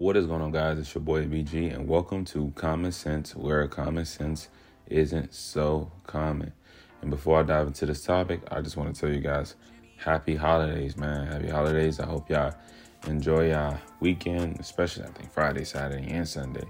What 0.00 0.16
is 0.16 0.26
going 0.26 0.42
on, 0.42 0.52
guys? 0.52 0.78
It's 0.78 0.94
your 0.94 1.02
boy 1.02 1.26
BG, 1.26 1.74
and 1.74 1.88
welcome 1.88 2.24
to 2.26 2.52
Common 2.54 2.92
Sense, 2.92 3.34
where 3.34 3.66
common 3.66 4.04
sense 4.04 4.46
isn't 4.86 5.34
so 5.34 5.90
common. 6.06 6.52
And 7.02 7.10
before 7.10 7.40
I 7.40 7.42
dive 7.42 7.66
into 7.66 7.84
this 7.84 8.04
topic, 8.04 8.42
I 8.48 8.60
just 8.60 8.76
want 8.76 8.94
to 8.94 9.00
tell 9.00 9.10
you 9.10 9.20
guys 9.20 9.56
happy 9.96 10.36
holidays, 10.36 10.96
man. 10.96 11.26
Happy 11.26 11.48
holidays. 11.48 11.98
I 11.98 12.06
hope 12.06 12.30
y'all 12.30 12.54
enjoy 13.08 13.50
y'all 13.50 13.76
weekend, 13.98 14.60
especially 14.60 15.02
I 15.02 15.08
think 15.08 15.32
Friday, 15.32 15.64
Saturday, 15.64 16.08
and 16.12 16.28
Sunday. 16.28 16.68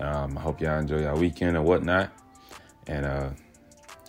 Um, 0.00 0.36
I 0.36 0.40
hope 0.40 0.60
y'all 0.60 0.80
enjoy 0.80 1.02
y'all 1.02 1.16
weekend 1.16 1.56
and 1.56 1.64
whatnot. 1.64 2.10
And 2.88 3.06
uh, 3.06 3.30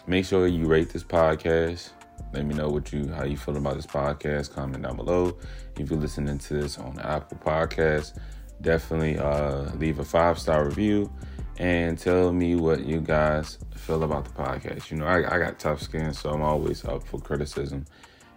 make 0.08 0.26
sure 0.26 0.48
you 0.48 0.66
rate 0.66 0.90
this 0.90 1.04
podcast. 1.04 1.92
Let 2.34 2.44
me 2.48 2.56
know 2.56 2.70
what 2.70 2.92
you 2.92 3.08
how 3.10 3.24
you 3.24 3.38
feel 3.38 3.56
about 3.56 3.76
this 3.76 3.86
podcast. 3.86 4.56
Comment 4.56 4.82
down 4.82 4.96
below. 4.96 5.38
If 5.78 5.92
you're 5.92 6.00
listening 6.00 6.40
to 6.40 6.54
this 6.56 6.80
on 6.80 7.00
Apple 7.00 7.38
Podcasts, 7.38 8.18
definitely 8.62 9.18
uh, 9.18 9.74
leave 9.76 10.00
a 10.00 10.06
five 10.06 10.40
star 10.40 10.66
review 10.66 11.12
and 11.58 11.98
tell 11.98 12.32
me 12.32 12.56
what 12.56 12.86
you 12.86 13.02
guys 13.02 13.58
feel 13.76 14.04
about 14.04 14.26
the 14.26 14.32
podcast. 14.32 14.92
You 14.92 14.98
know, 14.98 15.06
I, 15.06 15.36
I 15.36 15.40
got 15.40 15.60
tough 15.60 15.82
skin, 15.82 16.14
so 16.14 16.30
I'm 16.30 16.42
always 16.42 16.86
up 16.86 17.08
for 17.08 17.20
criticism 17.20 17.86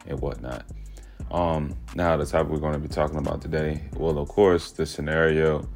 and 0.07 0.19
whatnot. 0.21 0.65
Um, 1.31 1.77
now, 1.95 2.17
the 2.17 2.27
topic 2.27 2.51
we're 2.51 2.59
going 2.59 2.73
to 2.73 2.79
be 2.79 2.89
talking 2.89 3.19
about 3.19 3.41
today, 3.41 3.83
well, 3.95 4.19
of 4.19 4.29
course, 4.29 4.73
the 4.73 4.87
scenario 4.87 5.69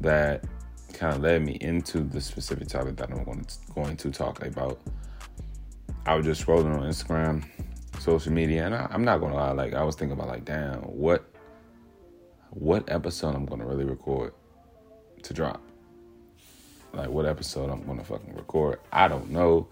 that 0.00 0.44
kind 0.92 1.14
of 1.14 1.22
led 1.22 1.44
me 1.44 1.58
into 1.60 2.00
the 2.00 2.20
specific 2.20 2.68
topic 2.68 2.96
that 2.96 3.10
I'm 3.10 3.24
going 3.24 3.44
to, 3.44 3.54
going 3.74 3.96
to 3.96 4.10
talk 4.10 4.44
about. 4.44 4.80
I 6.04 6.14
was 6.14 6.26
just 6.26 6.44
scrolling 6.44 6.74
on 6.74 6.82
Instagram, 6.82 7.44
social 8.00 8.32
media, 8.32 8.66
and 8.66 8.74
I, 8.74 8.88
I'm 8.90 9.04
not 9.04 9.18
going 9.18 9.32
to 9.32 9.36
lie, 9.38 9.52
like, 9.52 9.74
I 9.74 9.82
was 9.82 9.94
thinking 9.94 10.18
about, 10.18 10.28
like, 10.28 10.44
damn, 10.44 10.80
what 10.80 11.32
what 12.50 12.90
episode 12.90 13.34
I'm 13.34 13.46
gonna 13.46 13.66
really 13.66 13.84
record 13.84 14.32
to 15.22 15.34
drop. 15.34 15.60
Like 16.92 17.10
what 17.10 17.26
episode 17.26 17.70
I'm 17.70 17.84
gonna 17.84 18.04
fucking 18.04 18.34
record. 18.34 18.80
I 18.92 19.08
don't 19.08 19.30
know. 19.30 19.68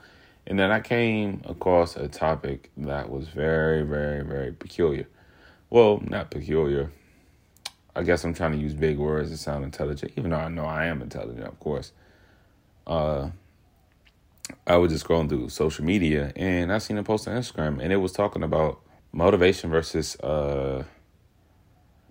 And 0.47 0.59
then 0.59 0.71
I 0.71 0.81
came 0.81 1.43
across 1.45 1.97
a 1.97 2.09
topic 2.09 2.71
that 2.77 3.11
was 3.11 3.29
very, 3.29 3.83
very, 3.83 4.25
very 4.25 4.53
peculiar. 4.53 5.09
Well, 5.71 6.01
not 6.07 6.31
peculiar. 6.31 6.93
I 7.97 8.03
guess 8.03 8.25
I'm 8.25 8.35
trying 8.35 8.53
to 8.53 8.59
use 8.59 8.75
big 8.75 8.99
words 8.99 9.31
to 9.31 9.37
sound 9.37 9.65
intelligent, 9.65 10.13
even 10.17 10.31
though 10.31 10.37
I 10.37 10.49
know 10.49 10.65
I 10.65 10.87
am 10.87 11.03
intelligent, 11.03 11.47
of 11.47 11.59
course. 11.59 11.93
Uh 12.87 13.31
I 14.67 14.77
was 14.77 14.93
just 14.93 15.05
scrolling 15.05 15.29
through 15.29 15.49
social 15.49 15.85
media 15.85 16.33
and 16.37 16.73
I 16.73 16.79
seen 16.79 16.99
a 16.99 17.03
post 17.03 17.27
on 17.27 17.37
Instagram 17.37 17.81
and 17.83 17.93
it 17.93 17.97
was 17.97 18.13
talking 18.13 18.45
about 18.45 18.81
motivation 19.13 19.71
versus 19.71 20.15
uh 20.21 20.85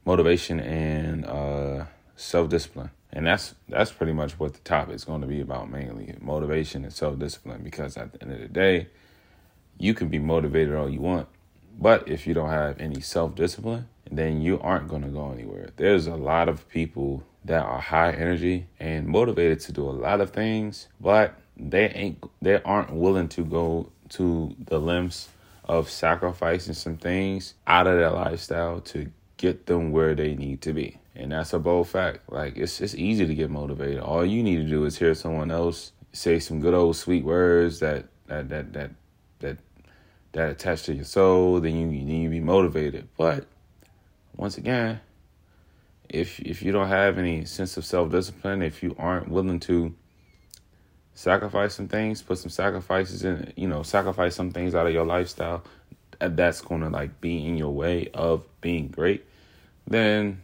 motivation 0.05 0.59
and 0.59 1.25
uh, 1.25 1.85
self 2.15 2.49
discipline. 2.49 2.91
And 3.11 3.25
that's 3.25 3.55
that's 3.69 3.91
pretty 3.91 4.13
much 4.13 4.39
what 4.39 4.53
the 4.53 4.59
topic 4.59 4.95
is 4.95 5.05
going 5.05 5.21
to 5.21 5.27
be 5.27 5.41
about 5.41 5.69
mainly 5.69 6.15
motivation 6.19 6.83
and 6.83 6.93
self 6.93 7.17
discipline. 7.17 7.63
Because 7.63 7.97
at 7.97 8.13
the 8.13 8.21
end 8.21 8.33
of 8.33 8.39
the 8.39 8.47
day, 8.47 8.87
you 9.77 9.93
can 9.93 10.09
be 10.09 10.19
motivated 10.19 10.73
all 10.73 10.89
you 10.89 11.01
want, 11.01 11.27
but 11.77 12.07
if 12.07 12.27
you 12.27 12.33
don't 12.33 12.49
have 12.49 12.79
any 12.79 13.01
self 13.01 13.35
discipline, 13.35 13.87
then 14.11 14.41
you 14.41 14.59
aren't 14.59 14.87
going 14.87 15.01
to 15.01 15.09
go 15.09 15.31
anywhere. 15.31 15.69
There's 15.75 16.07
a 16.07 16.15
lot 16.15 16.49
of 16.49 16.67
people 16.69 17.23
that 17.43 17.63
are 17.63 17.79
high 17.79 18.11
energy 18.11 18.67
and 18.79 19.07
motivated 19.07 19.59
to 19.61 19.71
do 19.71 19.87
a 19.87 19.91
lot 19.91 20.21
of 20.21 20.31
things, 20.31 20.87
but 20.99 21.35
they 21.57 21.89
ain't 21.89 22.23
they 22.41 22.61
aren't 22.63 22.91
willing 22.93 23.27
to 23.29 23.45
go 23.45 23.91
to 24.09 24.55
the 24.59 24.79
lengths 24.79 25.29
of 25.63 25.89
sacrificing 25.89 26.73
some 26.73 26.97
things 26.97 27.55
out 27.65 27.87
of 27.87 27.97
their 27.97 28.11
lifestyle 28.11 28.79
to 28.79 29.11
get 29.45 29.65
them 29.65 29.91
where 29.91 30.15
they 30.15 30.35
need 30.35 30.61
to 30.61 30.73
be. 30.73 30.97
And 31.15 31.31
that's 31.31 31.53
a 31.53 31.59
bold 31.59 31.87
fact. 31.87 32.31
Like 32.31 32.57
it's 32.57 32.81
it's 32.81 32.95
easy 32.95 33.25
to 33.25 33.35
get 33.35 33.49
motivated. 33.49 33.99
All 33.99 34.25
you 34.25 34.43
need 34.43 34.57
to 34.57 34.69
do 34.69 34.85
is 34.85 34.97
hear 34.97 35.13
someone 35.13 35.51
else 35.51 35.91
say 36.11 36.39
some 36.39 36.59
good 36.59 36.73
old 36.73 36.95
sweet 36.95 37.23
words 37.23 37.79
that 37.79 38.05
that 38.27 38.49
that 38.49 38.73
that 38.73 38.91
that 39.39 39.57
that 40.33 40.49
attach 40.51 40.83
to 40.83 40.93
your 40.93 41.05
soul, 41.05 41.59
then 41.59 41.75
you 41.75 41.87
then 41.87 42.21
you 42.21 42.29
be 42.29 42.39
motivated. 42.39 43.07
But 43.17 43.45
once 44.35 44.57
again, 44.57 44.99
if 46.09 46.39
if 46.39 46.61
you 46.61 46.71
don't 46.71 46.89
have 46.89 47.17
any 47.17 47.45
sense 47.45 47.77
of 47.77 47.85
self 47.85 48.11
discipline, 48.11 48.61
if 48.61 48.83
you 48.83 48.95
aren't 48.97 49.29
willing 49.29 49.59
to 49.61 49.93
sacrifice 51.13 51.73
some 51.75 51.87
things, 51.87 52.21
put 52.21 52.37
some 52.37 52.49
sacrifices 52.49 53.23
in, 53.23 53.53
you 53.55 53.67
know, 53.67 53.83
sacrifice 53.83 54.35
some 54.35 54.51
things 54.51 54.75
out 54.75 54.85
of 54.85 54.93
your 54.93 55.05
lifestyle, 55.05 55.63
that's 56.19 56.61
going 56.61 56.81
to 56.81 56.89
like 56.89 57.21
be 57.21 57.45
in 57.45 57.57
your 57.57 57.71
way 57.71 58.09
of 58.13 58.43
being 58.61 58.87
great, 58.87 59.25
then 59.87 60.41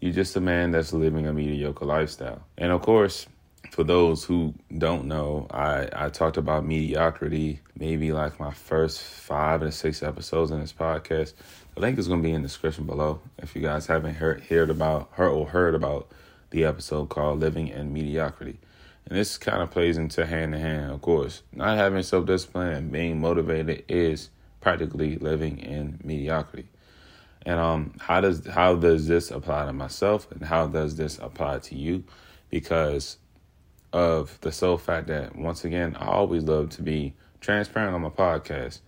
you're 0.00 0.12
just 0.12 0.36
a 0.36 0.40
man 0.40 0.70
that's 0.70 0.92
living 0.92 1.26
a 1.26 1.32
mediocre 1.32 1.84
lifestyle. 1.84 2.42
And 2.58 2.72
of 2.72 2.82
course, 2.82 3.26
for 3.70 3.84
those 3.84 4.24
who 4.24 4.54
don't 4.78 5.06
know, 5.06 5.46
I, 5.50 5.88
I 5.92 6.08
talked 6.08 6.36
about 6.36 6.64
mediocrity 6.66 7.60
maybe 7.76 8.12
like 8.12 8.38
my 8.38 8.52
first 8.52 9.02
five 9.02 9.62
or 9.62 9.70
six 9.70 10.02
episodes 10.02 10.50
in 10.50 10.60
this 10.60 10.72
podcast. 10.72 11.34
The 11.74 11.80
link 11.80 11.98
is 11.98 12.06
going 12.06 12.22
to 12.22 12.26
be 12.26 12.32
in 12.32 12.42
the 12.42 12.48
description 12.48 12.86
below 12.86 13.20
if 13.38 13.56
you 13.56 13.62
guys 13.62 13.86
haven't 13.86 14.14
heard, 14.14 14.42
heard 14.44 14.70
about 14.70 15.10
heard 15.12 15.30
or 15.30 15.48
heard 15.48 15.74
about 15.74 16.08
the 16.50 16.64
episode 16.64 17.08
called 17.08 17.40
Living 17.40 17.68
in 17.68 17.92
Mediocrity. 17.92 18.58
And 19.06 19.18
this 19.18 19.36
kind 19.36 19.62
of 19.62 19.70
plays 19.70 19.98
into 19.98 20.24
hand 20.24 20.54
in 20.54 20.60
hand, 20.60 20.92
of 20.92 21.02
course. 21.02 21.42
Not 21.52 21.76
having 21.76 22.02
self 22.02 22.26
discipline 22.26 22.68
and 22.68 22.92
being 22.92 23.20
motivated 23.20 23.84
is 23.88 24.30
practically 24.60 25.16
living 25.16 25.58
in 25.58 26.00
mediocrity. 26.02 26.68
And 27.46 27.60
um, 27.60 27.94
how 28.00 28.20
does 28.20 28.46
how 28.46 28.74
does 28.74 29.06
this 29.06 29.30
apply 29.30 29.66
to 29.66 29.72
myself, 29.72 30.30
and 30.30 30.42
how 30.42 30.66
does 30.66 30.96
this 30.96 31.18
apply 31.18 31.58
to 31.60 31.74
you? 31.76 32.04
Because 32.50 33.18
of 33.92 34.38
the 34.40 34.50
sole 34.50 34.78
fact 34.78 35.08
that 35.08 35.36
once 35.36 35.64
again, 35.64 35.96
I 35.98 36.06
always 36.06 36.42
love 36.44 36.70
to 36.70 36.82
be 36.82 37.14
transparent 37.40 37.94
on 37.94 38.00
my 38.00 38.08
podcast, 38.08 38.80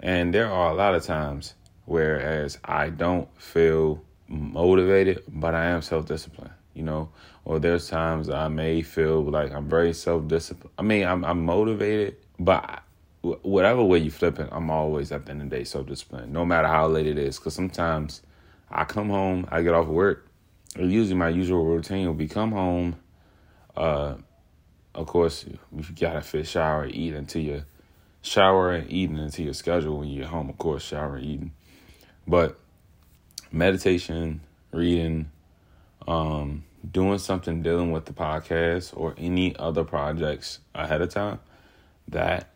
and 0.00 0.34
there 0.34 0.50
are 0.50 0.70
a 0.70 0.74
lot 0.74 0.94
of 0.94 1.02
times 1.04 1.54
whereas 1.86 2.58
I 2.64 2.90
don't 2.90 3.28
feel 3.40 4.02
motivated, 4.28 5.22
but 5.28 5.54
I 5.54 5.66
am 5.66 5.82
self 5.82 6.06
disciplined. 6.06 6.52
You 6.74 6.84
know, 6.84 7.10
or 7.44 7.58
there's 7.58 7.88
times 7.88 8.30
I 8.30 8.48
may 8.48 8.80
feel 8.82 9.22
like 9.22 9.52
I'm 9.52 9.68
very 9.68 9.92
self 9.92 10.28
disciplined. 10.28 10.74
I 10.78 10.82
mean, 10.82 11.06
I'm 11.06 11.24
I'm 11.24 11.44
motivated, 11.44 12.16
but 12.38 12.82
whatever 13.22 13.82
way 13.82 13.98
you 13.98 14.10
flip 14.10 14.38
it, 14.38 14.48
I'm 14.52 14.70
always 14.70 15.12
at 15.12 15.24
the 15.24 15.30
end 15.30 15.42
of 15.42 15.50
the 15.50 15.56
day 15.56 15.64
self 15.64 15.86
disciplined, 15.86 16.32
no 16.32 16.44
matter 16.44 16.68
how 16.68 16.88
late 16.88 17.06
it 17.06 17.18
is. 17.18 17.38
Because 17.38 17.54
sometimes 17.54 18.22
I 18.70 18.84
come 18.84 19.08
home, 19.08 19.46
I 19.50 19.62
get 19.62 19.74
off 19.74 19.86
work. 19.86 20.26
Usually 20.76 21.14
my 21.14 21.28
usual 21.28 21.64
routine 21.64 22.06
will 22.06 22.14
be 22.14 22.28
come 22.28 22.52
home. 22.52 22.96
Uh, 23.76 24.16
of 24.94 25.06
course, 25.06 25.44
you 25.46 25.58
gotta 25.98 26.20
fit, 26.20 26.46
shower, 26.46 26.86
eat 26.86 27.14
until 27.14 27.42
you 27.42 27.64
shower 28.22 28.72
and 28.72 28.90
eating 28.90 29.18
into 29.18 29.42
your 29.42 29.54
schedule 29.54 29.98
when 29.98 30.08
you 30.08 30.20
get 30.20 30.30
home. 30.30 30.50
Of 30.50 30.58
course, 30.58 30.82
shower 30.82 31.16
and 31.16 31.24
eating, 31.24 31.52
but 32.26 32.58
meditation, 33.50 34.40
reading, 34.72 35.30
um, 36.08 36.64
doing 36.90 37.18
something 37.18 37.62
dealing 37.62 37.92
with 37.92 38.06
the 38.06 38.12
podcast 38.12 38.96
or 38.96 39.14
any 39.16 39.54
other 39.56 39.84
projects 39.84 40.58
ahead 40.74 41.00
of 41.00 41.10
time. 41.10 41.38
That 42.08 42.51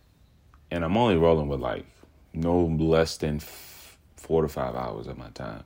and 0.71 0.85
I'm 0.85 0.97
only 0.97 1.17
rolling 1.17 1.49
with 1.49 1.61
like 1.61 1.87
no 2.33 2.65
less 2.65 3.17
than 3.17 3.37
f- 3.37 3.99
four 4.17 4.43
to 4.43 4.49
five 4.49 4.75
hours 4.75 5.07
of 5.07 5.19
my 5.19 5.29
time, 5.31 5.65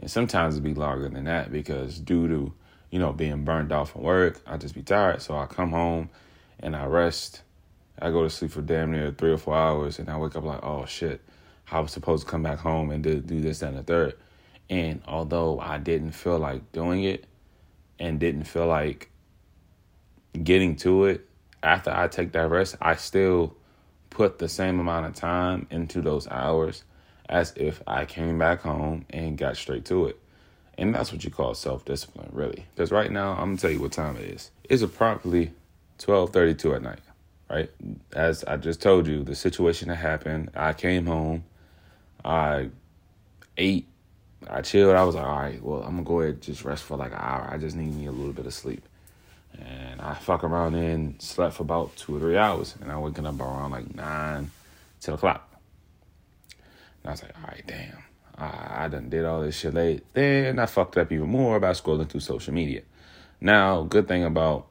and 0.00 0.10
sometimes 0.10 0.54
it'd 0.54 0.64
be 0.64 0.74
longer 0.74 1.08
than 1.08 1.24
that 1.24 1.50
because 1.52 1.98
due 1.98 2.28
to 2.28 2.52
you 2.90 2.98
know 2.98 3.12
being 3.12 3.44
burned 3.44 3.72
out 3.72 3.88
from 3.88 4.02
work, 4.02 4.40
I 4.46 4.56
just 4.56 4.74
be 4.74 4.82
tired. 4.82 5.22
So 5.22 5.36
I 5.36 5.46
come 5.46 5.70
home 5.70 6.10
and 6.60 6.76
I 6.76 6.86
rest. 6.86 7.42
I 8.00 8.10
go 8.10 8.24
to 8.24 8.30
sleep 8.30 8.50
for 8.50 8.62
damn 8.62 8.90
near 8.90 9.12
three 9.12 9.32
or 9.32 9.38
four 9.38 9.56
hours, 9.56 9.98
and 9.98 10.08
I 10.08 10.16
wake 10.16 10.34
up 10.34 10.44
like, 10.44 10.64
oh 10.64 10.84
shit, 10.84 11.20
I 11.70 11.80
was 11.80 11.92
supposed 11.92 12.24
to 12.24 12.30
come 12.30 12.42
back 12.42 12.58
home 12.58 12.90
and 12.90 13.04
do, 13.04 13.20
do 13.20 13.40
this 13.40 13.62
and 13.62 13.76
the 13.76 13.82
third. 13.84 14.14
And 14.68 15.00
although 15.06 15.60
I 15.60 15.78
didn't 15.78 16.12
feel 16.12 16.38
like 16.38 16.72
doing 16.72 17.04
it, 17.04 17.26
and 17.98 18.18
didn't 18.18 18.44
feel 18.44 18.66
like 18.66 19.10
getting 20.42 20.76
to 20.76 21.04
it 21.04 21.28
after 21.62 21.90
I 21.90 22.08
take 22.08 22.32
that 22.32 22.50
rest, 22.50 22.76
I 22.80 22.96
still 22.96 23.56
put 24.14 24.38
the 24.38 24.48
same 24.48 24.80
amount 24.80 25.06
of 25.06 25.14
time 25.14 25.66
into 25.70 26.00
those 26.00 26.26
hours 26.28 26.84
as 27.28 27.52
if 27.56 27.82
I 27.86 28.04
came 28.06 28.38
back 28.38 28.60
home 28.60 29.04
and 29.10 29.36
got 29.36 29.56
straight 29.56 29.84
to 29.86 30.06
it. 30.06 30.18
And 30.78 30.94
that's 30.94 31.12
what 31.12 31.24
you 31.24 31.30
call 31.30 31.54
self 31.54 31.84
discipline, 31.84 32.30
really. 32.32 32.66
Because 32.74 32.90
right 32.90 33.10
now, 33.10 33.32
I'm 33.32 33.50
gonna 33.50 33.56
tell 33.58 33.70
you 33.70 33.80
what 33.80 33.92
time 33.92 34.16
it 34.16 34.24
is. 34.24 34.50
It's 34.64 34.82
approximately 34.82 35.52
12:32 35.98 36.74
at 36.74 36.82
night. 36.82 37.00
Right, 37.50 37.70
as 38.14 38.42
I 38.44 38.56
just 38.56 38.80
told 38.80 39.06
you, 39.06 39.22
the 39.22 39.34
situation 39.34 39.88
that 39.88 39.96
happened. 39.96 40.50
I 40.54 40.72
came 40.72 41.04
home, 41.06 41.44
I 42.24 42.70
ate, 43.58 43.86
I 44.48 44.62
chilled. 44.62 44.96
I 44.96 45.04
was 45.04 45.14
like, 45.14 45.26
all 45.26 45.38
right, 45.38 45.62
well, 45.62 45.82
I'm 45.82 45.90
gonna 45.90 46.04
go 46.04 46.20
ahead 46.20 46.34
and 46.34 46.42
just 46.42 46.64
rest 46.64 46.84
for 46.84 46.96
like 46.96 47.12
an 47.12 47.18
hour. 47.20 47.48
I 47.52 47.58
just 47.58 47.76
need 47.76 47.94
me 47.94 48.06
a 48.06 48.12
little 48.12 48.32
bit 48.32 48.46
of 48.46 48.54
sleep. 48.54 48.82
And 49.58 50.00
I 50.00 50.14
fuck 50.14 50.44
around 50.44 50.74
and 50.74 51.20
slept 51.20 51.56
for 51.56 51.62
about 51.62 51.96
two 51.96 52.16
or 52.16 52.20
three 52.20 52.36
hours. 52.36 52.74
And 52.80 52.90
I 52.90 52.98
waking 52.98 53.26
up 53.26 53.40
around 53.40 53.70
like 53.70 53.94
nine, 53.94 54.50
10 55.00 55.14
o'clock. 55.14 55.48
And 57.02 57.10
I 57.10 57.10
was 57.12 57.22
like, 57.22 57.36
all 57.36 57.48
right, 57.48 57.64
damn. 57.66 57.98
I, 58.36 58.84
I 58.84 58.88
done 58.88 59.08
did 59.08 59.24
all 59.24 59.42
this 59.42 59.56
shit 59.56 59.74
late. 59.74 60.02
Then 60.12 60.58
I 60.58 60.66
fucked 60.66 60.96
up 60.96 61.12
even 61.12 61.28
more 61.28 61.60
by 61.60 61.70
scrolling 61.70 62.08
through 62.08 62.20
social 62.20 62.52
media. 62.52 62.82
Now, 63.40 63.82
good 63.82 64.08
thing 64.08 64.24
about 64.24 64.70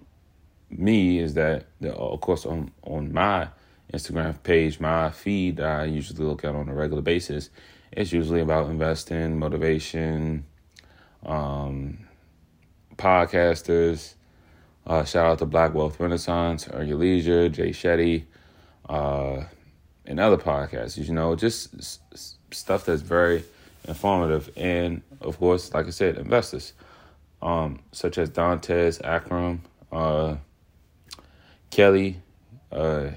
me 0.70 1.20
is 1.20 1.36
that, 1.36 1.66
of 1.84 2.20
course, 2.22 2.46
on 2.46 2.72
on 2.84 3.14
my 3.14 3.50
Instagram 3.94 4.42
page, 4.42 4.80
my 4.80 5.12
feed 5.12 5.58
that 5.58 5.82
I 5.82 5.86
usually 5.86 6.26
look 6.26 6.44
at 6.44 6.56
on 6.56 6.68
a 6.68 6.74
regular 6.74 7.02
basis, 7.02 7.50
it's 7.92 8.12
usually 8.12 8.42
about 8.42 8.70
investing, 8.70 9.38
motivation, 9.38 10.46
um, 11.24 12.00
podcasters. 12.96 14.16
Uh, 14.86 15.04
shout 15.04 15.26
out 15.26 15.40
to 15.40 15.46
Black 15.46 15.74
Wealth 15.74 16.00
Renaissance, 16.00 16.68
Earn 16.72 16.88
Your 16.88 16.98
Leisure, 16.98 17.48
Jay 17.48 17.70
Shetty, 17.70 18.26
uh, 18.90 19.44
and 20.06 20.20
other 20.20 20.38
podcasts. 20.38 20.98
You 20.98 21.14
know, 21.14 21.36
just 21.36 21.74
s- 21.76 22.00
stuff 22.52 22.86
that's 22.86 23.02
very 23.02 23.44
informative, 23.88 24.52
and 24.58 25.02
of 25.22 25.38
course, 25.40 25.74
like 25.74 25.88
I 25.88 25.92
said, 25.92 26.18
investors, 26.18 26.74
um, 27.42 27.80
such 27.94 28.18
as 28.18 28.30
Dantes 28.30 29.00
Akram, 29.04 29.62
uh, 29.92 30.36
Kelly, 31.72 32.22
uh, 32.72 33.10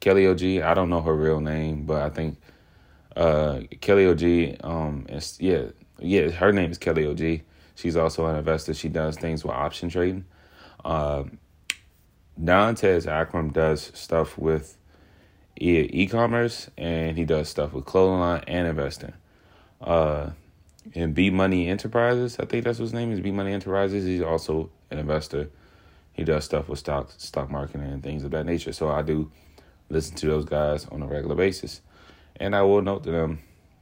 Kelly 0.00 0.26
OG. 0.26 0.62
I 0.62 0.72
don't 0.72 0.88
know 0.88 1.02
her 1.02 1.14
real 1.14 1.40
name, 1.40 1.84
but 1.84 2.00
I 2.02 2.08
think 2.08 2.38
uh, 3.14 3.60
Kelly 3.82 4.06
OG. 4.06 4.64
Um, 4.64 5.04
is, 5.10 5.36
yeah, 5.38 5.64
yeah, 5.98 6.30
her 6.30 6.50
name 6.52 6.70
is 6.70 6.78
Kelly 6.78 7.06
OG. 7.06 7.42
She's 7.74 7.96
also 7.96 8.24
an 8.26 8.36
investor. 8.36 8.72
She 8.72 8.88
does 8.88 9.16
things 9.16 9.44
with 9.44 9.54
option 9.54 9.90
trading. 9.90 10.24
Uh, 10.84 11.24
Dantes 12.42 13.06
Akram 13.06 13.50
does 13.50 13.90
stuff 13.94 14.38
with 14.38 14.78
e- 15.56 16.06
commerce 16.06 16.70
and 16.78 17.16
he 17.18 17.24
does 17.24 17.48
stuff 17.48 17.72
with 17.72 17.84
clothing 17.84 18.20
line 18.20 18.44
and 18.46 18.66
investing. 18.66 19.12
Uh, 19.80 20.30
and 20.94 21.14
B 21.14 21.30
Money 21.30 21.68
Enterprises, 21.68 22.38
I 22.40 22.46
think 22.46 22.64
that's 22.64 22.78
his 22.78 22.92
name 22.92 23.12
is. 23.12 23.20
B 23.20 23.30
Money 23.30 23.52
Enterprises. 23.52 24.04
He's 24.04 24.22
also 24.22 24.70
an 24.90 24.98
investor. 24.98 25.50
He 26.12 26.24
does 26.24 26.44
stuff 26.44 26.68
with 26.68 26.78
stock 26.78 27.10
stock 27.18 27.50
marketing 27.50 27.82
and 27.82 28.02
things 28.02 28.24
of 28.24 28.30
that 28.32 28.46
nature. 28.46 28.72
So 28.72 28.88
I 28.88 29.02
do 29.02 29.30
listen 29.90 30.16
to 30.16 30.26
those 30.26 30.44
guys 30.44 30.86
on 30.86 31.02
a 31.02 31.06
regular 31.06 31.34
basis. 31.34 31.82
And 32.36 32.56
I 32.56 32.62
will 32.62 32.80
note 32.80 33.04
to 33.04 33.10
them, 33.10 33.40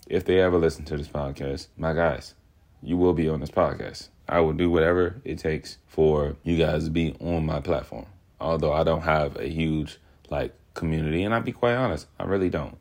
if 0.09 0.25
they 0.25 0.41
ever 0.41 0.59
listen 0.59 0.85
to 0.87 0.97
this 0.97 1.09
podcast, 1.09 1.69
my 1.77 1.93
guys, 1.93 2.35
you 2.83 2.97
will 2.97 3.13
be 3.13 3.29
on 3.29 3.41
this 3.41 3.51
podcast. 3.51 4.09
I 4.29 4.41
will 4.41 4.53
do 4.53 4.71
whatever 4.71 5.21
it 5.25 5.39
takes 5.39 5.79
for 5.87 6.37
you 6.43 6.57
guys 6.57 6.85
to 6.85 6.91
be 6.91 7.15
on 7.21 7.47
my 7.47 7.61
platform. 7.61 8.07
Although 8.41 8.73
I 8.73 8.85
don't 8.85 9.03
have 9.03 9.37
a 9.37 9.49
huge 9.49 9.99
like 10.31 10.55
community, 10.75 11.25
and 11.25 11.35
I'll 11.35 11.41
be 11.41 11.53
quite 11.53 11.75
honest, 11.75 12.07
I 12.19 12.25
really 12.25 12.51
don't. 12.51 12.77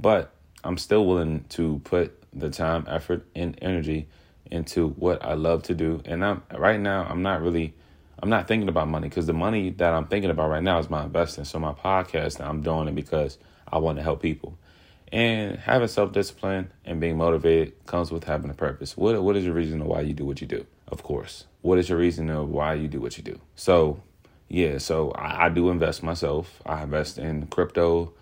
But 0.00 0.32
I'm 0.64 0.78
still 0.78 1.06
willing 1.06 1.44
to 1.50 1.80
put 1.84 2.14
the 2.32 2.50
time, 2.50 2.84
effort, 2.88 3.26
and 3.34 3.56
energy 3.62 4.08
into 4.50 4.88
what 4.90 5.24
I 5.24 5.34
love 5.34 5.62
to 5.64 5.74
do. 5.74 6.02
And 6.04 6.24
I'm 6.24 6.42
right 6.56 6.80
now 6.80 7.06
I'm 7.08 7.22
not 7.22 7.42
really 7.42 7.74
I'm 8.20 8.30
not 8.30 8.48
thinking 8.48 8.68
about 8.68 8.88
money 8.88 9.08
because 9.08 9.26
the 9.26 9.32
money 9.32 9.70
that 9.70 9.94
I'm 9.94 10.06
thinking 10.06 10.30
about 10.30 10.50
right 10.50 10.62
now 10.62 10.78
is 10.78 10.90
my 10.90 11.04
investing. 11.04 11.44
So 11.44 11.58
my 11.58 11.72
podcast, 11.72 12.40
I'm 12.44 12.62
doing 12.62 12.88
it 12.88 12.94
because 12.94 13.38
I 13.70 13.78
want 13.78 13.98
to 13.98 14.02
help 14.02 14.20
people. 14.20 14.58
And 15.12 15.56
having 15.58 15.88
self 15.88 16.12
discipline 16.12 16.70
and 16.84 17.00
being 17.00 17.16
motivated 17.16 17.86
comes 17.86 18.10
with 18.10 18.24
having 18.24 18.50
a 18.50 18.54
purpose. 18.54 18.96
What 18.96 19.22
what 19.22 19.36
is 19.36 19.44
your 19.44 19.54
reason 19.54 19.84
why 19.84 20.00
you 20.00 20.14
do 20.14 20.24
what 20.24 20.40
you 20.40 20.46
do? 20.46 20.66
Of 20.90 21.02
course. 21.02 21.46
What 21.62 21.78
is 21.78 21.88
your 21.88 21.98
reason 21.98 22.30
of 22.30 22.48
why 22.48 22.74
you 22.74 22.88
do 22.88 23.00
what 23.00 23.16
you 23.18 23.22
do? 23.22 23.40
So 23.54 24.02
yeah, 24.48 24.78
so 24.78 25.10
I, 25.12 25.46
I 25.46 25.48
do 25.50 25.70
invest 25.70 26.02
myself. 26.02 26.62
I 26.64 26.82
invest 26.82 27.18
in 27.18 27.46
crypto. 27.46 28.12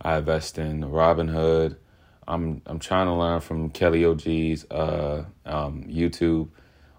I 0.00 0.18
invest 0.18 0.58
in 0.58 0.82
Robinhood. 0.82 1.76
I'm 2.26 2.62
I'm 2.66 2.78
trying 2.78 3.06
to 3.06 3.12
learn 3.12 3.40
from 3.40 3.70
Kelly 3.70 4.04
OG's 4.04 4.64
uh, 4.70 5.24
um, 5.44 5.84
YouTube 5.84 6.48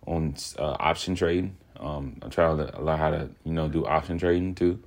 on 0.06 0.36
uh, 0.60 0.76
option 0.80 1.16
trading. 1.16 1.58
Um, 1.80 2.18
I'm 2.22 2.30
trying 2.30 2.58
to 2.58 2.82
learn 2.82 3.00
how 3.00 3.10
to 3.10 3.30
you 3.44 3.54
know 3.54 3.68
do 3.68 3.86
option 3.86 4.20
trading 4.20 4.54
too. 4.54 4.82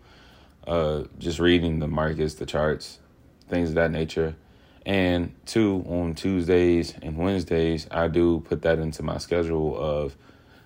Uh, 0.67 1.05
just 1.19 1.41
reading 1.41 1.81
the 1.81 1.89
markets, 1.89 2.35
the 2.35 2.47
charts, 2.47 2.99
things 3.49 3.71
of 3.71 3.75
that 3.77 3.91
nature. 3.91 4.37
And 4.87 5.35
two, 5.47 5.85
on 5.89 6.15
Tuesdays 6.15 6.95
and 7.03 7.17
Wednesdays, 7.17 7.87
I 7.91 8.09
do 8.09 8.41
put 8.41 8.63
that 8.63 8.79
into 8.79 9.03
my 9.03 9.19
schedule 9.19 9.77
of 9.79 10.17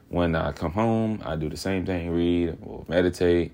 when 0.08 0.36
I 0.36 0.52
come 0.52 0.72
home, 0.72 1.22
I 1.24 1.36
do 1.36 1.48
the 1.48 1.56
same 1.56 1.86
thing, 1.86 2.10
read 2.10 2.58
or 2.62 2.84
meditate. 2.88 3.52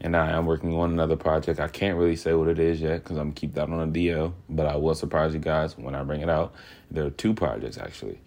And 0.00 0.16
I 0.16 0.32
am 0.32 0.44
working 0.44 0.74
on 0.74 0.90
another 0.90 1.16
project. 1.16 1.60
I 1.60 1.68
can't 1.68 1.96
really 1.96 2.16
say 2.16 2.34
what 2.34 2.48
it 2.48 2.58
is 2.58 2.80
yet 2.80 3.02
because 3.02 3.16
I'm 3.16 3.28
gonna 3.28 3.34
keep 3.34 3.54
that 3.54 3.70
on 3.70 3.80
a 3.80 3.86
DL, 3.86 4.34
but 4.50 4.66
I 4.66 4.76
will 4.76 4.94
surprise 4.94 5.32
you 5.32 5.40
guys 5.40 5.78
when 5.78 5.94
I 5.94 6.02
bring 6.02 6.20
it 6.20 6.28
out. 6.28 6.52
There 6.90 7.06
are 7.06 7.10
two 7.10 7.32
projects 7.32 7.78
actually. 7.78 8.18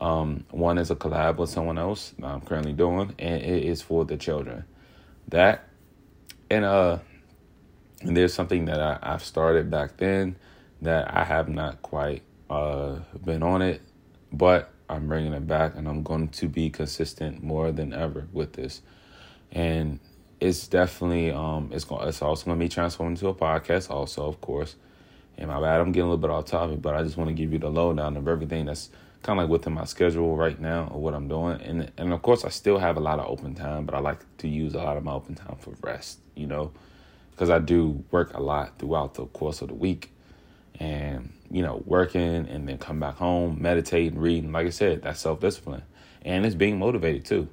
Um, 0.00 0.44
one 0.50 0.78
is 0.78 0.90
a 0.90 0.96
collab 0.96 1.36
with 1.36 1.50
someone 1.50 1.78
else 1.78 2.12
I'm 2.20 2.40
currently 2.40 2.72
doing, 2.72 3.14
and 3.20 3.42
it 3.42 3.62
is 3.62 3.82
for 3.82 4.04
the 4.04 4.16
children. 4.16 4.64
That 5.28 5.68
and 6.50 6.64
uh, 6.64 6.98
and 8.00 8.16
there's 8.16 8.34
something 8.34 8.64
that 8.64 8.80
I, 8.80 8.98
I've 9.00 9.22
started 9.22 9.70
back 9.70 9.98
then 9.98 10.36
that 10.82 11.14
I 11.16 11.24
have 11.24 11.48
not 11.48 11.80
quite 11.82 12.22
uh, 12.50 12.96
been 13.24 13.42
on 13.42 13.62
it, 13.62 13.80
but 14.32 14.70
I'm 14.88 15.08
bringing 15.08 15.32
it 15.32 15.46
back 15.46 15.74
and 15.76 15.88
I'm 15.88 16.02
going 16.02 16.28
to 16.28 16.48
be 16.48 16.68
consistent 16.68 17.42
more 17.42 17.72
than 17.72 17.94
ever 17.94 18.28
with 18.32 18.52
this. 18.52 18.82
And 19.50 20.00
it's 20.40 20.66
definitely 20.66 21.30
um 21.30 21.70
it's 21.72 21.84
going 21.84 22.06
it's 22.08 22.20
also 22.20 22.46
going 22.46 22.58
to 22.58 22.64
be 22.64 22.68
transformed 22.68 23.16
into 23.16 23.28
a 23.28 23.34
podcast 23.34 23.90
also, 23.90 24.26
of 24.26 24.40
course. 24.40 24.76
And 25.38 25.48
my 25.48 25.60
bad, 25.60 25.80
I'm 25.80 25.92
getting 25.92 26.08
a 26.08 26.10
little 26.10 26.18
bit 26.18 26.30
off 26.30 26.46
topic, 26.46 26.82
but 26.82 26.94
I 26.94 27.02
just 27.02 27.16
want 27.16 27.28
to 27.28 27.34
give 27.34 27.52
you 27.52 27.58
the 27.58 27.70
lowdown 27.70 28.16
of 28.16 28.28
everything 28.28 28.66
that's 28.66 28.90
kind 29.22 29.38
of 29.38 29.44
like 29.44 29.50
within 29.50 29.72
my 29.72 29.84
schedule 29.84 30.36
right 30.36 30.60
now 30.60 30.90
or 30.92 31.00
what 31.00 31.14
I'm 31.14 31.28
doing. 31.28 31.60
And 31.62 31.92
and 31.96 32.12
of 32.12 32.22
course, 32.22 32.44
I 32.44 32.48
still 32.48 32.78
have 32.78 32.96
a 32.96 33.00
lot 33.00 33.20
of 33.20 33.30
open 33.30 33.54
time, 33.54 33.86
but 33.86 33.94
I 33.94 34.00
like 34.00 34.18
to 34.38 34.48
use 34.48 34.74
a 34.74 34.78
lot 34.78 34.96
of 34.96 35.04
my 35.04 35.12
open 35.12 35.36
time 35.36 35.56
for 35.58 35.74
rest, 35.80 36.18
you 36.34 36.46
know, 36.46 36.72
because 37.30 37.48
I 37.48 37.60
do 37.60 38.04
work 38.10 38.34
a 38.34 38.42
lot 38.42 38.78
throughout 38.78 39.14
the 39.14 39.26
course 39.26 39.62
of 39.62 39.68
the 39.68 39.74
week 39.74 40.12
and 40.80 41.32
you 41.50 41.62
know 41.62 41.82
working 41.86 42.48
and 42.48 42.68
then 42.68 42.78
come 42.78 43.00
back 43.00 43.16
home 43.16 43.58
meditating 43.60 44.18
reading. 44.18 44.52
Like 44.52 44.66
i 44.66 44.70
said 44.70 45.02
that's 45.02 45.20
self-discipline. 45.20 45.82
And 46.24 46.46
it's 46.46 46.54
being 46.54 46.78
motivated 46.78 47.24
too. 47.24 47.48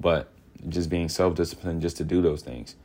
But 0.00 0.32
just 0.68 0.90
being 0.90 1.08
self-disciplined 1.08 1.82
just 1.82 1.96
to 1.98 2.04
do 2.04 2.20
those 2.22 2.42
things. 2.42 2.76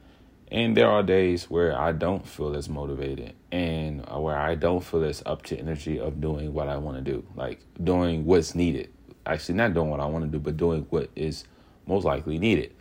And 0.50 0.78
there 0.78 0.90
are 0.90 1.04
days 1.04 1.50
where 1.50 1.78
i 1.78 1.92
don't 1.92 2.25
feel 2.25 2.56
as 2.56 2.69
motivated 2.69 3.34
and 3.52 4.06
where 4.10 4.38
i 4.38 4.56
don't 4.56 4.84
feel 4.84 5.04
as 5.04 5.22
up 5.25 5.44
to 5.44 5.58
energy 5.58 6.00
of 6.00 6.22
doing 6.22 6.54
what 6.54 6.70
i 6.70 6.78
want 6.78 6.98
to 6.98 7.12
do. 7.12 7.25
Like 7.36 7.62
doing 7.84 8.25
what's 8.25 8.56
needed. 8.56 8.90
Actually 9.25 9.56
not 9.56 9.74
doing 9.74 9.90
what 9.90 10.00
i 10.00 10.06
want 10.06 10.25
to 10.25 10.31
do 10.31 10.40
but 10.40 10.58
doing 10.58 10.86
what 10.90 11.10
is 11.16 11.44
most 11.86 12.06
likely 12.06 12.38
needed 12.38 12.74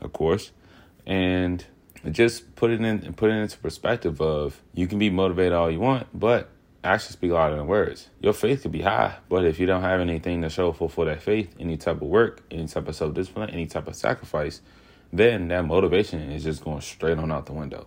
of 0.00 0.12
course. 0.12 0.52
And 1.06 1.64
just 2.10 2.54
put 2.56 2.70
it 2.70 2.80
in 2.80 2.84
and 2.84 3.16
put 3.16 3.30
it 3.30 3.34
into 3.34 3.58
perspective 3.58 4.20
of 4.20 4.60
you 4.74 4.86
can 4.86 4.98
be 4.98 5.10
motivated 5.10 5.52
all 5.52 5.70
you 5.70 5.80
want, 5.80 6.06
but 6.18 6.48
actions 6.84 7.14
speak 7.14 7.32
louder 7.32 7.56
than 7.56 7.66
words. 7.66 8.08
Your 8.20 8.32
faith 8.32 8.62
could 8.62 8.72
be 8.72 8.82
high, 8.82 9.16
but 9.28 9.44
if 9.44 9.58
you 9.58 9.66
don't 9.66 9.82
have 9.82 10.00
anything 10.00 10.42
to 10.42 10.50
show 10.50 10.72
for 10.72 10.88
for 10.88 11.04
that 11.06 11.22
faith, 11.22 11.54
any 11.58 11.76
type 11.76 11.96
of 11.96 12.08
work, 12.08 12.42
any 12.50 12.66
type 12.66 12.88
of 12.88 12.96
self 12.96 13.14
discipline, 13.14 13.50
any 13.50 13.66
type 13.66 13.88
of 13.88 13.96
sacrifice, 13.96 14.60
then 15.12 15.48
that 15.48 15.64
motivation 15.64 16.30
is 16.30 16.44
just 16.44 16.64
going 16.64 16.80
straight 16.80 17.18
on 17.18 17.32
out 17.32 17.46
the 17.46 17.52
window. 17.52 17.86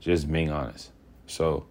Just 0.00 0.30
being 0.30 0.50
honest. 0.50 0.90
So, 1.26 1.66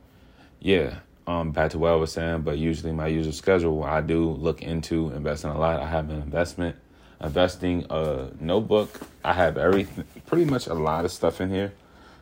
yeah, 0.59 0.99
um, 1.27 1.51
back 1.51 1.71
to 1.71 1.79
what 1.79 1.91
I 1.91 1.95
was 1.95 2.11
saying, 2.11 2.41
but 2.41 2.57
usually 2.57 2.91
my 2.91 3.07
usual 3.07 3.33
schedule, 3.33 3.83
I 3.83 4.01
do 4.01 4.29
look 4.31 4.61
into 4.61 5.11
investing 5.11 5.51
a 5.51 5.57
lot. 5.57 5.79
I 5.79 5.87
have 5.87 6.09
an 6.09 6.21
investment 6.21 6.75
investing 7.23 7.85
a 7.89 8.31
notebook. 8.39 8.99
I 9.23 9.33
have 9.33 9.57
everything, 9.57 10.05
pretty 10.25 10.45
much 10.45 10.67
a 10.67 10.73
lot 10.73 11.05
of 11.05 11.11
stuff 11.11 11.41
in 11.41 11.49
here. 11.49 11.73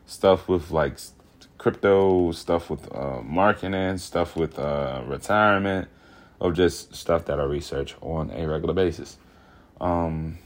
Stuff 0.06 0.48
with 0.48 0.72
like 0.72 0.98
crypto, 1.58 2.32
stuff 2.32 2.70
with 2.70 2.94
uh, 2.94 3.22
marketing, 3.22 3.98
stuff 3.98 4.36
with 4.36 4.58
uh, 4.58 5.02
retirement, 5.06 5.88
or 6.40 6.52
just 6.52 6.96
stuff 6.96 7.26
that 7.26 7.40
I 7.40 7.44
research 7.44 7.96
on 8.02 8.32
a 8.32 8.48
regular 8.48 8.74
basis. 8.74 9.18
Um, 9.80 10.40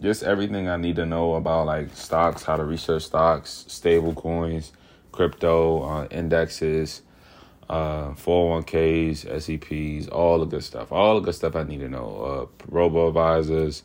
just 0.00 0.24
everything 0.24 0.68
I 0.68 0.76
need 0.76 0.96
to 0.96 1.06
know 1.06 1.34
about 1.34 1.66
like 1.66 1.94
stocks, 1.96 2.42
how 2.42 2.56
to 2.56 2.64
research 2.64 3.04
stocks, 3.04 3.64
stable 3.68 4.14
coins, 4.14 4.72
crypto, 5.12 5.82
uh, 5.82 6.08
indexes, 6.10 7.02
uh, 7.72 8.10
401ks, 8.16 9.24
SEPs, 9.40 10.12
all 10.12 10.38
the 10.40 10.44
good 10.44 10.62
stuff. 10.62 10.92
All 10.92 11.14
the 11.14 11.24
good 11.24 11.34
stuff 11.34 11.56
I 11.56 11.62
need 11.62 11.80
to 11.80 11.88
know. 11.88 12.50
Uh, 12.52 12.64
robo 12.68 13.08
advisors, 13.08 13.82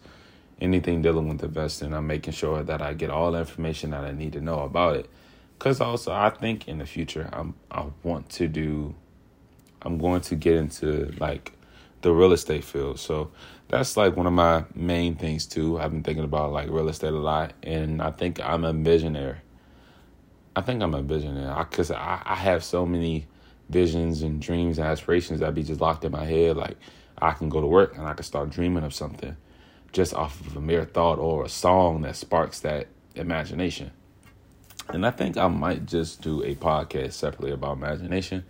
anything 0.60 1.02
dealing 1.02 1.30
with 1.30 1.42
investing. 1.42 1.94
I'm 1.94 2.06
making 2.06 2.34
sure 2.34 2.64
that 2.64 2.82
I 2.82 2.94
get 2.94 3.10
all 3.10 3.32
the 3.32 3.40
information 3.40 3.92
that 3.92 4.04
I 4.04 4.12
need 4.12 4.34
to 4.34 4.42
know 4.42 4.60
about 4.60 4.98
it. 4.98 5.10
Cause 5.58 5.80
also 5.80 6.12
I 6.12 6.30
think 6.30 6.68
in 6.68 6.80
the 6.80 6.86
future 6.86 7.30
I'm 7.32 7.56
I 7.72 7.86
want 8.04 8.30
to 8.32 8.48
do. 8.50 8.94
I'm 9.82 9.98
going 9.98 10.22
to 10.22 10.36
get 10.36 10.56
into 10.56 11.14
like 11.18 11.54
the 12.02 12.12
real 12.12 12.34
estate 12.34 12.66
field. 12.66 13.00
So 13.00 13.32
that's 13.70 13.96
like 13.96 14.18
one 14.18 14.28
of 14.28 14.34
my 14.34 14.66
main 14.76 15.16
things 15.16 15.46
too. 15.46 15.80
I've 15.80 15.92
been 15.92 16.04
thinking 16.04 16.26
about 16.26 16.52
like 16.52 16.70
real 16.70 16.90
estate 16.90 17.14
a 17.14 17.18
lot, 17.18 17.54
and 17.64 18.02
I 18.02 18.12
think 18.12 18.42
I'm 18.42 18.66
a 18.66 18.74
visionary. 18.74 19.38
I 20.58 20.62
think 20.62 20.84
I'm 20.84 20.94
a 20.94 21.02
visionary 21.02 21.56
because 21.64 21.90
I, 21.90 22.22
I 22.26 22.36
have 22.36 22.64
so 22.64 22.86
many 22.86 23.28
visions 23.70 24.22
and 24.22 24.42
dreams 24.42 24.78
and 24.78 24.88
aspirations 24.88 25.40
that 25.40 25.54
be 25.54 25.64
just 25.64 25.82
locked 25.82 26.06
in 26.06 26.12
my 26.12 26.26
head. 26.26 26.58
Like 26.58 26.78
I 27.18 27.32
can 27.32 27.50
go 27.50 27.62
to 27.62 27.68
work 27.68 27.98
and 27.98 28.08
I 28.08 28.14
can 28.14 28.24
start 28.24 28.50
dreaming 28.50 28.84
of 28.84 28.94
something 28.94 29.36
just 29.92 30.14
off 30.14 30.40
of 30.42 30.56
a 30.56 30.62
mere 30.62 30.86
thought 30.86 31.20
or 31.20 31.46
a 31.46 31.50
song 31.50 32.02
that 32.02 32.16
sparks 32.16 32.60
that 32.62 32.88
imagination. 33.16 33.92
And 34.90 35.06
I 35.06 35.12
think 35.12 35.38
I 35.38 35.48
might 35.48 35.86
just 35.86 36.22
do 36.22 36.44
a 36.44 36.56
podcast 36.56 37.14
separately 37.14 37.52
about 37.52 37.78
imagination. 37.78 38.46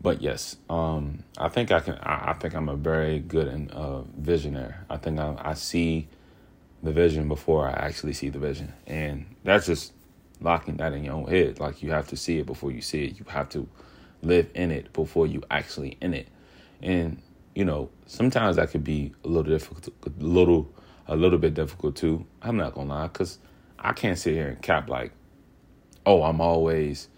But 0.00 0.20
yes, 0.20 0.56
um, 0.68 1.24
I 1.38 1.48
think 1.48 1.72
I 1.72 1.80
can. 1.80 1.94
I, 1.94 2.30
I, 2.30 2.32
think 2.34 2.54
I'm 2.54 2.68
a 2.68 2.76
very 2.76 3.18
good 3.18 3.48
and 3.48 3.70
uh, 3.70 4.02
visionary. 4.18 4.74
I 4.90 4.98
think 4.98 5.18
I, 5.18 5.34
I 5.38 5.54
see 5.54 6.08
the 6.82 6.92
vision 6.92 7.28
before 7.28 7.66
I 7.66 7.72
actually 7.72 8.12
see 8.12 8.28
the 8.28 8.38
vision, 8.38 8.74
and 8.86 9.24
that's 9.42 9.66
just 9.66 9.94
locking 10.40 10.76
that 10.76 10.92
in 10.92 11.04
your 11.04 11.14
own 11.14 11.26
head. 11.26 11.60
Like 11.60 11.82
you 11.82 11.92
have 11.92 12.08
to 12.08 12.16
see 12.16 12.38
it 12.38 12.46
before 12.46 12.70
you 12.70 12.82
see 12.82 13.06
it. 13.06 13.18
You 13.18 13.24
have 13.28 13.48
to 13.50 13.66
live 14.22 14.48
in 14.54 14.70
it 14.70 14.92
before 14.92 15.26
you 15.26 15.42
actually 15.50 15.96
in 16.00 16.14
it. 16.14 16.28
And 16.82 17.22
you 17.56 17.64
know, 17.64 17.88
sometimes 18.04 18.56
that 18.56 18.70
could 18.70 18.84
be 18.84 19.14
a 19.24 19.28
little 19.28 19.50
difficult, 19.50 19.88
a 20.04 20.22
little, 20.22 20.70
a 21.08 21.16
little 21.16 21.38
bit 21.38 21.54
difficult 21.54 21.96
too. 21.96 22.26
I'm 22.42 22.58
not 22.58 22.74
gonna 22.74 22.92
lie, 22.92 23.08
cause 23.08 23.38
I 23.78 23.92
can't 23.94 24.18
sit 24.18 24.34
here 24.34 24.48
and 24.48 24.60
cap 24.60 24.90
like, 24.90 25.12
oh, 26.04 26.22
I'm 26.22 26.40
always 26.40 27.08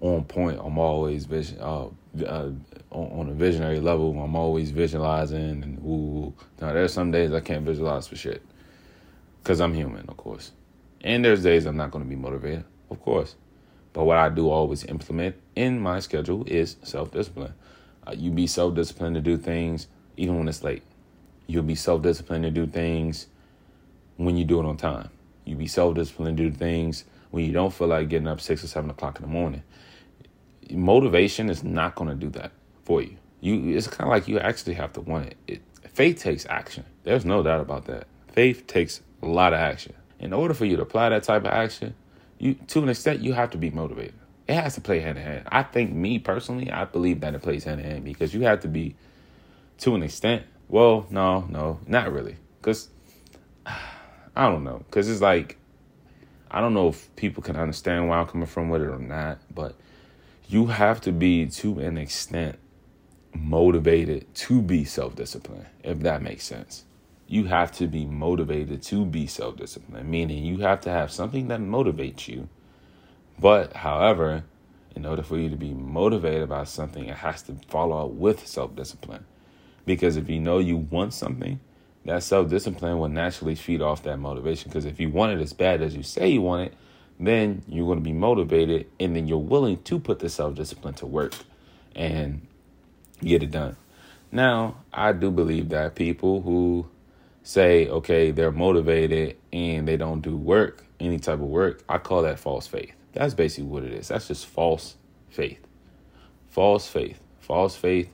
on 0.00 0.24
point. 0.24 0.58
I'm 0.62 0.78
always 0.78 1.26
vision, 1.26 1.58
uh, 1.60 1.88
uh, 2.26 2.50
on, 2.90 3.28
a 3.28 3.34
visionary 3.34 3.80
level. 3.80 4.18
I'm 4.18 4.34
always 4.34 4.70
visualizing 4.70 5.62
and 5.62 5.78
ooh. 5.80 6.32
Now 6.60 6.72
there's 6.72 6.92
some 6.92 7.10
days 7.10 7.32
I 7.32 7.40
can't 7.40 7.64
visualize 7.64 8.08
for 8.08 8.16
shit, 8.16 8.42
cause 9.44 9.60
I'm 9.60 9.74
human, 9.74 10.08
of 10.08 10.16
course. 10.16 10.52
And 11.02 11.22
there's 11.22 11.42
days 11.42 11.66
I'm 11.66 11.76
not 11.76 11.90
gonna 11.90 12.06
be 12.06 12.16
motivated, 12.16 12.64
of 12.90 13.02
course. 13.02 13.36
But 13.94 14.04
what 14.04 14.18
I 14.18 14.28
do 14.28 14.50
always 14.50 14.84
implement 14.84 15.36
in 15.56 15.80
my 15.80 16.00
schedule 16.00 16.44
is 16.46 16.76
self 16.82 17.12
discipline. 17.12 17.54
Uh, 18.06 18.14
you 18.14 18.30
be 18.30 18.46
self 18.46 18.74
disciplined 18.74 19.14
to 19.14 19.22
do 19.22 19.38
things 19.38 19.86
even 20.18 20.36
when 20.36 20.48
it's 20.48 20.62
late. 20.62 20.82
You'll 21.46 21.62
be 21.62 21.76
self 21.76 22.02
disciplined 22.02 22.44
to 22.44 22.50
do 22.50 22.66
things 22.66 23.28
when 24.16 24.36
you 24.36 24.44
do 24.44 24.60
it 24.60 24.66
on 24.66 24.76
time. 24.76 25.08
You 25.44 25.54
be 25.54 25.68
self 25.68 25.94
disciplined 25.94 26.36
to 26.36 26.50
do 26.50 26.54
things 26.54 27.04
when 27.30 27.44
you 27.44 27.52
don't 27.52 27.72
feel 27.72 27.86
like 27.86 28.08
getting 28.08 28.28
up 28.28 28.40
six 28.40 28.64
or 28.64 28.66
seven 28.66 28.90
o'clock 28.90 29.16
in 29.16 29.22
the 29.22 29.28
morning. 29.28 29.62
Motivation 30.70 31.48
is 31.48 31.62
not 31.62 31.94
going 31.94 32.10
to 32.10 32.16
do 32.16 32.30
that 32.30 32.50
for 32.84 33.00
you. 33.00 33.16
You, 33.40 33.76
it's 33.76 33.86
kind 33.86 34.08
of 34.08 34.08
like 34.08 34.26
you 34.26 34.40
actually 34.40 34.74
have 34.74 34.92
to 34.94 35.02
want 35.02 35.26
it. 35.26 35.36
it. 35.46 35.62
Faith 35.88 36.20
takes 36.20 36.46
action. 36.46 36.84
There's 37.04 37.24
no 37.24 37.44
doubt 37.44 37.60
about 37.60 37.84
that. 37.84 38.08
Faith 38.32 38.66
takes 38.66 39.02
a 39.22 39.26
lot 39.26 39.52
of 39.52 39.60
action. 39.60 39.94
In 40.18 40.32
order 40.32 40.54
for 40.54 40.64
you 40.64 40.76
to 40.76 40.82
apply 40.82 41.10
that 41.10 41.22
type 41.22 41.42
of 41.42 41.52
action, 41.52 41.94
you 42.38 42.54
to 42.68 42.82
an 42.82 42.88
extent 42.88 43.20
you 43.20 43.32
have 43.32 43.50
to 43.50 43.58
be 43.58 43.70
motivated 43.70 44.14
it 44.46 44.54
has 44.54 44.74
to 44.74 44.80
play 44.80 45.00
hand 45.00 45.18
in 45.18 45.24
hand. 45.24 45.48
I 45.50 45.62
think 45.62 45.92
me 45.92 46.18
personally, 46.18 46.70
I 46.70 46.84
believe 46.84 47.20
that 47.20 47.34
it 47.34 47.42
plays 47.42 47.64
hand 47.64 47.80
in 47.80 47.86
hand 47.86 48.04
because 48.04 48.34
you 48.34 48.42
have 48.42 48.60
to 48.60 48.68
be 48.68 48.94
to 49.78 49.94
an 49.94 50.02
extent. 50.02 50.44
Well, 50.68 51.06
no, 51.10 51.46
no, 51.48 51.80
not 51.86 52.12
really, 52.12 52.36
because 52.60 52.88
I 53.66 54.48
don't 54.48 54.64
know, 54.64 54.82
because 54.86 55.08
it's 55.08 55.20
like 55.20 55.58
I 56.50 56.60
don't 56.60 56.74
know 56.74 56.88
if 56.88 57.14
people 57.16 57.42
can 57.42 57.56
understand 57.56 58.08
where 58.08 58.18
I'm 58.18 58.26
coming 58.26 58.46
from 58.46 58.68
with 58.68 58.82
it 58.82 58.88
or 58.88 58.98
not, 58.98 59.38
but 59.52 59.74
you 60.48 60.66
have 60.66 61.00
to 61.02 61.12
be 61.12 61.46
to 61.46 61.80
an 61.80 61.98
extent 61.98 62.58
motivated 63.34 64.32
to 64.34 64.62
be 64.62 64.84
self-disciplined, 64.84 65.66
if 65.82 66.00
that 66.00 66.22
makes 66.22 66.44
sense. 66.44 66.84
You 67.26 67.46
have 67.46 67.72
to 67.72 67.86
be 67.86 68.04
motivated 68.04 68.82
to 68.84 69.06
be 69.06 69.26
self-disciplined, 69.26 70.08
meaning 70.08 70.44
you 70.44 70.58
have 70.58 70.80
to 70.82 70.90
have 70.90 71.10
something 71.10 71.48
that 71.48 71.60
motivates 71.60 72.28
you 72.28 72.48
but, 73.38 73.74
however, 73.74 74.44
in 74.94 75.04
order 75.06 75.22
for 75.22 75.36
you 75.38 75.50
to 75.50 75.56
be 75.56 75.74
motivated 75.74 76.48
by 76.48 76.64
something, 76.64 77.04
it 77.04 77.16
has 77.16 77.42
to 77.42 77.54
follow 77.68 78.06
up 78.06 78.12
with 78.12 78.46
self 78.46 78.76
discipline. 78.76 79.24
Because 79.84 80.16
if 80.16 80.28
you 80.30 80.40
know 80.40 80.58
you 80.58 80.76
want 80.76 81.12
something, 81.12 81.60
that 82.04 82.22
self 82.22 82.48
discipline 82.48 82.98
will 82.98 83.08
naturally 83.08 83.54
feed 83.54 83.82
off 83.82 84.02
that 84.04 84.18
motivation. 84.18 84.70
Because 84.70 84.84
if 84.84 85.00
you 85.00 85.10
want 85.10 85.32
it 85.32 85.42
as 85.42 85.52
bad 85.52 85.82
as 85.82 85.96
you 85.96 86.02
say 86.02 86.28
you 86.28 86.42
want 86.42 86.68
it, 86.68 86.74
then 87.18 87.62
you're 87.68 87.86
going 87.86 87.98
to 87.98 88.04
be 88.04 88.12
motivated 88.12 88.86
and 88.98 89.14
then 89.14 89.28
you're 89.28 89.38
willing 89.38 89.82
to 89.82 89.98
put 89.98 90.20
the 90.20 90.28
self 90.28 90.54
discipline 90.54 90.94
to 90.94 91.06
work 91.06 91.34
and 91.94 92.46
get 93.20 93.42
it 93.42 93.50
done. 93.50 93.76
Now, 94.30 94.76
I 94.92 95.12
do 95.12 95.30
believe 95.30 95.68
that 95.70 95.94
people 95.94 96.42
who 96.42 96.86
say, 97.44 97.86
okay, 97.88 98.32
they're 98.32 98.50
motivated 98.50 99.36
and 99.52 99.86
they 99.86 99.96
don't 99.96 100.20
do 100.20 100.36
work, 100.36 100.84
any 100.98 101.18
type 101.18 101.34
of 101.34 101.46
work, 101.46 101.82
I 101.88 101.98
call 101.98 102.22
that 102.22 102.40
false 102.40 102.66
faith. 102.66 102.92
That's 103.12 103.34
basically 103.34 103.70
what 103.70 103.84
it 103.84 103.92
is. 103.92 104.08
That's 104.08 104.26
just 104.26 104.46
false 104.46 104.96
faith. 105.30 105.60
False 106.50 106.88
faith. 106.88 107.20
False 107.38 107.76
faith 107.76 108.10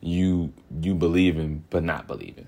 you 0.00 0.52
you 0.80 0.94
believe 0.94 1.38
in 1.38 1.64
but 1.70 1.84
not 1.84 2.06
believing. 2.06 2.46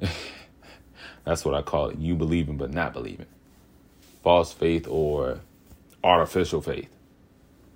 That's 1.24 1.44
what 1.44 1.54
I 1.54 1.62
call 1.62 1.88
it. 1.88 1.98
You 1.98 2.14
believing 2.14 2.56
but 2.56 2.72
not 2.72 2.92
believing. 2.92 3.26
False 4.22 4.52
faith 4.52 4.86
or 4.88 5.40
artificial 6.02 6.60
faith. 6.60 6.88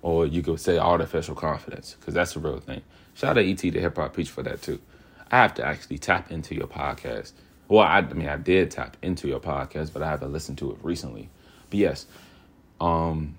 Or 0.01 0.25
you 0.25 0.41
could 0.41 0.59
say 0.59 0.77
artificial 0.79 1.35
confidence, 1.35 1.95
because 1.99 2.15
that's 2.15 2.33
the 2.33 2.39
real 2.39 2.59
thing. 2.59 2.81
Shout 3.13 3.37
out 3.37 3.41
to 3.41 3.51
ET 3.51 3.57
the 3.57 3.79
hip 3.79 3.95
hop 3.95 4.13
Preacher 4.13 4.33
for 4.33 4.41
that 4.41 4.59
too. 4.61 4.79
I 5.31 5.37
have 5.37 5.53
to 5.55 5.65
actually 5.65 5.97
tap 5.97 6.31
into 6.31 6.53
your 6.53 6.67
podcast. 6.67 7.31
Well, 7.67 7.81
I, 7.81 7.99
I 7.99 8.13
mean, 8.13 8.27
I 8.27 8.35
did 8.35 8.69
tap 8.69 8.97
into 9.01 9.27
your 9.29 9.39
podcast, 9.39 9.93
but 9.93 10.03
I 10.03 10.09
haven't 10.09 10.33
listened 10.33 10.57
to 10.59 10.71
it 10.71 10.77
recently. 10.83 11.29
But 11.69 11.79
yes, 11.79 12.05
um 12.81 13.35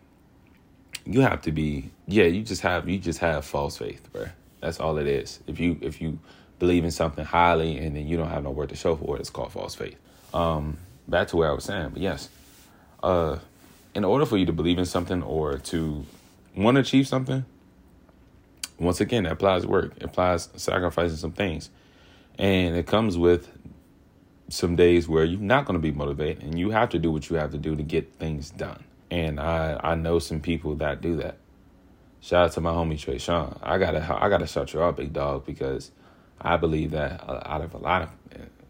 you 1.05 1.21
have 1.21 1.43
to 1.43 1.51
be 1.51 1.91
yeah 2.07 2.25
you 2.25 2.43
just 2.43 2.63
have 2.63 2.89
you 2.89 2.97
just 2.97 3.19
have 3.19 3.45
false 3.45 3.77
faith 3.77 4.09
bro 4.13 4.27
that's 4.61 4.79
all 4.79 4.97
it 4.99 5.09
is. 5.09 5.41
If 5.49 5.59
you 5.59 5.77
if 5.81 6.01
you 6.01 6.21
believe 6.61 6.85
in 6.85 6.93
something 6.93 7.25
highly 7.25 7.77
and 7.79 7.97
then 7.97 8.07
you 8.07 8.17
don't 8.17 8.29
have 8.29 8.45
no 8.45 8.51
word 8.51 8.69
to 8.69 8.77
show 8.77 8.95
for 8.95 9.17
it 9.17 9.21
it's 9.21 9.31
called 9.31 9.51
false 9.53 9.75
faith. 9.75 9.97
Um 10.33 10.79
back 11.09 11.27
to 11.27 11.37
where 11.37 11.51
i 11.51 11.53
was 11.53 11.65
saying 11.65 11.91
but 11.91 12.01
yes 12.01 12.29
uh 13.03 13.37
in 13.93 14.05
order 14.05 14.25
for 14.25 14.37
you 14.37 14.47
to 14.47 14.53
believe 14.53 14.79
in 14.79 14.85
something 14.85 15.21
or 15.25 15.59
to 15.59 16.07
want 16.57 16.77
to 16.77 16.81
achieve 16.81 17.09
something 17.09 17.45
once 18.79 19.01
again 19.01 19.25
that 19.25 19.33
applies 19.33 19.67
work. 19.67 19.93
It 19.97 20.05
applies 20.05 20.49
sacrificing 20.57 21.17
some 21.17 21.33
things 21.33 21.71
and 22.39 22.77
it 22.77 22.87
comes 22.87 23.17
with 23.17 23.51
some 24.49 24.77
days 24.77 25.09
where 25.09 25.25
you're 25.25 25.41
not 25.41 25.65
going 25.65 25.79
to 25.79 25.83
be 25.83 25.93
motivated 25.93 26.43
and 26.43 26.59
you 26.59 26.71
have 26.71 26.91
to 26.91 26.99
do 26.99 27.11
what 27.11 27.31
you 27.31 27.37
have 27.37 27.51
to 27.53 27.59
do 27.59 27.75
to 27.75 27.83
get 27.83 28.15
things 28.15 28.51
done 28.51 28.85
and 29.13 29.39
I 29.39 29.79
I 29.83 29.95
know 29.95 30.19
some 30.19 30.41
people 30.41 30.75
that 30.77 31.03
do 31.03 31.17
that. 31.17 31.37
Shout 32.21 32.47
out 32.47 32.53
to 32.53 32.61
my 32.63 32.71
homie 32.71 32.99
Trey 32.99 33.19
Sean. 33.19 33.59
I 33.63 33.77
gotta 33.77 34.01
I 34.21 34.31
gotta 34.31 34.47
shout 34.47 34.73
you 34.73 34.83
out, 34.83 34.97
big 34.97 35.13
dog, 35.13 35.45
because 35.45 35.91
I 36.41 36.57
believe 36.57 36.93
that 36.93 37.23
out 37.29 37.61
of 37.61 37.75
a 37.75 37.79
lot 37.79 38.03
of 38.03 38.09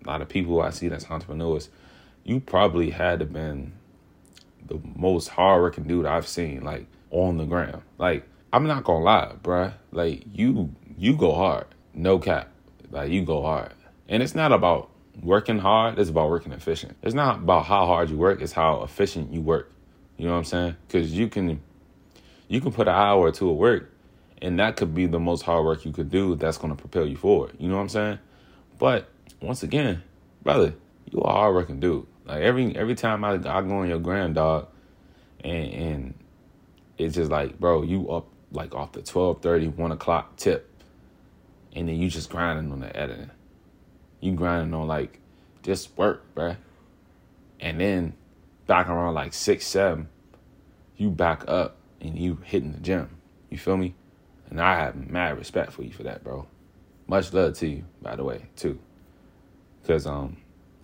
a 0.04 0.08
lot 0.08 0.20
of 0.20 0.28
people 0.28 0.60
I 0.60 0.70
see 0.70 0.88
that's 0.88 1.08
entrepreneurs, 1.08 1.68
you 2.24 2.40
probably 2.40 2.90
had 2.90 3.20
to 3.20 3.24
been 3.24 3.72
the 4.66 4.80
most 4.96 5.28
hardworking 5.28 5.84
dude 5.84 6.06
I've 6.06 6.26
seen, 6.26 6.64
like 6.64 6.86
on 7.12 7.36
the 7.36 7.44
ground. 7.44 7.82
Like 7.96 8.26
I'm 8.52 8.66
not 8.66 8.82
gonna 8.82 9.04
lie, 9.04 9.34
bruh. 9.40 9.74
Like 9.92 10.24
you 10.32 10.74
you 10.98 11.16
go 11.16 11.34
hard, 11.34 11.66
no 11.94 12.18
cap. 12.18 12.48
Like 12.92 13.10
you 13.10 13.22
go 13.22 13.42
hard, 13.42 13.72
and 14.08 14.22
it's 14.22 14.34
not 14.34 14.52
about 14.52 14.90
working 15.20 15.58
hard. 15.58 15.98
It's 15.98 16.10
about 16.10 16.30
working 16.30 16.52
efficient. 16.52 16.96
It's 17.02 17.14
not 17.14 17.38
about 17.38 17.64
how 17.64 17.86
hard 17.86 18.10
you 18.10 18.16
work. 18.16 18.40
It's 18.40 18.52
how 18.52 18.82
efficient 18.82 19.32
you 19.32 19.40
work. 19.40 19.72
You 20.18 20.26
know 20.26 20.32
what 20.32 20.38
I'm 20.38 20.44
saying? 20.44 20.76
Because 20.86 21.12
you 21.12 21.28
can 21.28 21.60
you 22.48 22.60
can 22.60 22.70
put 22.70 22.86
an 22.86 22.94
hour 22.94 23.20
or 23.20 23.32
two 23.32 23.50
of 23.50 23.56
work, 23.56 23.90
and 24.40 24.58
that 24.60 24.76
could 24.76 24.94
be 24.94 25.06
the 25.06 25.18
most 25.18 25.42
hard 25.42 25.64
work 25.64 25.84
you 25.84 25.92
could 25.92 26.10
do. 26.10 26.36
That's 26.36 26.58
to 26.58 26.74
propel 26.74 27.06
you 27.06 27.16
forward. 27.16 27.56
You 27.58 27.68
know 27.68 27.76
what 27.76 27.82
I'm 27.82 27.88
saying? 27.88 28.18
But 28.78 29.08
once 29.40 29.62
again, 29.62 30.02
brother, 30.42 30.74
you 31.10 31.22
are 31.22 31.30
a 31.30 31.32
hard 31.32 31.54
working 31.54 31.80
dude. 31.80 32.06
Like 32.26 32.42
every 32.42 32.76
every 32.76 32.94
time 32.94 33.24
I, 33.24 33.32
I 33.32 33.62
go 33.62 33.78
on 33.78 33.88
your 33.88 33.98
grand 33.98 34.34
dog, 34.34 34.68
and 35.42 35.72
and 35.72 36.14
it's 36.98 37.14
just 37.14 37.30
like, 37.30 37.58
bro, 37.58 37.82
you 37.82 38.10
up 38.10 38.28
like 38.52 38.74
off 38.74 38.92
the 38.92 39.02
12, 39.02 39.40
30, 39.40 39.68
1 39.68 39.92
o'clock 39.92 40.36
tip, 40.36 40.68
and 41.74 41.88
then 41.88 41.96
you 41.96 42.08
just 42.08 42.30
grinding 42.30 42.72
on 42.72 42.80
the 42.80 42.96
editing. 42.96 43.30
You 44.20 44.32
grinding 44.32 44.74
on 44.74 44.86
like 44.86 45.20
just 45.62 45.96
work, 45.96 46.22
bruh. 46.34 46.56
And 47.60 47.80
then 47.80 48.14
back 48.66 48.88
around 48.88 49.14
like 49.14 49.32
six, 49.32 49.66
seven, 49.66 50.08
you 50.96 51.10
back 51.10 51.44
up 51.48 51.76
and 52.00 52.18
you 52.18 52.38
hitting 52.44 52.72
the 52.72 52.80
gym. 52.80 53.08
You 53.50 53.58
feel 53.58 53.76
me? 53.76 53.94
And 54.50 54.60
I 54.60 54.76
have 54.76 55.10
mad 55.10 55.38
respect 55.38 55.72
for 55.72 55.82
you 55.82 55.92
for 55.92 56.02
that, 56.02 56.22
bro. 56.22 56.46
Much 57.06 57.32
love 57.32 57.54
to 57.58 57.66
you, 57.66 57.84
by 58.00 58.16
the 58.16 58.24
way, 58.24 58.46
too. 58.56 58.78
Cause 59.86 60.06
um, 60.06 60.36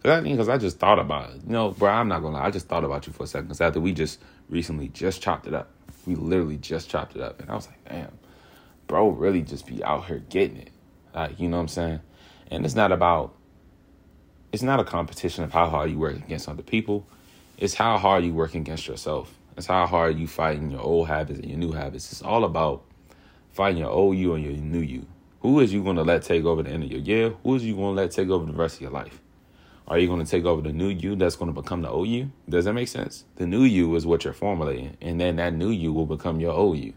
cause 0.02 0.18
I, 0.18 0.21
mean, 0.21 0.37
cause 0.37 0.49
I 0.49 0.59
just 0.59 0.78
thought 0.78 0.99
about 0.99 1.30
it. 1.30 1.37
You 1.47 1.52
know, 1.52 1.71
bro, 1.71 1.90
I'm 1.90 2.09
not 2.09 2.23
gonna 2.23 2.37
lie. 2.37 2.47
I 2.47 2.50
just 2.50 2.66
thought 2.68 2.85
about 2.85 3.07
you 3.07 3.12
for 3.12 3.25
a 3.25 3.26
second. 3.26 3.49
Cause 3.49 3.61
after 3.61 3.80
we 3.80 3.92
just 3.92 4.21
recently 4.49 4.88
just 4.88 5.23
chopped 5.23 5.47
it 5.47 5.54
up, 5.54 5.71
we 6.07 6.14
literally 6.14 6.57
just 6.57 6.88
chopped 6.88 7.14
it 7.14 7.23
up, 7.23 7.40
and 7.40 7.50
I 7.50 7.54
was 7.54 7.66
like, 7.66 7.85
damn, 7.88 8.18
bro, 8.87 9.11
really 9.11 9.42
just 9.42 9.66
be 9.66 9.85
out 9.85 10.07
here 10.07 10.23
getting 10.30 10.57
it. 10.57 10.71
Like, 11.15 11.38
you 11.41 11.49
know 11.49 11.57
what 11.57 11.62
I'm 11.62 11.69
saying? 11.69 12.00
And 12.50 12.65
it's 12.65 12.75
not 12.75 12.93
about. 12.93 13.35
It's 14.53 14.62
not 14.62 14.81
a 14.81 14.85
competition 14.85 15.45
of 15.45 15.53
how 15.53 15.69
hard 15.69 15.91
you 15.91 15.99
work 15.99 16.17
against 16.17 16.49
other 16.49 16.62
people 16.62 17.07
it's 17.59 17.75
how 17.75 17.99
hard 17.99 18.25
you 18.25 18.33
work 18.33 18.55
against 18.55 18.87
yourself. 18.87 19.35
It's 19.57 19.67
how 19.67 19.85
hard 19.85 20.17
you 20.17 20.29
fighting 20.29 20.71
your 20.71 20.81
old 20.81 21.09
habits 21.09 21.41
and 21.41 21.50
your 21.50 21.59
new 21.59 21.73
habits. 21.73 22.12
It's 22.12 22.23
all 22.23 22.45
about 22.45 22.85
fighting 23.50 23.79
your 23.79 23.91
old 23.91 24.17
you 24.17 24.35
and 24.35 24.45
your 24.45 24.53
new 24.53 24.79
you. 24.79 25.07
Who 25.41 25.59
is 25.59 25.73
you 25.73 25.83
going 25.83 25.97
to 25.97 26.05
let 26.05 26.23
take 26.23 26.45
over 26.45 26.62
the 26.62 26.71
end 26.71 26.85
of 26.85 26.93
your 26.93 27.00
year? 27.00 27.35
Who 27.43 27.57
is 27.57 27.65
you 27.65 27.75
going 27.75 27.97
to 27.97 28.03
let 28.03 28.12
take 28.12 28.29
over 28.29 28.47
the 28.47 28.57
rest 28.57 28.77
of 28.77 28.83
your 28.83 28.93
life? 28.93 29.21
Are 29.88 29.99
you 29.99 30.07
going 30.07 30.25
to 30.25 30.31
take 30.31 30.45
over 30.45 30.62
the 30.62 30.73
new 30.73 30.88
you 30.88 31.17
that's 31.17 31.35
going 31.35 31.53
to 31.53 31.61
become 31.61 31.83
the 31.83 31.91
old 31.91 32.07
you? 32.07 32.31
Does 32.49 32.65
that 32.67 32.75
make 32.75 32.87
sense? 32.87 33.25
The 33.35 33.47
new 33.47 33.65
you 33.65 33.97
is 33.97 34.07
what 34.07 34.23
you're 34.23 34.33
formulating, 34.33 34.97
and 35.00 35.21
then 35.21 35.35
that 35.37 35.53
new 35.53 35.71
you 35.71 35.93
will 35.93 36.07
become 36.07 36.38
your 36.38 36.53
old 36.53 36.79
you. 36.79 36.95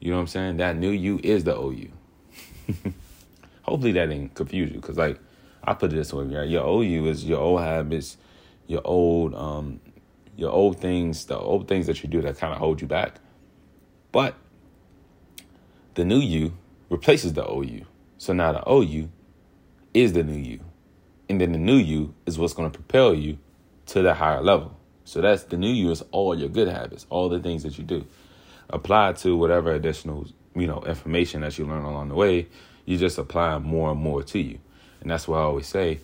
You 0.00 0.10
know 0.10 0.16
what 0.16 0.22
I'm 0.22 0.26
saying? 0.26 0.56
That 0.56 0.76
new 0.76 0.90
you 0.90 1.20
is 1.22 1.44
the 1.44 1.54
old 1.54 1.78
you. 1.78 1.92
Hopefully 3.62 3.92
that 3.92 4.06
didn't 4.06 4.34
confuse 4.34 4.70
you, 4.70 4.80
because 4.80 4.98
like 4.98 5.18
I 5.62 5.74
put 5.74 5.92
it 5.92 5.96
this 5.96 6.12
way, 6.12 6.24
right? 6.24 6.48
Your 6.48 6.64
old 6.64 6.86
you 6.86 7.06
is 7.06 7.24
your 7.24 7.40
old 7.40 7.60
habits, 7.60 8.16
your 8.66 8.82
old 8.84 9.34
um, 9.34 9.80
your 10.36 10.50
old 10.50 10.80
things, 10.80 11.24
the 11.26 11.38
old 11.38 11.68
things 11.68 11.86
that 11.86 12.02
you 12.02 12.08
do 12.08 12.20
that 12.22 12.38
kind 12.38 12.52
of 12.52 12.58
hold 12.58 12.80
you 12.80 12.86
back. 12.86 13.20
But 14.12 14.34
the 15.94 16.04
new 16.04 16.18
you 16.18 16.54
replaces 16.88 17.32
the 17.32 17.44
old 17.44 17.68
you. 17.68 17.86
So 18.18 18.32
now 18.32 18.52
the 18.52 18.62
old 18.64 18.88
you 18.88 19.10
is 19.92 20.12
the 20.12 20.24
new 20.24 20.38
you. 20.38 20.60
And 21.28 21.40
then 21.40 21.52
the 21.52 21.58
new 21.58 21.76
you 21.76 22.14
is 22.26 22.38
what's 22.38 22.52
going 22.52 22.70
to 22.70 22.78
propel 22.78 23.14
you 23.14 23.38
to 23.86 24.02
the 24.02 24.14
higher 24.14 24.42
level. 24.42 24.76
So 25.04 25.20
that's 25.20 25.44
the 25.44 25.56
new 25.56 25.72
you 25.72 25.90
is 25.90 26.02
all 26.10 26.38
your 26.38 26.48
good 26.48 26.68
habits, 26.68 27.06
all 27.10 27.28
the 27.28 27.38
things 27.38 27.62
that 27.62 27.78
you 27.78 27.84
do. 27.84 28.06
Apply 28.70 29.12
to 29.14 29.36
whatever 29.36 29.72
additional, 29.72 30.26
you 30.54 30.66
know, 30.66 30.82
information 30.86 31.40
that 31.42 31.58
you 31.58 31.66
learn 31.66 31.84
along 31.84 32.08
the 32.08 32.14
way. 32.14 32.46
You 32.84 32.98
just 32.98 33.18
apply 33.18 33.58
more 33.58 33.90
and 33.90 34.00
more 34.00 34.22
to 34.22 34.38
you. 34.38 34.58
And 35.00 35.10
that's 35.10 35.26
why 35.26 35.38
I 35.38 35.42
always 35.42 35.66
say, 35.66 36.00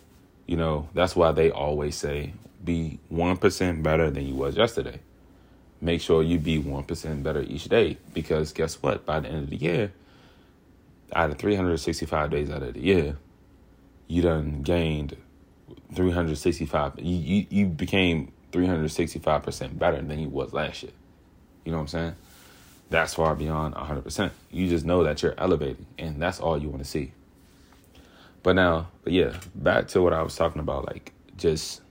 you 0.47 0.57
know, 0.57 0.89
that's 0.95 1.15
why 1.15 1.33
they 1.33 1.51
always 1.51 1.97
say 1.97 2.33
be 2.65 2.99
1% 3.13 3.83
better 3.83 4.11
than 4.11 4.27
you 4.27 4.35
was 4.35 4.57
yesterday. 4.57 5.01
Make 5.81 6.01
sure 6.01 6.23
you 6.23 6.39
be 6.39 6.63
1% 6.63 7.23
better 7.23 7.41
each 7.43 7.65
day 7.65 7.97
because 8.13 8.53
guess 8.53 8.83
what? 8.83 9.07
By 9.07 9.21
the 9.21 9.29
end 9.29 9.45
of 9.45 9.51
the 9.51 9.57
year, 9.57 9.93
out 11.13 11.31
of 11.31 11.39
365 11.39 12.31
days 12.31 12.51
out 12.51 12.63
of 12.63 12.75
the 12.75 12.81
year, 12.81 13.17
you 14.07 14.23
done 14.23 14.63
gained 14.63 15.17
365 15.95 16.95
you, 16.99 17.17
you, 17.17 17.47
you 17.49 17.67
became 17.67 18.33
365% 18.53 19.79
better 19.79 20.03
than 20.03 20.19
you 20.19 20.29
was 20.29 20.53
last 20.53 20.83
year. 20.83 20.93
You 21.65 21.73
know 21.73 21.79
what 21.79 21.83
I'm 21.83 21.89
saying? 21.89 22.17
That's 22.91 23.15
far 23.15 23.37
beyond 23.37 23.75
100%. 23.75 24.31
You 24.51 24.69
just 24.69 24.85
know 24.85 25.05
that 25.05 25.23
you're 25.23 25.35
elevating 25.39 25.87
and 25.97 26.21
that's 26.21 26.41
all 26.41 26.59
you 26.59 26.69
want 26.69 26.83
to 26.83 26.89
see. 26.89 27.13
But 28.43 28.57
now, 28.57 28.89
but 29.05 29.13
yeah, 29.13 29.39
back 29.55 29.89
to 29.89 30.03
what 30.03 30.13
I 30.13 30.23
was 30.23 30.35
talking 30.35 30.61
about 30.61 30.87
like 30.87 31.13
just 31.37 31.83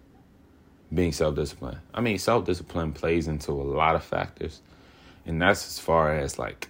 being 0.94 1.13
self-disciplined. 1.13 1.79
I 1.94 2.01
mean, 2.01 2.18
self-discipline 2.18 2.94
plays 2.94 3.27
into 3.27 3.51
a 3.51 3.63
lot 3.63 3.96
of 3.96 4.03
factors. 4.03 4.62
And 5.25 5.41
that's 5.41 5.65
as 5.65 5.79
far 5.79 6.18
as 6.18 6.38
like 6.38 6.70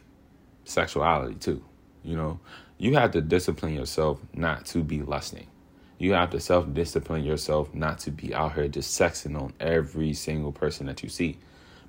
sexuality 0.65 1.35
too. 1.35 1.63
You 2.03 2.15
know, 2.15 2.39
you 2.77 2.95
have 2.95 3.11
to 3.11 3.21
discipline 3.21 3.73
yourself 3.73 4.19
not 4.33 4.65
to 4.67 4.83
be 4.83 5.01
lusting. 5.01 5.47
You 5.97 6.13
have 6.13 6.29
to 6.31 6.39
self 6.39 6.71
discipline 6.73 7.23
yourself 7.23 7.73
not 7.73 7.99
to 7.99 8.11
be 8.11 8.33
out 8.33 8.53
here 8.53 8.67
just 8.67 8.99
sexing 8.99 9.39
on 9.39 9.53
every 9.59 10.13
single 10.13 10.51
person 10.51 10.85
that 10.85 11.03
you 11.03 11.09
see. 11.09 11.37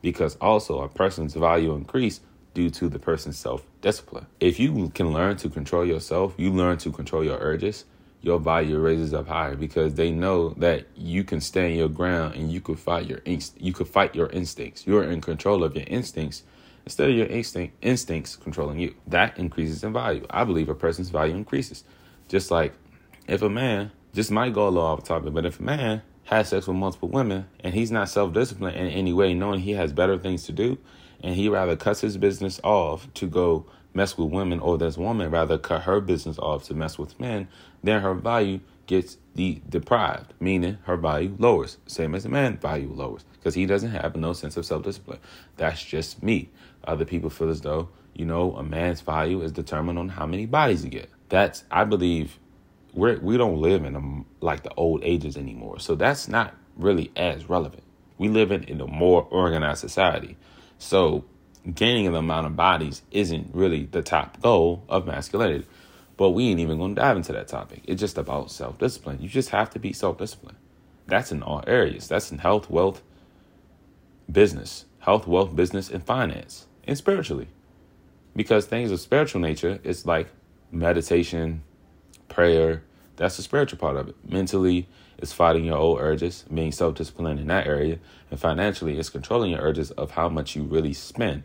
Because 0.03 0.37
also, 0.37 0.81
a 0.81 0.89
person's 0.89 1.35
value 1.35 1.75
increase 1.75 2.21
due 2.55 2.71
to 2.71 2.89
the 2.89 2.99
person's 2.99 3.39
self 3.39 3.65
discipline. 3.81 4.27
If 4.41 4.59
you 4.59 4.91
can 4.95 5.13
learn 5.13 5.37
to 5.39 5.49
control 5.49 5.85
yourself, 5.85 6.35
you 6.37 6.51
learn 6.51 6.79
to 6.79 6.91
control 6.91 7.25
your 7.25 7.39
urges, 7.39 7.85
your 8.23 8.39
value 8.39 8.79
raises 8.79 9.15
up 9.15 9.29
higher 9.29 9.57
because 9.57 9.95
they 9.95 10.11
know 10.11 10.51
that 10.51 10.87
you 10.95 11.25
can 11.25 11.41
stand 11.41 11.77
your 11.77 11.89
ground 11.89 12.35
and 12.35 12.53
you 12.53 12.61
could 12.61 12.79
fight 12.79 13.07
your 13.07 13.19
inst- 13.25 13.61
you 13.61 13.73
could 13.73 13.89
fight 13.89 14.15
your 14.15 14.29
instincts. 14.31 14.87
You're 14.87 15.05
in 15.05 15.21
control 15.21 15.65
of 15.65 15.75
your 15.75 15.87
instincts 15.87 16.43
instead 16.85 17.09
of 17.11 17.17
your 17.17 17.27
instinct 17.27 17.77
instincts 17.83 18.37
controlling 18.37 18.79
you. 18.79 18.95
That 19.07 19.39
increases 19.39 19.83
in 19.85 19.93
value. 19.93 20.27
I 20.31 20.45
believe 20.45 20.69
a 20.69 20.75
person's 20.75 21.11
value 21.11 21.35
increases. 21.35 21.85
Just 22.29 22.51
like 22.51 22.75
if 23.27 23.43
a 23.43 23.49
man, 23.49 23.93
just 24.13 24.31
might 24.31 24.53
go 24.53 24.67
a 24.67 24.71
little 24.71 24.89
off 24.89 25.05
topic, 25.05 25.33
but 25.33 25.47
if 25.47 25.61
a 25.61 25.63
man 25.63 26.03
has 26.25 26.49
sex 26.49 26.67
with 26.67 26.77
multiple 26.77 27.09
women 27.09 27.47
and 27.61 27.75
he's 27.75 27.91
not 27.91 28.09
self 28.09 28.33
disciplined 28.33 28.77
in 28.77 28.89
any 28.89 29.13
way, 29.13 29.35
knowing 29.35 29.61
he 29.61 29.73
has 29.73 29.93
better 29.93 30.19
things 30.19 30.45
to 30.45 30.53
do, 30.53 30.79
and 31.23 31.35
he 31.35 31.49
rather 31.49 31.77
cuts 31.77 32.01
his 32.01 32.17
business 32.17 32.61
off 32.65 33.13
to 33.15 33.27
go 33.27 33.67
mess 33.95 34.17
with 34.17 34.31
women, 34.31 34.61
or 34.61 34.79
this 34.79 34.97
woman 34.97 35.31
rather 35.31 35.59
cut 35.59 35.83
her 35.83 36.01
business 36.01 36.39
off 36.39 36.65
to 36.65 36.75
mess 36.75 36.99
with 36.99 37.19
men, 37.19 37.49
then 37.83 38.01
her 38.03 38.15
value 38.15 38.61
gets 38.87 39.19
de- 39.35 39.63
deprived, 39.69 40.33
meaning 40.41 40.79
her 40.85 40.97
value 40.97 41.35
lowers. 41.39 41.79
Same 41.87 42.15
as 42.15 42.25
a 42.25 42.29
man 42.29 42.57
value 42.57 42.93
lowers 42.93 43.25
because 43.35 43.55
he 43.55 43.67
doesn't 43.67 43.91
have 43.91 44.17
no 44.17 44.33
sense 44.33 44.57
of 44.57 44.67
self 44.67 44.83
discipline. 44.83 45.21
That's 45.57 45.83
just 45.85 46.23
me. 46.23 46.49
Other 46.85 47.05
people 47.05 47.31
feel 47.31 47.51
as 47.51 47.61
though, 47.61 47.89
you 48.15 48.25
know, 48.25 48.55
a 48.57 48.63
man's 48.63 49.01
value 49.01 49.43
is 49.43 49.53
determined 49.53 49.99
on 49.99 50.09
how 50.09 50.27
many 50.27 50.47
bodies 50.47 50.83
he 50.83 50.91
get. 50.91 51.09
That's, 51.29 51.65
I 51.71 51.85
believe, 51.85 52.39
we're, 52.93 53.19
we 53.21 53.37
don't 53.37 53.61
live 53.61 53.85
in 53.85 53.95
a, 53.95 54.45
like 54.45 54.63
the 54.63 54.75
old 54.75 55.05
ages 55.05 55.37
anymore. 55.37 55.79
So 55.79 55.95
that's 55.95 56.27
not 56.29 56.55
really 56.77 57.13
as 57.17 57.49
relevant. 57.49 57.85
We 58.19 58.29
live 58.29 58.51
in, 58.51 58.65
in 58.65 58.81
a 58.81 58.87
more 58.87 59.27
organized 59.31 59.81
society. 59.81 60.37
So 60.81 61.27
gaining 61.75 62.07
an 62.07 62.15
amount 62.15 62.47
of 62.47 62.57
bodies 62.57 63.03
isn't 63.11 63.55
really 63.55 63.85
the 63.85 64.03
top 64.03 64.41
goal 64.41 64.83
of 64.89 65.07
masculinity. 65.07 65.67
But 66.17 66.31
we 66.31 66.49
ain't 66.49 66.61
even 66.61 66.79
to 66.79 66.95
dive 66.95 67.17
into 67.17 67.33
that 67.33 67.49
topic. 67.49 67.83
It's 67.85 68.01
just 68.01 68.19
about 68.19 68.51
self 68.51 68.79
discipline. 68.79 69.19
You 69.21 69.29
just 69.29 69.51
have 69.51 69.71
to 69.71 69.79
be 69.79 69.93
self 69.93 70.19
disciplined. 70.19 70.59
That's 71.07 71.33
in 71.33 71.43
all 71.43 71.63
areas. 71.67 72.09
That's 72.09 72.33
in 72.33 72.39
health, 72.39 72.71
wealth, 72.71 73.03
business, 74.31 74.87
health, 75.01 75.27
wealth, 75.27 75.55
business, 75.55 75.91
and 75.91 76.03
finance, 76.03 76.67
and 76.85 76.97
spiritually. 76.97 77.49
Because 78.35 78.65
things 78.65 78.91
of 78.91 79.01
spiritual 79.01 79.41
nature, 79.41 79.81
it's 79.85 80.07
like 80.07 80.29
meditation, 80.71 81.63
prayer. 82.29 82.85
That's 83.17 83.37
the 83.37 83.43
spiritual 83.43 83.79
part 83.79 83.97
of 83.97 84.09
it. 84.09 84.17
Mentally, 84.27 84.89
it's 85.21 85.33
fighting 85.33 85.65
your 85.65 85.77
old 85.77 86.01
urges, 86.01 86.45
being 86.53 86.73
self 86.73 86.95
disciplined 86.95 87.41
in 87.41 87.47
that 87.49 87.67
area. 87.67 87.99
And 88.31 88.41
financially, 88.41 88.99
it's 88.99 89.11
controlling 89.11 89.53
your 89.53 89.61
urges 89.61 89.91
of 89.93 90.13
how 90.13 90.29
much 90.29 90.57
you 90.57 90.65
really 90.65 90.93
spend. 90.93 91.43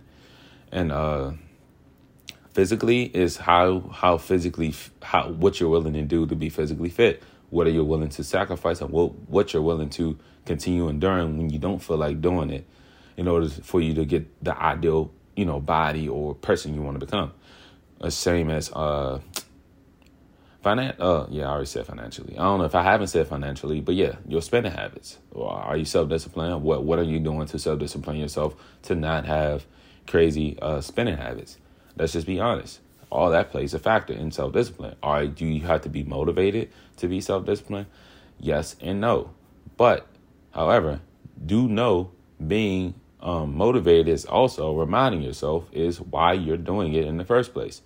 And 0.71 0.91
uh, 0.91 1.33
physically 2.53 3.03
is 3.03 3.37
how 3.37 3.81
how 3.93 4.17
physically 4.17 4.73
how 5.01 5.29
what 5.29 5.59
you're 5.59 5.69
willing 5.69 5.93
to 5.93 6.01
do 6.03 6.25
to 6.25 6.35
be 6.35 6.49
physically 6.49 6.89
fit. 6.89 7.21
What 7.49 7.67
are 7.67 7.71
you 7.71 7.83
willing 7.83 8.09
to 8.09 8.23
sacrifice 8.23 8.81
and 8.81 8.89
what 8.89 9.13
what 9.29 9.53
you're 9.53 9.61
willing 9.61 9.89
to 9.91 10.17
continue 10.45 10.87
enduring 10.87 11.37
when 11.37 11.49
you 11.49 11.59
don't 11.59 11.79
feel 11.79 11.97
like 11.97 12.21
doing 12.21 12.49
it 12.49 12.65
in 13.17 13.27
order 13.27 13.49
for 13.49 13.81
you 13.81 13.93
to 13.95 14.05
get 14.05 14.43
the 14.43 14.57
ideal, 14.57 15.11
you 15.35 15.45
know, 15.45 15.59
body 15.59 16.07
or 16.07 16.33
person 16.33 16.73
you 16.73 16.81
want 16.81 16.99
to 16.99 17.05
become. 17.05 17.33
The 17.99 18.11
same 18.11 18.49
as 18.49 18.71
uh 18.71 19.19
finan 20.65 20.95
uh 20.99 21.27
yeah, 21.29 21.45
I 21.45 21.51
already 21.51 21.67
said 21.67 21.85
financially. 21.85 22.37
I 22.37 22.41
don't 22.41 22.59
know 22.59 22.65
if 22.65 22.75
I 22.75 22.83
haven't 22.83 23.07
said 23.07 23.27
financially, 23.27 23.81
but 23.81 23.95
yeah, 23.95 24.15
your 24.27 24.41
spending 24.41 24.71
habits. 24.71 25.19
Are 25.35 25.77
you 25.77 25.85
self 25.85 26.09
disciplined? 26.09 26.63
What 26.63 26.83
what 26.83 26.97
are 26.99 27.03
you 27.03 27.19
doing 27.19 27.45
to 27.47 27.59
self 27.59 27.79
discipline 27.79 28.17
yourself 28.17 28.55
to 28.83 28.95
not 28.95 29.25
have 29.25 29.65
crazy 30.07 30.57
uh 30.61 30.81
spending 30.81 31.17
habits? 31.17 31.57
Let's 31.95 32.13
just 32.13 32.27
be 32.27 32.39
honest. 32.39 32.79
All 33.11 33.29
that 33.29 33.51
plays 33.51 33.73
a 33.73 33.79
factor 33.79 34.13
in 34.13 34.31
self 34.31 34.53
discipline. 34.53 34.95
Do 35.35 35.45
you 35.45 35.61
have 35.61 35.81
to 35.83 35.89
be 35.89 36.03
motivated 36.03 36.71
to 36.97 37.07
be 37.07 37.21
self 37.21 37.45
disciplined? 37.45 37.85
Yes 38.39 38.75
and 38.81 38.99
no. 38.99 39.31
But 39.77 40.07
however, 40.51 41.01
do 41.45 41.67
know 41.67 42.11
being 42.45 42.95
um, 43.21 43.55
motivated 43.55 44.07
is 44.07 44.25
also 44.25 44.75
reminding 44.75 45.21
yourself 45.21 45.69
is 45.71 46.01
why 46.01 46.33
you're 46.33 46.57
doing 46.57 46.93
it 46.93 47.05
in 47.05 47.17
the 47.17 47.25
first 47.25 47.53
place. 47.53 47.81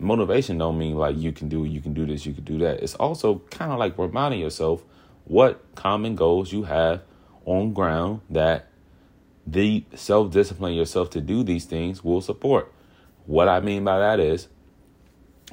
Motivation 0.00 0.58
don't 0.58 0.78
mean 0.78 0.96
like 0.96 1.16
you 1.16 1.32
can 1.32 1.48
do 1.48 1.64
you 1.64 1.80
can 1.80 1.92
do 1.92 2.06
this 2.06 2.24
you 2.26 2.32
can 2.32 2.44
do 2.44 2.58
that. 2.58 2.82
It's 2.82 2.94
also 2.94 3.42
kind 3.50 3.70
of 3.70 3.78
like 3.78 3.98
reminding 3.98 4.40
yourself 4.40 4.82
what 5.24 5.62
common 5.74 6.16
goals 6.16 6.52
you 6.52 6.64
have 6.64 7.02
on 7.44 7.72
ground 7.72 8.22
that 8.30 8.68
the 9.46 9.84
self 9.94 10.32
discipline 10.32 10.74
yourself 10.74 11.10
to 11.10 11.20
do 11.20 11.42
these 11.42 11.64
things 11.64 12.02
will 12.02 12.20
support. 12.20 12.72
What 13.26 13.48
I 13.48 13.60
mean 13.60 13.84
by 13.84 13.98
that 13.98 14.20
is 14.20 14.48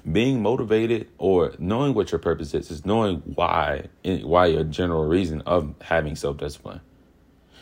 being 0.10 0.42
motivated 0.42 1.10
or 1.18 1.54
knowing 1.60 1.94
what 1.94 2.12
your 2.12 2.20
purpose 2.20 2.54
is 2.54 2.72
is 2.72 2.86
knowing 2.86 3.18
why 3.36 3.88
why 4.04 4.46
your 4.46 4.64
general 4.64 5.06
reason 5.06 5.42
of 5.42 5.76
having 5.82 6.16
self 6.16 6.38
discipline 6.38 6.80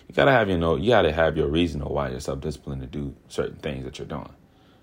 you 0.08 0.14
gotta 0.14 0.32
have 0.32 0.50
your 0.50 0.58
know 0.58 0.76
you 0.76 0.90
gotta 0.90 1.12
have 1.12 1.38
your 1.38 1.48
reason 1.48 1.82
or 1.82 1.94
why 1.94 2.10
you're 2.10 2.20
self 2.20 2.40
disciplined 2.42 2.82
to 2.82 2.88
do 2.88 3.16
certain 3.28 3.56
things 3.58 3.84
that 3.86 3.98
you're 3.98 4.08
doing. 4.08 4.30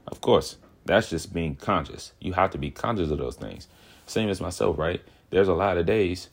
Of 0.06 0.20
course, 0.20 0.56
that's 0.84 1.10
just 1.10 1.32
being 1.32 1.54
conscious. 1.56 2.12
You 2.20 2.32
have 2.32 2.50
to 2.50 2.58
be 2.58 2.70
conscious 2.70 3.10
of 3.10 3.18
those 3.18 3.36
things. 3.36 3.68
Same 4.06 4.28
as 4.28 4.40
myself, 4.40 4.78
right? 4.78 5.00
There's 5.30 5.48
a 5.48 5.54
lot 5.54 5.78
of 5.78 5.86
days 5.86 6.28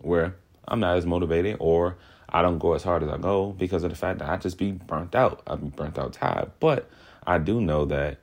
where 0.00 0.36
I'm 0.66 0.80
not 0.80 0.96
as 0.96 1.06
motivated 1.06 1.56
or 1.60 1.96
I 2.28 2.42
don't 2.42 2.58
go 2.58 2.72
as 2.74 2.82
hard 2.82 3.02
as 3.02 3.08
I 3.08 3.18
go 3.18 3.52
because 3.52 3.84
of 3.84 3.90
the 3.90 3.96
fact 3.96 4.18
that 4.18 4.28
I 4.28 4.36
just 4.36 4.58
be 4.58 4.72
burnt 4.72 5.14
out. 5.14 5.42
I 5.46 5.56
be 5.56 5.68
burnt 5.68 5.98
out 5.98 6.14
tired. 6.14 6.50
But 6.60 6.88
I 7.26 7.38
do 7.38 7.60
know 7.60 7.84
that 7.86 8.18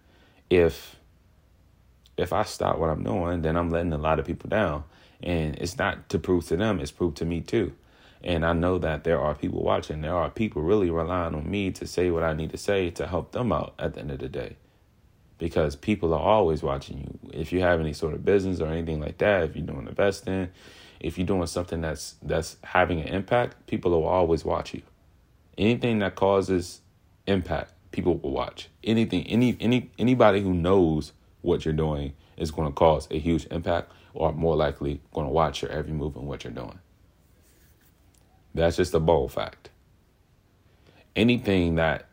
if 0.49 0.95
if 2.17 2.33
I 2.33 2.43
stop 2.43 2.77
what 2.77 2.89
I'm 2.89 3.03
doing, 3.03 3.43
then 3.43 3.55
I'm 3.55 3.69
letting 3.69 3.93
a 3.93 3.97
lot 3.97 4.19
of 4.19 4.25
people 4.25 4.49
down. 4.49 4.83
And 5.23 5.55
it's 5.57 5.77
not 5.77 6.09
to 6.09 6.19
prove 6.19 6.47
to 6.47 6.57
them, 6.57 6.79
it's 6.79 6.91
proof 6.91 7.15
to 7.15 7.25
me 7.25 7.41
too. 7.41 7.73
And 8.23 8.45
I 8.45 8.51
know 8.51 8.77
that 8.79 9.05
there 9.05 9.19
are 9.19 9.33
people 9.33 9.63
watching. 9.63 10.01
There 10.01 10.15
are 10.15 10.29
people 10.29 10.61
really 10.61 10.89
relying 10.89 11.35
on 11.35 11.49
me 11.49 11.71
to 11.71 11.87
say 11.87 12.11
what 12.11 12.23
I 12.23 12.33
need 12.33 12.51
to 12.51 12.57
say 12.57 12.89
to 12.91 13.07
help 13.07 13.31
them 13.31 13.53
out 13.53 13.73
at 13.79 13.93
the 13.93 14.01
end 14.01 14.11
of 14.11 14.19
the 14.19 14.27
day. 14.27 14.57
Because 15.39 15.75
people 15.75 16.13
are 16.13 16.19
always 16.19 16.62
watching 16.62 16.99
you. 16.99 17.32
If 17.34 17.52
you 17.52 17.62
have 17.62 17.80
any 17.80 17.93
sort 17.93 18.13
of 18.13 18.23
business 18.23 18.60
or 18.60 18.67
anything 18.67 18.99
like 18.99 19.17
that, 19.17 19.43
if 19.45 19.56
you're 19.56 19.65
doing 19.65 19.88
investing, 19.88 20.49
if 20.99 21.17
you're 21.17 21.25
doing 21.25 21.47
something 21.47 21.82
that's 21.82 22.15
that's 22.21 22.58
having 22.63 22.99
an 22.99 23.08
impact, 23.08 23.65
people 23.65 23.91
will 23.91 24.06
always 24.06 24.45
watch 24.45 24.73
you. 24.73 24.84
Anything 25.58 25.99
that 25.99 26.15
causes 26.15 26.82
impact, 27.25 27.73
people 27.91 28.17
will 28.17 28.32
watch. 28.32 28.69
Anything, 28.84 29.25
any 29.28 29.58
any 29.60 29.89
anybody 29.97 30.41
who 30.41 30.54
knows 30.54 31.13
what 31.41 31.63
you're 31.65 31.73
doing 31.73 32.13
is 32.38 32.52
going 32.52 32.67
to 32.67 32.73
cause 32.73 33.08
a 33.10 33.17
huge 33.17 33.47
impact, 33.49 33.91
or 34.13 34.34
more 34.34 34.58
likely 34.58 35.02
going 35.13 35.25
to 35.25 35.32
watch 35.32 35.62
your 35.62 35.71
every 35.71 35.93
move 35.93 36.17
and 36.17 36.28
what 36.28 36.43
you're 36.43 36.54
doing. 36.54 36.80
That's 38.54 38.75
just 38.75 38.93
a 38.93 38.99
bold 38.99 39.32
fact. 39.32 39.69
Anything 41.15 41.75
that 41.75 42.08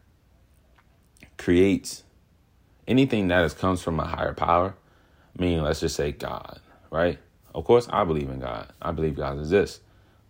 creates 1.39 2.05
anything 2.87 3.29
that 3.29 3.45
is, 3.45 3.55
comes 3.55 3.83
from 3.83 4.01
a 4.01 4.05
higher 4.05 4.35
power, 4.35 4.75
I 5.39 5.43
mean, 5.43 5.63
let's 5.63 5.81
just 5.81 5.97
say 5.97 6.13
God, 6.13 6.61
right? 6.91 7.19
Of 7.55 7.65
course, 7.65 7.89
I 7.91 8.05
believe 8.05 8.29
in 8.29 8.41
God. 8.41 8.69
I 8.81 8.93
believe 8.93 9.17
God 9.17 9.39
exists, 9.39 9.81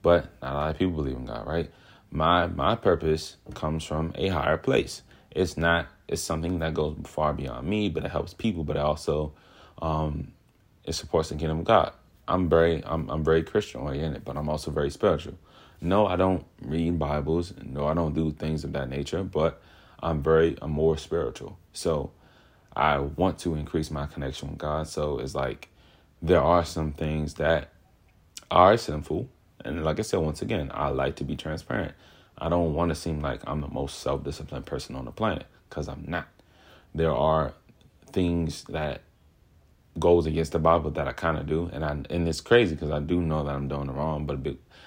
but 0.03 0.31
not 0.43 0.53
a 0.53 0.55
lot 0.55 0.71
of 0.71 0.79
people 0.79 0.95
believe 0.95 1.17
in 1.17 1.27
God, 1.27 1.47
right? 1.47 1.71
My 2.11 2.47
my 2.47 2.77
purpose 2.77 3.37
comes 3.55 3.85
from 3.85 4.13
a 4.15 4.29
higher 4.29 4.57
place. 4.57 5.03
It's 5.31 5.57
not. 5.57 5.89
It's 6.09 6.23
something 6.23 6.61
that 6.61 6.73
goes 6.73 6.97
far 7.05 7.33
beyond 7.33 7.69
me, 7.69 7.89
but 7.89 8.05
it 8.05 8.11
helps 8.13 8.33
people. 8.33 8.63
But 8.63 8.77
it 8.77 8.83
also 8.83 9.33
um, 9.83 10.33
it 10.85 10.95
supports 10.95 11.31
the 11.31 11.35
kingdom 11.35 11.61
of 11.61 11.65
God. 11.65 11.93
I'm 12.29 12.49
very 12.49 12.83
I'm 12.85 13.11
I'm 13.11 13.25
very 13.25 13.43
Christian 13.43 13.81
oriented, 13.81 14.25
but 14.25 14.37
I'm 14.37 14.49
also 14.49 14.71
very 14.71 14.91
spiritual. 14.91 15.35
No, 15.81 16.07
I 16.07 16.17
don't 16.17 16.45
read 16.63 16.99
Bibles. 16.99 17.53
No, 17.63 17.87
I 17.87 17.95
don't 17.95 18.15
do 18.15 18.31
things 18.33 18.65
of 18.65 18.73
that 18.73 18.89
nature, 18.89 19.23
but 19.23 19.61
I'm 20.01 20.23
very 20.23 20.57
I'm 20.63 20.71
more 20.71 20.97
spiritual. 20.97 21.59
So 21.73 22.13
I 22.77 22.99
want 22.99 23.39
to 23.41 23.55
increase 23.55 23.91
my 23.91 24.07
connection 24.07 24.51
with 24.51 24.59
God. 24.59 24.87
So 24.87 25.19
it's 25.19 25.35
like 25.35 25.69
there 26.21 26.43
are 26.43 26.65
some 26.65 26.93
things 26.93 27.35
that 27.35 27.71
are 28.51 28.77
sinful. 28.77 29.29
And 29.65 29.83
like 29.83 29.99
I 29.99 30.03
said, 30.03 30.21
once 30.21 30.43
again, 30.43 30.71
I 30.73 30.89
like 30.89 31.17
to 31.17 31.25
be 31.25 31.37
transparent. 31.37 31.95
I 32.39 32.51
don't 32.51 32.75
want 32.75 32.91
to 32.91 32.95
seem 32.95 33.23
like 33.23 33.41
I'm 33.47 33.63
the 33.63 33.69
most 33.69 34.01
self 34.01 34.23
disciplined 34.23 34.67
person 34.67 34.95
on 34.95 35.07
the 35.07 35.11
planet 35.11 35.47
because 35.69 35.89
I'm 35.89 36.05
not. 36.07 36.29
There 36.95 37.15
are 37.15 37.55
things 38.13 38.65
that 38.65 39.01
goes 39.99 40.27
against 40.27 40.53
the 40.53 40.59
Bible 40.59 40.91
that 40.91 41.09
I 41.09 41.13
kind 41.13 41.39
of 41.39 41.47
do, 41.47 41.71
and 41.73 41.83
I 41.83 41.91
and 42.11 42.29
it's 42.29 42.43
crazy 42.43 42.75
because 42.75 42.91
I 42.91 43.01
do 43.01 43.23
know 43.23 43.43
that 43.45 43.55
I'm 43.55 43.69
doing 43.69 43.89
it 43.89 43.93
wrong, 43.93 44.27
but 44.27 44.39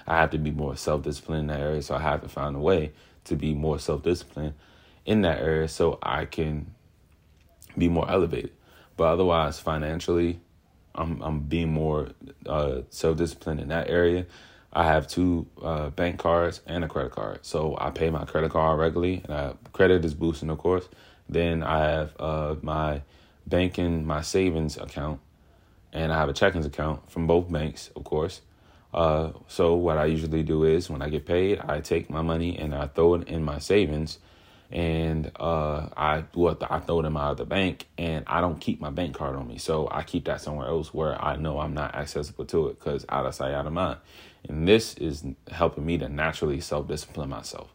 I 0.06 0.16
have 0.16 0.30
to 0.30 0.38
be 0.38 0.52
more 0.52 0.76
self 0.76 1.02
disciplined 1.02 1.42
in 1.42 1.46
that 1.48 1.60
area. 1.60 1.82
So 1.82 1.96
I 1.96 2.00
have 2.00 2.22
to 2.22 2.28
find 2.28 2.54
a 2.54 2.60
way 2.60 2.92
to 3.24 3.34
be 3.34 3.52
more 3.52 3.80
self 3.80 4.04
disciplined 4.04 4.54
in 5.04 5.22
that 5.22 5.40
area 5.40 5.66
so 5.66 5.98
I 6.02 6.24
can 6.24 6.72
be 7.76 7.88
more 7.88 8.08
elevated. 8.10 8.52
But 8.96 9.12
otherwise, 9.12 9.58
financially, 9.58 10.40
I'm 10.94 11.20
I'm 11.22 11.40
being 11.40 11.72
more 11.72 12.08
uh, 12.46 12.82
self 12.90 13.16
disciplined 13.16 13.60
in 13.60 13.68
that 13.68 13.88
area. 13.88 14.26
I 14.72 14.84
have 14.84 15.08
two 15.08 15.46
uh, 15.62 15.90
bank 15.90 16.20
cards 16.20 16.60
and 16.66 16.84
a 16.84 16.88
credit 16.88 17.12
card, 17.12 17.40
so 17.42 17.76
I 17.80 17.90
pay 17.90 18.10
my 18.10 18.24
credit 18.24 18.52
card 18.52 18.78
regularly, 18.78 19.22
and 19.24 19.34
I, 19.34 19.54
credit 19.72 20.04
is 20.04 20.14
boosting, 20.14 20.48
of 20.50 20.58
course. 20.58 20.88
Then 21.28 21.62
I 21.62 21.78
have 21.80 22.12
uh, 22.20 22.56
my 22.62 23.02
banking, 23.46 24.06
my 24.06 24.20
savings 24.20 24.76
account, 24.76 25.20
and 25.92 26.12
I 26.12 26.18
have 26.18 26.28
a 26.28 26.32
checkings 26.32 26.66
account 26.66 27.10
from 27.10 27.26
both 27.26 27.50
banks, 27.50 27.90
of 27.96 28.04
course. 28.04 28.42
Uh, 28.92 29.30
so 29.48 29.74
what 29.74 29.98
I 29.98 30.06
usually 30.06 30.42
do 30.42 30.64
is 30.64 30.90
when 30.90 31.02
I 31.02 31.08
get 31.08 31.26
paid, 31.26 31.60
I 31.60 31.80
take 31.80 32.10
my 32.10 32.22
money 32.22 32.58
and 32.58 32.74
I 32.74 32.86
throw 32.88 33.14
it 33.14 33.28
in 33.28 33.44
my 33.44 33.58
savings 33.58 34.18
and 34.72 35.32
uh, 35.38 35.88
I 35.96 36.24
what 36.32 36.62
I 36.70 36.78
throw 36.78 37.02
them 37.02 37.16
out 37.16 37.32
of 37.32 37.36
the 37.38 37.44
bank, 37.44 37.88
and 37.98 38.24
I 38.26 38.40
don't 38.40 38.60
keep 38.60 38.80
my 38.80 38.90
bank 38.90 39.16
card 39.16 39.34
on 39.34 39.48
me, 39.48 39.58
so 39.58 39.88
I 39.90 40.02
keep 40.02 40.26
that 40.26 40.40
somewhere 40.40 40.68
else 40.68 40.94
where 40.94 41.22
I 41.22 41.36
know 41.36 41.58
I'm 41.58 41.74
not 41.74 41.94
accessible 41.94 42.44
to 42.46 42.68
it 42.68 42.78
because 42.78 43.04
out 43.08 43.26
of 43.26 43.34
sight, 43.34 43.52
out 43.52 43.66
of 43.66 43.72
mind. 43.72 43.98
And 44.48 44.66
this 44.66 44.94
is 44.94 45.24
helping 45.50 45.84
me 45.84 45.98
to 45.98 46.08
naturally 46.08 46.60
self 46.60 46.86
discipline 46.86 47.28
myself. 47.28 47.72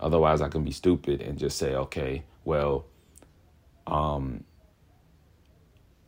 Otherwise, 0.00 0.40
I 0.40 0.48
can 0.48 0.64
be 0.64 0.70
stupid 0.70 1.20
and 1.20 1.38
just 1.38 1.56
say, 1.56 1.74
okay, 1.74 2.24
well, 2.44 2.84
um, 3.86 4.44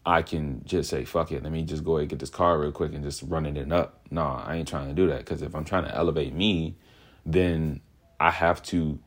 I 0.05 0.23
can 0.23 0.62
just 0.64 0.90
say, 0.90 1.05
fuck 1.05 1.33
it, 1.33 1.42
let 1.42 1.53
me 1.53 1.62
just 1.62 1.85
go 1.85 1.92
ahead 1.92 2.03
and 2.03 2.11
get 2.11 2.18
this 2.18 2.31
car 2.31 2.59
real 2.59 2.73
quick 2.73 2.92
and 2.94 3.05
just 3.05 3.23
running 3.23 3.57
it 3.57 3.70
up. 3.73 4.01
No, 4.11 4.23
I 4.23 4.57
ain't 4.57 4.68
trying 4.68 4.88
to 4.88 4.94
do 4.94 5.09
that 5.09 5.18
because 5.18 5.42
if 5.42 5.55
I'm 5.55 5.64
trying 5.64 5.85
to 5.85 5.94
elevate 5.94 6.35
me, 6.35 6.77
then 7.25 7.81
I 8.18 8.31
have 8.31 8.62
to 8.64 8.99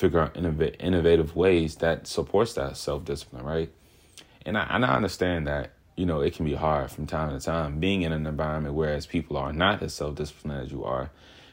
figure 0.00 0.18
out 0.18 0.34
innovative 0.36 1.36
ways 1.36 1.76
that 1.76 2.06
supports 2.06 2.54
that 2.54 2.76
self 2.76 3.04
discipline, 3.04 3.44
right? 3.44 3.70
And 4.46 4.56
I, 4.56 4.66
and 4.70 4.84
I 4.84 4.94
understand 4.94 5.46
that 5.46 5.72
you 5.94 6.06
know 6.06 6.22
it 6.22 6.34
can 6.34 6.46
be 6.46 6.54
hard 6.54 6.90
from 6.90 7.06
time 7.06 7.38
to 7.38 7.44
time 7.44 7.78
being 7.78 8.02
in 8.02 8.12
an 8.12 8.26
environment 8.26 8.74
whereas 8.74 9.04
people 9.04 9.36
are 9.36 9.52
not 9.52 9.82
as 9.82 9.92
self 9.92 10.14
disciplined 10.14 10.62
as 10.62 10.72
you 10.72 10.84
are, 10.84 11.10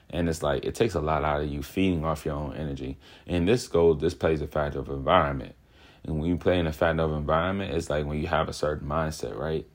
and 0.10 0.30
it's 0.30 0.42
like 0.42 0.64
it 0.64 0.76
takes 0.76 0.96
a 0.96 1.02
lot 1.02 1.26
out 1.26 1.42
of 1.42 1.52
you 1.52 1.62
feeding 1.62 2.06
off 2.06 2.26
your 2.26 2.36
own 2.36 2.56
energy. 2.56 2.98
And 3.28 3.46
this 3.46 3.68
goes 3.68 4.00
this 4.00 4.14
plays 4.14 4.42
a 4.42 4.48
factor 4.48 4.80
of 4.80 4.88
environment. 4.88 5.54
And 6.06 6.20
when 6.20 6.30
you 6.30 6.38
play 6.38 6.58
in 6.58 6.68
a 6.68 6.72
factor 6.72 7.04
of 7.04 7.12
environment, 7.12 7.74
it's 7.74 7.90
like 7.90 8.06
when 8.06 8.18
you 8.18 8.28
have 8.28 8.48
a 8.48 8.54
certain 8.54 8.88
mindset, 8.88 9.38
right? 9.38 9.68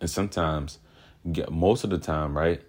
And 0.00 0.08
sometimes, 0.08 0.78
most 1.50 1.84
of 1.84 1.90
the 1.90 1.98
time, 1.98 2.34
right, 2.34 2.62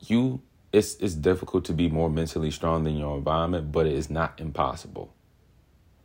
you 0.00 0.42
it's 0.72 0.96
it's 0.96 1.14
difficult 1.14 1.64
to 1.66 1.72
be 1.72 1.88
more 1.88 2.10
mentally 2.10 2.50
strong 2.50 2.84
than 2.84 2.96
your 2.96 3.16
environment, 3.16 3.72
but 3.72 3.86
it 3.86 3.94
is 3.94 4.10
not 4.10 4.38
impossible. 4.40 5.14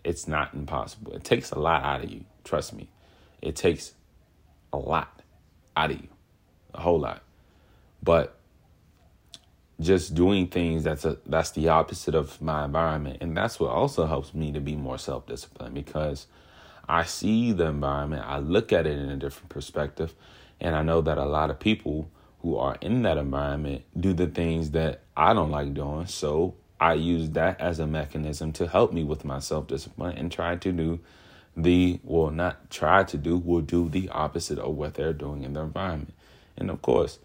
It's 0.04 0.28
not 0.28 0.54
impossible. 0.54 1.14
It 1.14 1.24
takes 1.24 1.52
a 1.52 1.60
lot 1.60 1.84
out 1.84 2.04
of 2.04 2.12
you. 2.12 2.26
Trust 2.44 2.74
me. 2.74 2.90
It 3.42 3.56
takes 3.56 3.94
a 4.72 4.78
lot 4.78 5.22
out 5.76 5.92
of 5.92 6.02
you. 6.02 6.08
A 6.74 6.82
whole 6.82 7.00
lot. 7.00 7.24
But 8.02 8.38
just 9.80 10.14
doing 10.14 10.48
things 10.48 10.84
that's 10.84 11.04
a 11.04 11.18
that's 11.26 11.52
the 11.52 11.70
opposite 11.70 12.16
of 12.16 12.42
my 12.42 12.66
environment. 12.66 13.18
And 13.22 13.36
that's 13.36 13.60
what 13.60 13.70
also 13.70 14.06
helps 14.06 14.34
me 14.34 14.52
to 14.54 14.60
be 14.60 14.76
more 14.76 14.98
self 14.98 15.26
disciplined 15.26 15.74
because 15.74 16.28
I 16.88 17.04
see 17.04 17.54
the 17.54 17.68
environment, 17.68 18.24
I 18.26 18.40
look 18.40 18.74
at 18.74 18.86
it 18.86 19.00
in 19.00 19.10
a 19.10 19.16
different 19.16 19.50
perspective, 19.50 20.14
and 20.60 20.76
I 20.76 20.84
know 20.84 21.02
that 21.02 21.18
a 21.18 21.26
lot 21.26 21.50
of 21.50 21.60
people 21.60 22.10
who 22.44 22.58
are 22.58 22.78
in 22.82 23.02
that 23.04 23.18
environment 23.18 23.84
do 23.98 24.14
the 24.14 24.28
things 24.28 24.72
that 24.72 25.02
I 25.16 25.34
don't 25.34 25.50
like 25.50 25.74
doing. 25.74 26.06
So 26.08 26.56
I 26.80 26.94
use 26.94 27.30
that 27.32 27.60
as 27.62 27.80
a 27.80 27.88
mechanism 27.88 28.52
to 28.54 28.68
help 28.68 28.92
me 28.92 29.04
with 29.04 29.24
my 29.24 29.40
self 29.40 29.68
discipline 29.68 30.18
and 30.18 30.30
try 30.32 30.58
to 30.58 30.72
do 30.72 31.00
the, 31.56 32.00
well, 32.04 32.32
not 32.32 32.70
try 32.70 33.04
to 33.06 33.18
do, 33.18 33.38
will 33.38 33.62
do 33.62 33.88
the 33.88 34.10
opposite 34.10 34.60
of 34.60 34.76
what 34.76 34.96
they're 34.96 35.14
doing 35.14 35.44
in 35.44 35.54
their 35.54 35.64
environment. 35.64 36.14
And 36.58 36.70
of 36.70 36.82
course, 36.82 37.20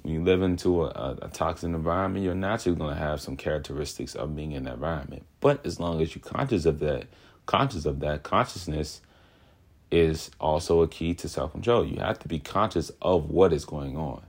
when 0.00 0.14
you 0.14 0.24
live 0.24 0.40
into 0.40 0.84
a, 0.84 1.18
a 1.20 1.28
toxic 1.28 1.68
environment, 1.68 2.24
you're 2.24 2.34
naturally 2.34 2.78
going 2.78 2.94
to 2.94 3.00
have 3.00 3.20
some 3.20 3.36
characteristics 3.36 4.14
of 4.14 4.34
being 4.34 4.52
in 4.52 4.64
that 4.64 4.74
environment. 4.74 5.26
But 5.40 5.66
as 5.66 5.78
long 5.78 6.00
as 6.00 6.14
you're 6.14 6.24
conscious 6.24 6.64
of 6.64 6.78
that, 6.78 7.08
conscious 7.44 7.84
of 7.84 8.00
that, 8.00 8.22
consciousness 8.22 9.02
is 9.90 10.30
also 10.40 10.80
a 10.80 10.88
key 10.88 11.12
to 11.12 11.28
self 11.28 11.52
control. 11.52 11.84
You 11.84 12.00
have 12.00 12.18
to 12.20 12.28
be 12.28 12.38
conscious 12.38 12.90
of 13.02 13.28
what 13.28 13.52
is 13.52 13.66
going 13.66 13.98
on 13.98 14.22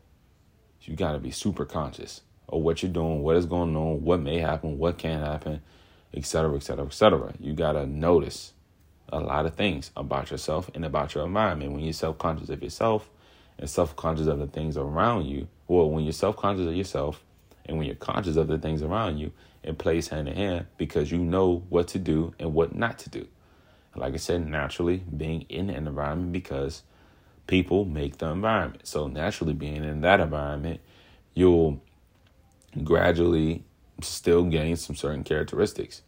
you 0.87 0.95
got 0.95 1.13
to 1.13 1.19
be 1.19 1.31
super 1.31 1.65
conscious 1.65 2.21
of 2.49 2.61
what 2.61 2.83
you're 2.83 2.91
doing, 2.91 3.23
what 3.23 3.35
is 3.35 3.45
going 3.45 3.75
on, 3.75 4.03
what 4.03 4.19
may 4.19 4.39
happen, 4.39 4.77
what 4.77 4.97
can 4.97 5.21
happen, 5.21 5.61
etc., 6.13 6.55
etc., 6.55 6.85
etc. 6.85 7.33
You 7.39 7.53
got 7.53 7.73
to 7.73 7.85
notice 7.85 8.53
a 9.09 9.19
lot 9.19 9.45
of 9.45 9.55
things 9.55 9.91
about 9.95 10.31
yourself 10.31 10.69
and 10.73 10.83
about 10.85 11.15
your 11.15 11.25
environment. 11.25 11.71
When 11.71 11.81
you're 11.83 11.93
self 11.93 12.17
conscious 12.17 12.49
of 12.49 12.61
yourself 12.61 13.09
and 13.57 13.69
self 13.69 13.95
conscious 13.95 14.27
of 14.27 14.39
the 14.39 14.47
things 14.47 14.77
around 14.77 15.25
you, 15.25 15.47
well, 15.67 15.89
when 15.89 16.03
you're 16.03 16.13
self 16.13 16.35
conscious 16.35 16.67
of 16.67 16.75
yourself 16.75 17.23
and 17.65 17.77
when 17.77 17.87
you're 17.87 17.95
conscious 17.95 18.35
of 18.35 18.47
the 18.47 18.57
things 18.57 18.81
around 18.81 19.17
you, 19.17 19.31
it 19.63 19.77
plays 19.77 20.09
hand 20.09 20.27
in 20.27 20.35
hand 20.35 20.65
because 20.77 21.11
you 21.11 21.17
know 21.17 21.63
what 21.69 21.87
to 21.89 21.99
do 21.99 22.33
and 22.39 22.53
what 22.53 22.75
not 22.75 22.99
to 22.99 23.09
do. 23.09 23.27
Like 23.95 24.13
I 24.13 24.17
said, 24.17 24.47
naturally 24.47 25.03
being 25.15 25.43
in 25.49 25.69
an 25.69 25.87
environment 25.87 26.33
because 26.33 26.83
people 27.47 27.86
make 27.86 28.17
the 28.17 28.27
environment. 28.27 28.88
So 28.88 29.08
naturally 29.08 29.53
being 29.53 29.84
in 29.84 30.01
that 30.01 30.19
environment, 30.19 30.79
you'll 31.34 31.82
gradually 32.84 33.63
still 34.01 34.45
gain 34.45 34.75
some 34.75 34.95
certain 34.95 35.23
characteristics 35.23 36.01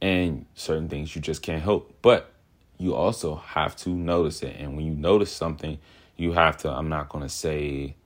and 0.00 0.46
certain 0.54 0.88
things 0.88 1.14
you 1.14 1.22
just 1.22 1.42
can't 1.42 1.62
help. 1.62 1.92
But 2.02 2.32
you 2.78 2.94
also 2.94 3.36
have 3.36 3.76
to 3.76 3.90
notice 3.90 4.42
it. 4.42 4.56
And 4.58 4.76
when 4.76 4.86
you 4.86 4.94
notice 4.94 5.32
something, 5.32 5.78
you 6.16 6.32
have 6.32 6.56
to, 6.58 6.70
I'm 6.70 6.88
not 6.88 7.08
going 7.08 7.24
to 7.24 7.28
say, 7.28 7.96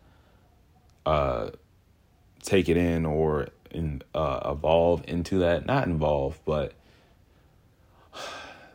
uh, 1.05 1.51
take 2.43 2.69
it 2.69 2.77
in 2.77 3.07
or 3.07 3.49
in, 3.71 4.03
uh, 4.15 4.41
evolve 4.53 5.05
into 5.07 5.39
that. 5.41 5.67
Not 5.67 5.87
involve, 5.87 6.41
but 6.45 6.73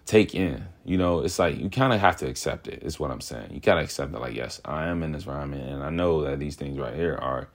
take 0.08 0.34
in. 0.34 0.66
You 0.86 0.98
know, 0.98 1.20
it's 1.22 1.38
like 1.38 1.58
you 1.58 1.70
kind 1.70 1.94
of 1.94 2.00
have 2.00 2.18
to 2.18 2.28
accept 2.28 2.68
it. 2.68 2.82
Is 2.84 3.00
what 3.00 3.12
I'm 3.12 3.22
saying. 3.22 3.52
You 3.52 3.60
gotta 3.60 3.82
accept 3.82 4.14
it. 4.14 4.20
Like, 4.20 4.36
yes, 4.36 4.60
I 4.66 4.88
am 4.88 5.04
in 5.04 5.12
this 5.12 5.24
environment, 5.24 5.70
and 5.70 5.84
I 5.84 5.90
know 5.90 6.24
that 6.24 6.40
these 6.40 6.56
things 6.56 6.80
right 6.80 6.96
here 6.96 7.16
are 7.16 7.50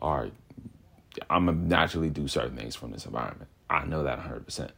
are. 0.00 0.28
I'm 1.28 1.46
gonna 1.46 1.58
naturally 1.58 2.10
do 2.10 2.28
certain 2.28 2.56
things 2.56 2.76
from 2.76 2.92
this 2.92 3.06
environment. 3.06 3.48
I 3.68 3.84
know 3.84 4.04
that 4.04 4.18
100. 4.18 4.44
percent 4.44 4.70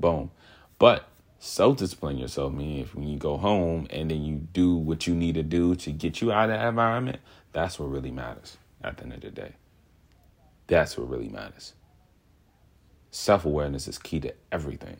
Boom. 0.00 0.30
But 0.78 1.06
Self 1.42 1.78
discipline 1.78 2.18
yourself, 2.18 2.52
meaning 2.52 2.80
if 2.80 2.94
when 2.94 3.08
you 3.08 3.18
go 3.18 3.38
home 3.38 3.86
and 3.88 4.10
then 4.10 4.22
you 4.22 4.36
do 4.52 4.76
what 4.76 5.06
you 5.06 5.14
need 5.14 5.36
to 5.36 5.42
do 5.42 5.74
to 5.76 5.90
get 5.90 6.20
you 6.20 6.30
out 6.30 6.50
of 6.50 6.58
that 6.58 6.68
environment, 6.68 7.18
that's 7.52 7.78
what 7.78 7.86
really 7.86 8.10
matters 8.10 8.58
at 8.84 8.98
the 8.98 9.04
end 9.04 9.14
of 9.14 9.20
the 9.22 9.30
day. 9.30 9.52
That's 10.66 10.98
what 10.98 11.08
really 11.08 11.30
matters. 11.30 11.72
Self 13.10 13.46
awareness 13.46 13.88
is 13.88 13.96
key 13.96 14.20
to 14.20 14.34
everything. 14.52 14.98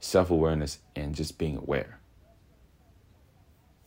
Self 0.00 0.30
awareness 0.30 0.78
and 0.96 1.14
just 1.14 1.38
being 1.38 1.56
aware. 1.56 2.00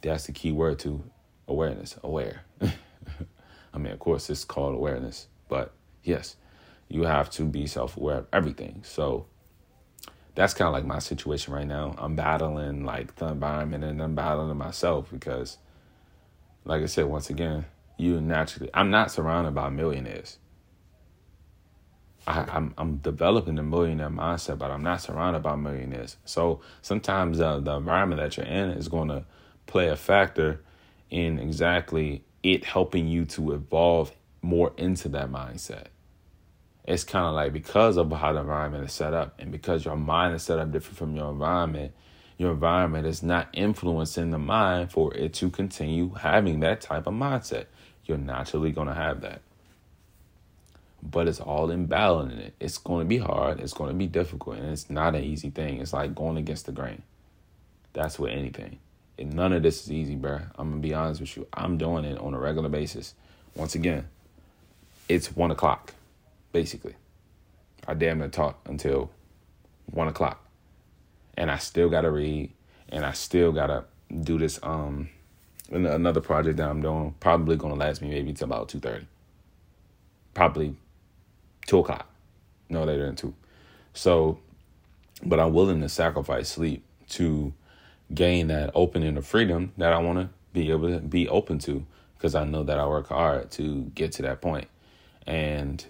That's 0.01 0.25
the 0.25 0.31
key 0.31 0.51
word 0.51 0.79
to 0.79 1.03
awareness. 1.47 1.97
Aware. 2.03 2.43
I 2.61 3.77
mean, 3.77 3.91
of 3.91 3.99
course, 3.99 4.29
it's 4.29 4.45
called 4.45 4.75
awareness, 4.75 5.27
but 5.49 5.73
yes, 6.03 6.35
you 6.87 7.03
have 7.03 7.29
to 7.31 7.43
be 7.43 7.65
self 7.65 7.97
aware 7.97 8.17
of 8.17 8.27
everything. 8.31 8.81
So 8.85 9.25
that's 10.35 10.53
kind 10.53 10.67
of 10.67 10.73
like 10.73 10.85
my 10.85 10.99
situation 10.99 11.53
right 11.53 11.67
now. 11.67 11.95
I'm 11.97 12.15
battling 12.15 12.85
like 12.85 13.15
the 13.15 13.27
environment 13.27 13.83
and 13.83 14.01
I'm 14.01 14.15
battling 14.15 14.55
myself 14.57 15.09
because, 15.11 15.57
like 16.65 16.81
I 16.81 16.87
said, 16.87 17.05
once 17.05 17.29
again, 17.29 17.65
you 17.97 18.19
naturally, 18.21 18.69
I'm 18.73 18.89
not 18.89 19.11
surrounded 19.11 19.53
by 19.53 19.69
millionaires. 19.69 20.37
I, 22.25 22.41
am 22.41 22.49
I'm, 22.49 22.73
I'm 22.77 22.97
developing 22.97 23.55
the 23.55 23.63
millionaire 23.63 24.09
mindset, 24.09 24.57
but 24.57 24.71
I'm 24.71 24.83
not 24.83 25.01
surrounded 25.01 25.43
by 25.43 25.55
millionaires. 25.55 26.17
So 26.25 26.61
sometimes 26.81 27.39
uh, 27.39 27.59
the 27.59 27.75
environment 27.75 28.21
that 28.21 28.37
you're 28.37 28.45
in 28.45 28.71
is 28.71 28.87
going 28.87 29.09
to 29.09 29.25
play 29.65 29.89
a 29.89 29.95
factor 29.95 30.61
in 31.09 31.39
exactly 31.39 32.23
it 32.41 32.65
helping 32.65 33.07
you 33.07 33.25
to 33.25 33.53
evolve 33.53 34.11
more 34.41 34.73
into 34.77 35.09
that 35.09 35.31
mindset. 35.31 35.85
It's 36.85 37.03
kind 37.03 37.25
of 37.25 37.33
like 37.33 37.53
because 37.53 37.97
of 37.97 38.11
how 38.11 38.33
the 38.33 38.41
environment 38.41 38.83
is 38.83 38.91
set 38.91 39.13
up, 39.13 39.35
and 39.39 39.51
because 39.51 39.85
your 39.85 39.95
mind 39.95 40.35
is 40.35 40.43
set 40.43 40.59
up 40.59 40.71
different 40.71 40.97
from 40.97 41.15
your 41.15 41.31
environment, 41.31 41.93
your 42.37 42.51
environment 42.51 43.07
is 43.07 43.23
not 43.23 43.47
influencing 43.53 44.31
the 44.31 44.39
mind 44.39 44.91
for 44.91 45.13
it 45.13 45.33
to 45.35 45.49
continue 45.49 46.13
having 46.13 46.59
that 46.59 46.81
type 46.81 47.07
of 47.07 47.13
mindset. 47.13 47.65
You're 48.05 48.17
naturally 48.17 48.71
going 48.71 48.89
to 48.89 48.93
have 48.93 49.21
that 49.21 49.41
but 51.03 51.27
it's 51.27 51.39
all 51.39 51.69
in 51.69 51.91
it. 51.91 52.53
It's 52.59 52.77
going 52.77 53.05
to 53.05 53.07
be 53.07 53.17
hard. 53.17 53.59
It's 53.59 53.73
going 53.73 53.89
to 53.89 53.95
be 53.95 54.07
difficult, 54.07 54.57
and 54.57 54.69
it's 54.69 54.89
not 54.89 55.15
an 55.15 55.23
easy 55.23 55.49
thing. 55.49 55.81
It's 55.81 55.93
like 55.93 56.15
going 56.15 56.37
against 56.37 56.65
the 56.65 56.71
grain. 56.71 57.03
That's 57.93 58.17
with 58.17 58.31
anything. 58.31 58.79
And 59.17 59.33
none 59.33 59.53
of 59.53 59.61
this 59.61 59.83
is 59.83 59.91
easy, 59.91 60.15
bro. 60.15 60.39
I'm 60.57 60.71
gonna 60.71 60.81
be 60.81 60.93
honest 60.93 61.21
with 61.21 61.37
you. 61.37 61.47
I'm 61.53 61.77
doing 61.77 62.03
it 62.03 62.17
on 62.17 62.33
a 62.33 62.39
regular 62.39 62.69
basis. 62.69 63.13
Once 63.55 63.75
again, 63.75 64.07
it's 65.07 65.35
one 65.35 65.51
o'clock, 65.51 65.93
basically. 66.51 66.95
I 67.87 67.93
damn 67.93 68.17
near 68.17 68.29
talk 68.29 68.59
until 68.65 69.11
one 69.85 70.07
o'clock, 70.07 70.43
and 71.37 71.51
I 71.51 71.57
still 71.57 71.89
gotta 71.89 72.09
read, 72.09 72.51
and 72.89 73.05
I 73.05 73.11
still 73.11 73.51
gotta 73.51 73.85
do 74.21 74.39
this. 74.39 74.59
Um, 74.63 75.09
another 75.71 76.21
project 76.21 76.57
that 76.57 76.67
I'm 76.67 76.81
doing 76.81 77.13
probably 77.19 77.55
gonna 77.55 77.75
last 77.75 78.01
me 78.01 78.09
maybe 78.09 78.33
till 78.33 78.45
about 78.45 78.69
two 78.69 78.79
thirty. 78.79 79.05
Probably 80.33 80.75
two 81.65 81.79
o'clock, 81.79 82.07
no 82.69 82.83
later 82.83 83.05
than 83.05 83.15
two. 83.15 83.33
So, 83.93 84.39
but 85.23 85.39
I'm 85.39 85.53
willing 85.53 85.81
to 85.81 85.89
sacrifice 85.89 86.49
sleep 86.49 86.83
to 87.09 87.53
gain 88.13 88.47
that 88.47 88.71
opening 88.75 89.17
of 89.17 89.25
freedom 89.25 89.71
that 89.77 89.93
I 89.93 89.99
want 89.99 90.19
to 90.19 90.29
be 90.53 90.71
able 90.71 90.89
to 90.89 90.99
be 90.99 91.27
open 91.29 91.59
to 91.59 91.85
because 92.17 92.35
I 92.35 92.43
know 92.43 92.63
that 92.63 92.79
I 92.79 92.87
work 92.87 93.09
hard 93.09 93.51
to 93.51 93.91
get 93.95 94.13
to 94.13 94.21
that 94.23 94.41
point. 94.41 94.67
And 95.25 95.85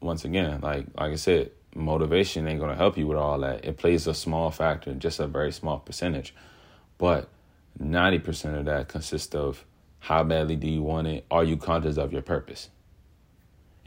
once 0.00 0.24
again, 0.24 0.60
like 0.60 0.86
like 0.96 1.12
I 1.12 1.16
said, 1.16 1.50
motivation 1.74 2.46
ain't 2.46 2.60
gonna 2.60 2.76
help 2.76 2.96
you 2.98 3.06
with 3.06 3.18
all 3.18 3.38
that. 3.40 3.64
It 3.64 3.78
plays 3.78 4.06
a 4.06 4.14
small 4.14 4.50
factor, 4.50 4.92
just 4.94 5.20
a 5.20 5.26
very 5.26 5.52
small 5.52 5.78
percentage. 5.78 6.34
But 6.98 7.28
90% 7.80 8.58
of 8.58 8.64
that 8.66 8.88
consists 8.88 9.34
of 9.34 9.64
how 10.00 10.24
badly 10.24 10.56
do 10.56 10.68
you 10.68 10.82
want 10.82 11.06
it? 11.06 11.24
Are 11.30 11.44
you 11.44 11.56
conscious 11.56 11.96
of 11.96 12.12
your 12.12 12.22
purpose? 12.22 12.68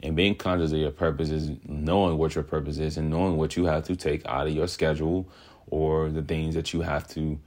And 0.02 0.14
being 0.14 0.34
conscious 0.34 0.72
of 0.72 0.78
your 0.78 0.90
purpose 0.90 1.30
is 1.30 1.50
knowing 1.66 2.18
what 2.18 2.34
your 2.34 2.44
purpose 2.44 2.78
is 2.78 2.96
and 2.96 3.10
knowing 3.10 3.36
what 3.36 3.56
you 3.56 3.64
have 3.64 3.84
to 3.84 3.96
take 3.96 4.26
out 4.26 4.46
of 4.46 4.52
your 4.52 4.68
schedule 4.68 5.26
or 5.68 6.10
the 6.10 6.22
things 6.22 6.54
that 6.54 6.72
you 6.72 6.82
have 6.82 7.08
to 7.08 7.38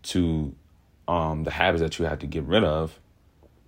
to 0.00 0.54
um 1.08 1.42
the 1.44 1.50
habits 1.50 1.82
that 1.82 1.98
you 1.98 2.04
have 2.04 2.20
to 2.20 2.26
get 2.26 2.44
rid 2.44 2.62
of 2.62 2.98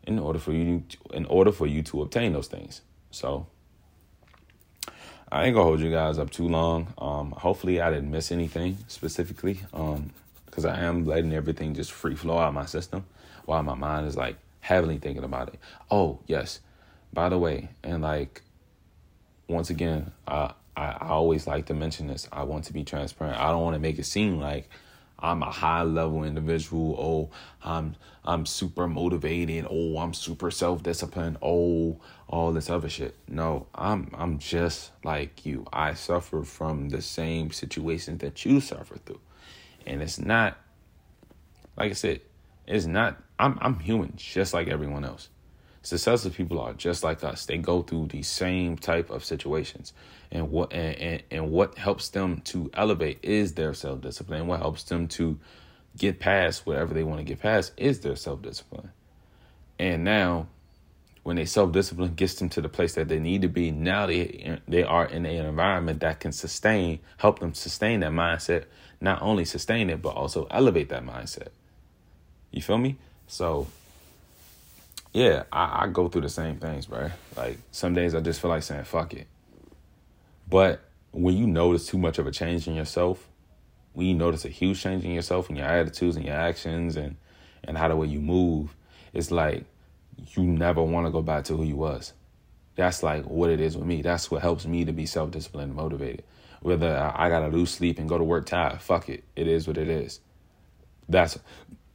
in 0.04 0.18
order 0.18 0.38
for 0.38 0.52
you 0.52 0.84
to, 0.88 0.96
in 1.12 1.26
order 1.26 1.50
for 1.52 1.66
you 1.66 1.82
to 1.82 2.02
obtain 2.02 2.32
those 2.32 2.46
things. 2.46 2.82
So 3.10 3.46
I 5.30 5.44
ain't 5.44 5.54
gonna 5.54 5.64
hold 5.64 5.80
you 5.80 5.90
guys 5.90 6.18
up 6.18 6.30
too 6.30 6.48
long. 6.48 6.94
Um, 6.98 7.32
hopefully 7.32 7.80
I 7.80 7.90
didn't 7.90 8.10
miss 8.10 8.32
anything 8.32 8.78
specifically. 8.86 9.60
Um, 9.74 10.12
because 10.50 10.64
I 10.64 10.80
am 10.80 11.04
letting 11.04 11.32
everything 11.32 11.74
just 11.74 11.92
free 11.92 12.16
flow 12.16 12.38
out 12.38 12.48
of 12.48 12.54
my 12.54 12.66
system 12.66 13.04
while 13.46 13.62
my 13.62 13.74
mind 13.74 14.06
is 14.06 14.16
like 14.16 14.36
heavily 14.60 14.98
thinking 14.98 15.24
about 15.24 15.48
it. 15.48 15.60
Oh 15.90 16.18
yes, 16.26 16.60
by 17.12 17.28
the 17.28 17.38
way, 17.38 17.70
and 17.82 18.02
like 18.02 18.42
once 19.48 19.70
again, 19.70 20.12
I, 20.26 20.52
I 20.76 21.08
always 21.08 21.46
like 21.46 21.66
to 21.66 21.74
mention 21.74 22.06
this. 22.06 22.28
I 22.32 22.44
want 22.44 22.64
to 22.64 22.72
be 22.72 22.84
transparent. 22.84 23.38
I 23.38 23.50
don't 23.50 23.62
want 23.62 23.74
to 23.74 23.80
make 23.80 23.98
it 23.98 24.06
seem 24.06 24.38
like 24.38 24.68
I'm 25.18 25.42
a 25.42 25.50
high 25.50 25.82
level 25.82 26.24
individual. 26.24 26.96
Oh, 26.98 27.36
I'm 27.62 27.96
I'm 28.24 28.46
super 28.46 28.86
motivated. 28.86 29.66
Oh, 29.68 29.98
I'm 29.98 30.14
super 30.14 30.50
self 30.50 30.82
disciplined. 30.82 31.38
Oh, 31.42 32.00
all 32.28 32.52
this 32.52 32.70
other 32.70 32.88
shit. 32.88 33.14
No, 33.28 33.66
I'm 33.74 34.10
I'm 34.14 34.38
just 34.38 34.92
like 35.04 35.44
you. 35.44 35.66
I 35.72 35.94
suffer 35.94 36.42
from 36.42 36.88
the 36.88 37.02
same 37.02 37.50
situations 37.50 38.20
that 38.20 38.44
you 38.44 38.60
suffer 38.60 38.96
through, 38.96 39.20
and 39.86 40.00
it's 40.00 40.18
not 40.18 40.56
like 41.76 41.90
I 41.90 41.94
said. 41.94 42.20
It's 42.66 42.86
not. 42.86 43.20
I'm 43.38 43.58
I'm 43.60 43.80
human, 43.80 44.14
just 44.16 44.54
like 44.54 44.68
everyone 44.68 45.04
else. 45.04 45.28
Successful 45.82 46.30
people 46.30 46.60
are 46.60 46.74
just 46.74 47.02
like 47.02 47.24
us. 47.24 47.46
They 47.46 47.56
go 47.56 47.82
through 47.82 48.08
the 48.08 48.22
same 48.22 48.76
type 48.76 49.08
of 49.10 49.24
situations. 49.24 49.94
And 50.30 50.50
what 50.50 50.72
and, 50.72 50.96
and, 50.96 51.22
and 51.30 51.50
what 51.50 51.78
helps 51.78 52.10
them 52.10 52.42
to 52.46 52.70
elevate 52.74 53.18
is 53.22 53.54
their 53.54 53.72
self 53.72 54.02
discipline. 54.02 54.46
What 54.46 54.60
helps 54.60 54.82
them 54.84 55.08
to 55.08 55.38
get 55.96 56.20
past 56.20 56.66
whatever 56.66 56.94
they 56.94 57.02
want 57.02 57.18
to 57.18 57.24
get 57.24 57.40
past 57.40 57.72
is 57.76 58.00
their 58.00 58.16
self 58.16 58.42
discipline. 58.42 58.90
And 59.78 60.04
now 60.04 60.48
when 61.22 61.36
they 61.36 61.46
self 61.46 61.72
discipline 61.72 62.14
gets 62.14 62.34
them 62.34 62.50
to 62.50 62.60
the 62.60 62.68
place 62.68 62.94
that 62.94 63.08
they 63.08 63.18
need 63.18 63.42
to 63.42 63.48
be, 63.48 63.70
now 63.70 64.06
they 64.06 64.58
they 64.68 64.82
are 64.82 65.06
in 65.06 65.24
an 65.24 65.46
environment 65.46 66.00
that 66.00 66.20
can 66.20 66.32
sustain, 66.32 67.00
help 67.16 67.38
them 67.38 67.54
sustain 67.54 68.00
that 68.00 68.12
mindset. 68.12 68.64
Not 69.00 69.22
only 69.22 69.46
sustain 69.46 69.88
it, 69.88 70.02
but 70.02 70.10
also 70.10 70.46
elevate 70.50 70.90
that 70.90 71.04
mindset. 71.04 71.48
You 72.50 72.60
feel 72.60 72.76
me? 72.76 72.98
So 73.26 73.66
yeah, 75.12 75.44
I, 75.52 75.84
I 75.84 75.86
go 75.88 76.08
through 76.08 76.22
the 76.22 76.28
same 76.28 76.58
things, 76.58 76.86
bro. 76.86 77.10
Like 77.36 77.58
some 77.72 77.94
days 77.94 78.14
I 78.14 78.20
just 78.20 78.40
feel 78.40 78.50
like 78.50 78.62
saying 78.62 78.84
fuck 78.84 79.12
it. 79.14 79.26
But 80.48 80.80
when 81.12 81.36
you 81.36 81.46
notice 81.46 81.86
too 81.86 81.98
much 81.98 82.18
of 82.18 82.26
a 82.26 82.30
change 82.30 82.68
in 82.68 82.74
yourself, 82.74 83.28
when 83.92 84.06
you 84.06 84.14
notice 84.14 84.44
a 84.44 84.48
huge 84.48 84.80
change 84.80 85.04
in 85.04 85.10
yourself 85.10 85.48
and 85.48 85.58
your 85.58 85.66
attitudes 85.66 86.16
and 86.16 86.24
your 86.24 86.36
actions 86.36 86.96
and 86.96 87.16
and 87.64 87.76
how 87.76 87.88
the 87.88 87.96
way 87.96 88.06
you 88.06 88.20
move, 88.20 88.74
it's 89.12 89.30
like 89.30 89.64
you 90.28 90.44
never 90.44 90.82
want 90.82 91.06
to 91.06 91.10
go 91.10 91.22
back 91.22 91.44
to 91.44 91.56
who 91.56 91.64
you 91.64 91.76
was. 91.76 92.12
That's 92.76 93.02
like 93.02 93.24
what 93.24 93.50
it 93.50 93.60
is 93.60 93.76
with 93.76 93.86
me. 93.86 94.02
That's 94.02 94.30
what 94.30 94.42
helps 94.42 94.64
me 94.64 94.84
to 94.84 94.92
be 94.92 95.06
self 95.06 95.32
disciplined 95.32 95.70
and 95.70 95.76
motivated. 95.76 96.24
Whether 96.62 96.96
I 97.16 97.28
gotta 97.28 97.48
lose 97.48 97.70
sleep 97.70 97.98
and 97.98 98.08
go 98.08 98.16
to 98.16 98.24
work 98.24 98.46
tired, 98.46 98.80
fuck 98.80 99.08
it. 99.08 99.24
It 99.34 99.48
is 99.48 99.66
what 99.66 99.76
it 99.76 99.88
is. 99.88 100.20
That's 101.08 101.38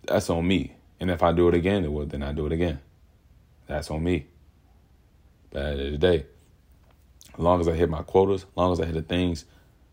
that's 0.06 0.30
on 0.30 0.46
me. 0.48 0.76
And 1.00 1.10
if 1.10 1.24
I 1.24 1.32
do 1.32 1.48
it 1.48 1.54
again, 1.56 1.92
well, 1.92 2.06
then 2.06 2.24
I 2.24 2.34
do 2.34 2.46
it 2.46 2.52
again. 2.52 2.80
That's 3.68 3.90
on 3.90 4.04
me. 4.04 4.28
But 5.52 5.64
at 5.64 5.78
the 5.78 5.84
end 5.84 5.96
of 5.96 6.02
the 6.02 6.08
day, 6.08 6.26
as 7.34 7.40
long 7.40 7.60
as 7.60 7.68
I 7.68 7.74
hit 7.74 7.90
my 7.90 8.02
quotas, 8.02 8.44
as 8.44 8.48
long 8.56 8.72
as 8.72 8.80
I 8.80 8.86
hit 8.86 8.96
the 8.96 9.02
things 9.02 9.46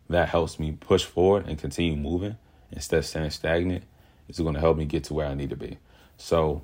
that 0.09 0.29
helps 0.29 0.59
me 0.59 0.73
push 0.73 1.03
forward 1.03 1.47
and 1.47 1.57
continue 1.57 1.95
moving 1.95 2.37
instead 2.71 2.99
of 2.99 3.05
staying 3.05 3.29
stagnant, 3.29 3.83
it's 4.27 4.39
going 4.39 4.53
to 4.53 4.59
help 4.59 4.77
me 4.77 4.85
get 4.85 5.05
to 5.05 5.13
where 5.13 5.27
I 5.27 5.33
need 5.33 5.49
to 5.49 5.55
be. 5.55 5.77
So, 6.17 6.63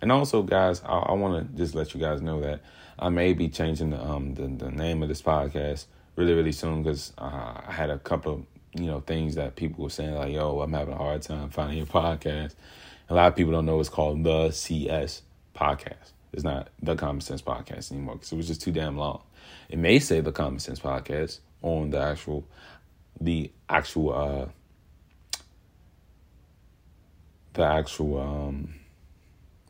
and 0.00 0.12
also, 0.12 0.42
guys, 0.42 0.82
I, 0.84 0.98
I 0.98 1.12
want 1.12 1.50
to 1.50 1.56
just 1.56 1.74
let 1.74 1.94
you 1.94 2.00
guys 2.00 2.20
know 2.20 2.40
that 2.40 2.60
I 2.98 3.08
may 3.08 3.32
be 3.32 3.48
changing 3.48 3.90
the 3.90 4.00
um 4.00 4.34
the, 4.34 4.46
the 4.46 4.70
name 4.70 5.02
of 5.02 5.08
this 5.08 5.22
podcast 5.22 5.86
really 6.16 6.34
really 6.34 6.52
soon 6.52 6.82
because 6.82 7.12
uh, 7.18 7.60
I 7.66 7.72
had 7.72 7.90
a 7.90 7.98
couple 7.98 8.32
of 8.34 8.46
you 8.74 8.86
know 8.86 9.00
things 9.00 9.34
that 9.34 9.56
people 9.56 9.84
were 9.84 9.90
saying 9.90 10.14
like, 10.14 10.32
"Yo, 10.32 10.60
I'm 10.60 10.72
having 10.72 10.94
a 10.94 10.98
hard 10.98 11.22
time 11.22 11.50
finding 11.50 11.78
your 11.78 11.86
podcast." 11.86 12.54
A 13.08 13.14
lot 13.14 13.28
of 13.28 13.36
people 13.36 13.52
don't 13.52 13.66
know 13.66 13.80
it's 13.80 13.88
called 13.88 14.24
the 14.24 14.50
CS 14.50 15.22
podcast. 15.54 16.12
It's 16.34 16.42
not 16.42 16.68
the 16.82 16.96
Common 16.96 17.20
Sense 17.20 17.42
Podcast 17.42 17.92
anymore 17.92 18.16
because 18.16 18.32
it 18.32 18.36
was 18.36 18.48
just 18.48 18.60
too 18.60 18.72
damn 18.72 18.98
long. 18.98 19.22
It 19.68 19.78
may 19.78 20.00
say 20.00 20.20
the 20.20 20.32
Common 20.32 20.58
Sense 20.58 20.80
Podcast 20.80 21.38
on 21.62 21.90
the 21.90 22.00
actual, 22.00 22.44
the 23.20 23.52
actual, 23.68 24.12
uh, 24.12 24.46
the 27.52 27.62
actual, 27.62 28.20
um, 28.20 28.74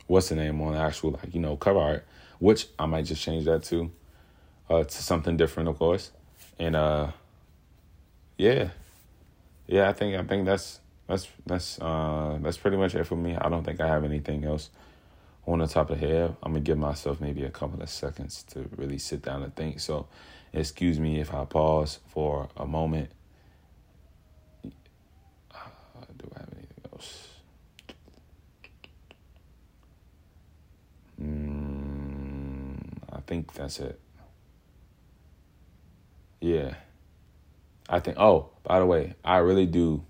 what's 0.07 0.31
the 0.31 0.37
name 0.37 0.59
on 0.63 0.73
the 0.73 0.79
actual, 0.79 1.11
like, 1.11 1.35
you 1.35 1.41
know, 1.41 1.55
cover 1.57 1.81
art, 1.81 2.07
which 2.39 2.67
I 2.79 2.87
might 2.87 3.05
just 3.05 3.23
change 3.23 3.45
that 3.45 3.63
to, 3.65 3.91
uh, 4.71 4.85
to 4.85 5.03
something 5.03 5.37
different, 5.37 5.69
of 5.69 5.79
course. 5.79 6.13
And, 6.59 6.75
uh, 6.75 7.09
yeah, 8.39 8.71
yeah. 9.67 9.91
I 9.91 9.93
think 9.93 10.17
I 10.17 10.25
think 10.25 10.47
that's 10.47 10.81
that's 11.07 11.29
that's 11.47 11.81
uh 11.81 12.39
that's 12.41 12.57
pretty 12.57 12.77
much 12.77 12.95
it 12.95 13.05
for 13.05 13.17
me. 13.17 13.37
I 13.37 13.49
don't 13.49 13.65
think 13.65 13.81
I 13.81 13.87
have 13.87 14.05
anything 14.05 14.45
else 14.45 14.71
on 15.47 15.59
the 15.59 15.67
top 15.67 15.91
of 15.91 16.01
the 16.01 16.07
head. 16.07 16.37
I'm 16.43 16.53
gonna 16.53 16.61
give 16.61 16.79
myself 16.79 17.21
maybe 17.21 17.45
a 17.45 17.51
couple 17.51 17.83
of 17.83 17.91
seconds 17.91 18.43
to 18.51 18.69
really 18.77 18.99
sit 18.99 19.23
down 19.23 19.43
and 19.43 19.55
think. 19.55 19.81
So, 19.81 20.07
excuse 20.53 20.99
me 20.99 21.21
if 21.21 21.35
I 21.35 21.45
pause 21.45 22.01
for 22.09 22.49
a 22.57 22.67
moment. 22.67 23.11
Uh, 24.65 25.59
do 26.17 26.31
I 26.35 26.39
have 26.41 26.49
anything 26.53 26.85
else? 26.93 27.29
Mm, 31.21 32.99
I 33.13 33.21
think 33.27 33.53
that's 33.53 33.81
it. 33.81 34.01
Yeah. 36.41 36.75
I 37.89 38.01
think, 38.01 38.19
oh, 38.19 38.51
by 38.63 38.79
the 38.79 38.87
way, 38.87 39.15
I 39.25 39.39
really 39.39 39.67
do. 39.67 40.05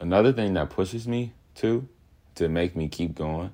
Another 0.00 0.32
thing 0.32 0.54
that 0.54 0.70
pushes 0.70 1.06
me 1.06 1.32
too 1.54 1.88
to 2.36 2.48
make 2.48 2.76
me 2.76 2.88
keep 2.88 3.14
going 3.14 3.52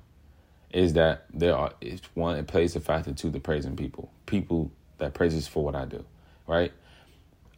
is 0.71 0.93
that 0.93 1.25
there 1.33 1.55
are 1.55 1.73
it's 1.81 2.03
one 2.13 2.37
it 2.37 2.47
plays 2.47 2.75
a 2.75 2.79
factor 2.79 3.13
to 3.13 3.29
the 3.29 3.39
praising 3.39 3.75
people 3.75 4.11
people 4.25 4.71
that 4.99 5.13
praises 5.13 5.47
for 5.47 5.63
what 5.63 5.75
i 5.75 5.85
do 5.85 6.05
right? 6.49 6.73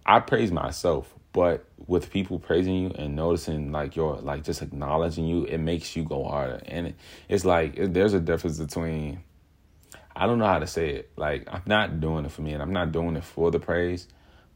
I 0.05 0.19
praise 0.19 0.51
myself 0.51 1.13
but 1.33 1.65
with 1.87 2.11
people 2.11 2.39
praising 2.39 2.75
you 2.75 2.89
and 2.89 3.15
noticing 3.15 3.71
like 3.71 3.95
your 3.95 4.17
like 4.17 4.43
just 4.43 4.61
acknowledging 4.61 5.25
you 5.25 5.45
it 5.45 5.59
makes 5.59 5.95
you 5.95 6.03
go 6.03 6.25
harder. 6.25 6.61
And 6.65 6.87
it, 6.87 6.95
it's 7.29 7.45
like 7.45 7.75
there's 7.77 8.13
a 8.13 8.19
difference 8.19 8.59
between 8.59 9.23
i 10.15 10.27
don't 10.27 10.39
know 10.39 10.45
how 10.45 10.59
to 10.59 10.67
say 10.67 10.89
it. 10.89 11.11
Like 11.15 11.47
i'm 11.51 11.63
not 11.65 11.99
doing 12.01 12.25
it 12.25 12.31
for 12.31 12.41
me 12.41 12.53
and 12.53 12.61
i'm 12.61 12.73
not 12.73 12.91
doing 12.91 13.15
it 13.15 13.23
for 13.23 13.49
the 13.51 13.59
praise 13.59 14.07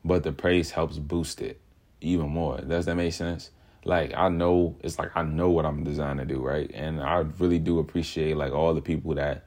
but 0.04 0.23
the 0.23 0.32
praise 0.32 0.71
helps 0.71 0.99
boost 0.99 1.41
it 1.41 1.60
even 2.01 2.30
more. 2.30 2.60
Does 2.60 2.86
that 2.86 2.95
make 2.95 3.13
sense 3.13 3.51
like 3.85 4.13
I 4.15 4.29
know 4.29 4.75
it's 4.83 4.99
like 4.99 5.11
I 5.15 5.21
know 5.23 5.49
what 5.49 5.65
I'm 5.65 5.83
designed 5.83 6.19
to 6.19 6.25
do, 6.25 6.39
right? 6.41 6.69
And 6.73 6.99
I 6.99 7.19
really 7.39 7.59
do 7.59 7.79
appreciate 7.79 8.35
like 8.35 8.51
all 8.51 8.73
the 8.73 8.81
people 8.81 9.15
that 9.15 9.45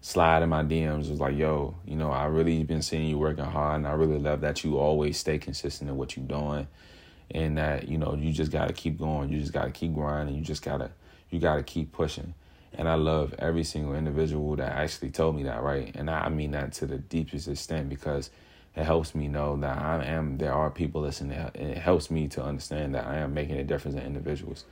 slide 0.00 0.42
in 0.42 0.48
my 0.48 0.62
DMs 0.62 1.10
was 1.10 1.20
like, 1.20 1.36
yo, 1.36 1.76
you 1.86 1.94
know, 1.94 2.10
I 2.10 2.24
really 2.24 2.62
been 2.64 2.82
seeing 2.82 3.08
you 3.08 3.18
working 3.18 3.44
hard 3.44 3.76
and 3.76 3.86
I 3.86 3.92
really 3.92 4.18
love 4.18 4.40
that 4.40 4.64
you 4.64 4.78
always 4.78 5.18
stay 5.18 5.38
consistent 5.38 5.88
in 5.88 5.96
what 5.96 6.16
you're 6.16 6.26
doing 6.26 6.66
and 7.30 7.58
that, 7.58 7.88
you 7.88 7.98
know, 7.98 8.14
you 8.14 8.32
just 8.32 8.50
gotta 8.50 8.72
keep 8.72 8.98
going. 8.98 9.28
You 9.30 9.38
just 9.38 9.52
gotta 9.52 9.70
keep 9.70 9.94
grinding. 9.94 10.34
You 10.34 10.42
just 10.42 10.62
gotta 10.62 10.90
you 11.30 11.38
gotta 11.38 11.62
keep 11.62 11.92
pushing. 11.92 12.34
And 12.76 12.88
I 12.88 12.94
love 12.94 13.34
every 13.38 13.64
single 13.64 13.94
individual 13.94 14.56
that 14.56 14.72
actually 14.72 15.10
told 15.10 15.36
me 15.36 15.44
that, 15.44 15.62
right? 15.62 15.94
And 15.94 16.10
I 16.10 16.28
mean 16.30 16.52
that 16.52 16.72
to 16.74 16.86
the 16.86 16.98
deepest 16.98 17.48
extent 17.48 17.88
because 17.88 18.30
it 18.76 18.84
helps 18.84 19.14
me 19.14 19.28
know 19.28 19.56
that 19.58 19.78
I 19.78 20.04
am 20.04 20.38
there 20.38 20.52
are 20.52 20.70
people 20.70 21.02
listening. 21.02 21.38
It 21.54 21.78
helps 21.78 22.10
me 22.10 22.28
to 22.28 22.42
understand 22.42 22.94
that 22.94 23.06
I 23.06 23.18
am 23.18 23.32
making 23.32 23.56
a 23.56 23.64
difference 23.64 23.96
in 23.96 24.02
individuals. 24.02 24.64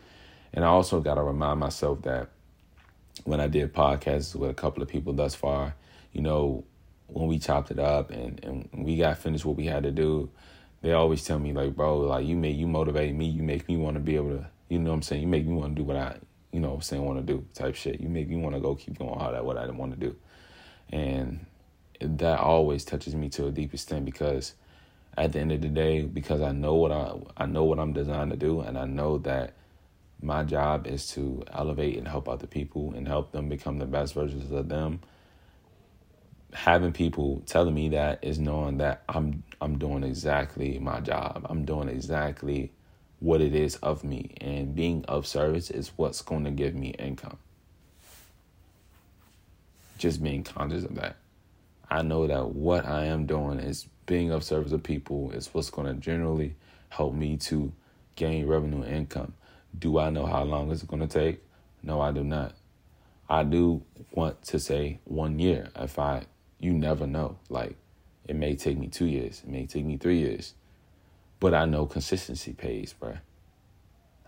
And 0.52 0.64
I 0.64 0.68
also 0.68 1.00
got 1.00 1.14
to 1.14 1.22
remind 1.22 1.60
myself 1.60 2.02
that 2.02 2.28
when 3.24 3.40
I 3.40 3.46
did 3.46 3.72
podcasts 3.72 4.34
with 4.34 4.50
a 4.50 4.54
couple 4.54 4.82
of 4.82 4.88
people 4.88 5.12
thus 5.12 5.34
far, 5.34 5.74
you 6.12 6.20
know, 6.20 6.64
when 7.06 7.28
we 7.28 7.38
chopped 7.38 7.70
it 7.70 7.78
up 7.78 8.10
and, 8.10 8.42
and 8.44 8.68
we 8.72 8.96
got 8.96 9.18
finished 9.18 9.44
what 9.44 9.56
we 9.56 9.66
had 9.66 9.84
to 9.84 9.90
do, 9.90 10.30
they 10.80 10.92
always 10.92 11.24
tell 11.24 11.38
me 11.38 11.52
like, 11.52 11.76
bro, 11.76 11.98
like 11.98 12.26
you 12.26 12.36
make 12.36 12.56
you 12.56 12.66
motivate 12.66 13.14
me, 13.14 13.26
you 13.26 13.42
make 13.42 13.68
me 13.68 13.76
want 13.76 13.94
to 13.94 14.00
be 14.00 14.16
able 14.16 14.30
to, 14.30 14.46
you 14.68 14.78
know 14.78 14.90
what 14.90 14.96
I'm 14.96 15.02
saying? 15.02 15.22
You 15.22 15.28
make 15.28 15.46
me 15.46 15.54
want 15.54 15.76
to 15.76 15.80
do 15.80 15.84
what 15.84 15.96
I, 15.96 16.16
you 16.50 16.58
know, 16.60 16.80
saying 16.80 17.04
want 17.04 17.24
to 17.24 17.32
do 17.32 17.46
type 17.54 17.76
shit. 17.76 18.00
You 18.00 18.08
make 18.08 18.28
me 18.28 18.36
want 18.36 18.56
to 18.56 18.60
go 18.60 18.74
keep 18.74 18.98
going 18.98 19.18
hard 19.18 19.34
at 19.34 19.44
what 19.44 19.56
I 19.56 19.70
want 19.70 19.92
to 19.92 19.98
do. 19.98 20.16
And 20.90 21.46
that 22.02 22.40
always 22.40 22.84
touches 22.84 23.14
me 23.14 23.28
to 23.30 23.46
a 23.46 23.50
deep 23.50 23.74
extent 23.74 24.04
because 24.04 24.54
at 25.16 25.32
the 25.32 25.40
end 25.40 25.52
of 25.52 25.60
the 25.60 25.68
day, 25.68 26.02
because 26.02 26.40
I 26.40 26.52
know 26.52 26.74
what 26.74 26.92
I 26.92 27.14
I 27.36 27.46
know 27.46 27.64
what 27.64 27.78
I'm 27.78 27.92
designed 27.92 28.30
to 28.30 28.36
do, 28.36 28.60
and 28.60 28.78
I 28.78 28.86
know 28.86 29.18
that 29.18 29.54
my 30.22 30.44
job 30.44 30.86
is 30.86 31.08
to 31.08 31.42
elevate 31.52 31.98
and 31.98 32.06
help 32.06 32.28
other 32.28 32.46
people 32.46 32.94
and 32.94 33.06
help 33.06 33.32
them 33.32 33.48
become 33.48 33.78
the 33.78 33.86
best 33.86 34.14
versions 34.14 34.50
of 34.52 34.68
them. 34.68 35.00
Having 36.54 36.92
people 36.92 37.42
telling 37.46 37.74
me 37.74 37.90
that 37.90 38.20
is 38.22 38.38
knowing 38.38 38.78
that 38.78 39.02
I'm 39.08 39.42
I'm 39.60 39.78
doing 39.78 40.04
exactly 40.04 40.78
my 40.78 41.00
job. 41.00 41.46
I'm 41.48 41.64
doing 41.64 41.88
exactly 41.88 42.72
what 43.20 43.40
it 43.40 43.54
is 43.54 43.76
of 43.76 44.02
me, 44.04 44.34
and 44.40 44.74
being 44.74 45.04
of 45.06 45.26
service 45.26 45.70
is 45.70 45.92
what's 45.96 46.22
going 46.22 46.44
to 46.44 46.50
give 46.50 46.74
me 46.74 46.88
income. 46.98 47.38
Just 49.98 50.22
being 50.22 50.42
conscious 50.42 50.84
of 50.84 50.94
that. 50.96 51.16
I 51.92 52.00
know 52.00 52.26
that 52.26 52.54
what 52.54 52.86
I 52.86 53.04
am 53.04 53.26
doing 53.26 53.60
is 53.60 53.86
being 54.06 54.30
of 54.30 54.42
service 54.42 54.72
to 54.72 54.78
people 54.78 55.30
is 55.32 55.52
what's 55.52 55.68
going 55.68 55.88
to 55.88 56.00
generally 56.00 56.54
help 56.88 57.12
me 57.12 57.36
to 57.36 57.70
gain 58.16 58.46
revenue 58.46 58.80
and 58.80 58.96
income. 58.96 59.34
Do 59.78 59.98
I 59.98 60.08
know 60.08 60.24
how 60.24 60.42
long 60.42 60.70
it's 60.70 60.84
going 60.84 61.06
to 61.06 61.06
take? 61.06 61.42
No, 61.82 62.00
I 62.00 62.10
do 62.10 62.24
not. 62.24 62.54
I 63.28 63.44
do 63.44 63.82
want 64.10 64.42
to 64.44 64.58
say 64.58 65.00
one 65.04 65.38
year. 65.38 65.68
If 65.76 65.98
I, 65.98 66.24
you 66.58 66.72
never 66.72 67.06
know. 67.06 67.36
Like, 67.50 67.76
it 68.26 68.36
may 68.36 68.56
take 68.56 68.78
me 68.78 68.88
two 68.88 69.04
years, 69.04 69.42
it 69.44 69.50
may 69.50 69.66
take 69.66 69.84
me 69.84 69.98
three 69.98 70.18
years, 70.18 70.54
but 71.40 71.52
I 71.52 71.66
know 71.66 71.84
consistency 71.84 72.54
pays, 72.54 72.94
bro. 72.94 73.18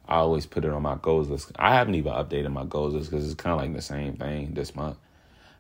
I 0.07 0.17
always 0.17 0.45
put 0.45 0.67
it 0.67 0.71
on 0.71 0.83
my 0.83 0.97
goals 0.97 1.31
list. 1.31 1.51
I 1.57 1.77
haven't 1.77 1.95
even 1.95 2.13
updated 2.13 2.53
my 2.53 2.67
goals 2.67 2.93
list 2.93 3.11
because 3.11 3.25
it's 3.25 3.41
kind 3.43 3.55
of 3.55 3.61
like 3.61 3.75
the 3.75 3.81
same 3.81 4.17
thing 4.17 4.53
this 4.53 4.77
month. 4.77 4.99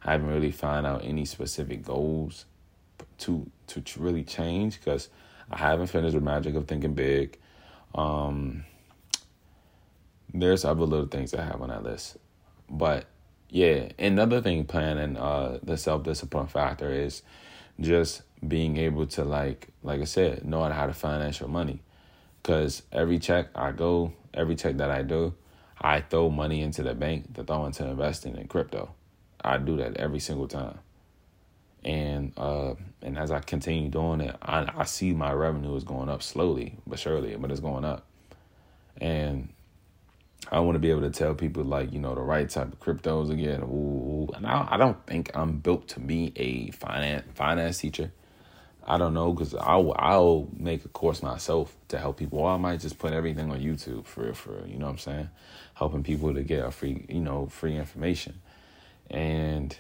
I 0.05 0.12
haven't 0.12 0.29
really 0.29 0.53
found 0.53 0.87
out 0.87 1.05
any 1.05 1.25
specific 1.25 1.83
goals 1.83 2.45
to 3.19 3.51
to 3.69 3.83
really 3.99 4.25
change 4.25 4.79
because 4.79 5.09
I 5.51 5.59
haven't 5.59 5.87
finished 5.87 6.14
the 6.14 6.21
magic 6.21 6.55
of 6.55 6.67
thinking 6.67 6.95
big. 6.95 7.38
Um, 7.95 8.64
there's 10.33 10.64
other 10.64 10.85
little 10.85 11.07
things 11.07 11.33
I 11.33 11.43
have 11.43 11.62
on 11.62 11.69
that 11.69 11.83
list, 11.83 12.19
but 12.69 13.07
yeah, 13.49 13.88
another 13.99 14.40
thing 14.40 14.64
planning 14.64 15.17
uh, 15.17 15.59
the 15.62 15.77
self 15.77 16.03
discipline 16.03 16.49
factor 16.49 16.90
is 16.90 17.23
just 17.81 18.23
being 18.47 18.77
able 18.77 19.07
to 19.07 19.25
like 19.25 19.69
like 19.83 20.01
I 20.01 20.05
said, 20.05 20.45
knowing 20.45 20.73
how 20.73 20.87
to 20.87 20.93
financial 20.93 21.49
money. 21.49 21.81
Cause 22.43 22.83
every 22.93 23.19
check 23.19 23.49
I 23.55 23.73
go, 23.73 24.12
every 24.35 24.55
check 24.55 24.77
that 24.77 24.90
I 24.90 25.01
do, 25.01 25.35
I 25.81 26.03
throw 26.03 26.29
money 26.29 26.61
into 26.61 26.83
the 26.83 26.95
bank 26.95 27.33
to 27.35 27.45
throw 27.45 27.64
into 27.64 27.87
investing 27.87 28.37
in 28.37 28.49
crypto. 28.49 28.93
I 29.44 29.59
do 29.59 29.76
that 29.76 29.98
every 29.98 30.20
single 30.20 30.48
time. 30.48 30.78
And 31.85 32.33
uh, 32.38 32.74
and 33.02 33.18
as 33.18 33.30
I 33.30 33.40
continue 33.40 33.90
doing 33.90 34.22
it, 34.22 34.35
I, 34.40 34.70
I 34.74 34.85
see 34.85 35.12
my 35.12 35.33
revenue 35.33 35.76
is 35.76 35.85
going 35.85 36.09
up 36.09 36.22
slowly 36.22 36.78
but 36.87 36.98
surely, 36.98 37.37
but 37.37 37.50
it's 37.50 37.61
going 37.61 37.85
up. 37.85 38.07
And 39.00 39.50
I 40.50 40.61
want 40.61 40.76
to 40.76 40.78
be 40.78 40.90
able 40.90 41.02
to 41.02 41.11
tell 41.11 41.35
people 41.35 41.62
like 41.62 41.92
you 41.92 42.00
know 42.00 42.14
the 42.14 42.22
right 42.22 42.48
type 42.48 42.72
of 42.72 42.80
cryptos 42.80 43.30
again. 43.30 43.62
Ooh, 43.62 44.30
and 44.35 44.46
I, 44.46 44.66
I 44.70 44.76
don't 44.78 45.04
think 45.07 45.30
I'm 45.35 45.59
built 45.59 45.88
to 45.88 46.00
be 46.00 46.33
a 46.37 46.70
finance 46.70 47.26
finance 47.35 47.78
teacher. 47.78 48.12
I 48.87 48.96
don't 48.96 49.12
know 49.12 49.35
because 49.35 49.54
I'll 49.54 49.94
I'll 49.98 50.48
make 50.57 50.87
a 50.87 50.88
course 50.88 51.22
myself 51.22 51.76
to 51.88 51.98
help 51.98 52.16
people. 52.16 52.38
Or 52.38 52.50
I 52.50 52.57
might 52.57 52.80
just 52.80 52.98
put 52.98 53.12
everything 53.12 53.50
on 53.50 53.61
YouTube 53.61 54.07
for 54.07 54.33
for 54.33 54.66
you 54.66 54.78
know 54.78 54.87
what 54.87 54.92
I'm 54.92 54.98
saying, 54.98 55.30
helping 55.74 56.02
people 56.02 56.33
to 56.33 56.42
get 56.42 56.64
a 56.64 56.70
free 56.70 57.04
you 57.11 57.20
know 57.20 57.46
free 57.46 57.76
information 57.76 58.40
and 59.11 59.77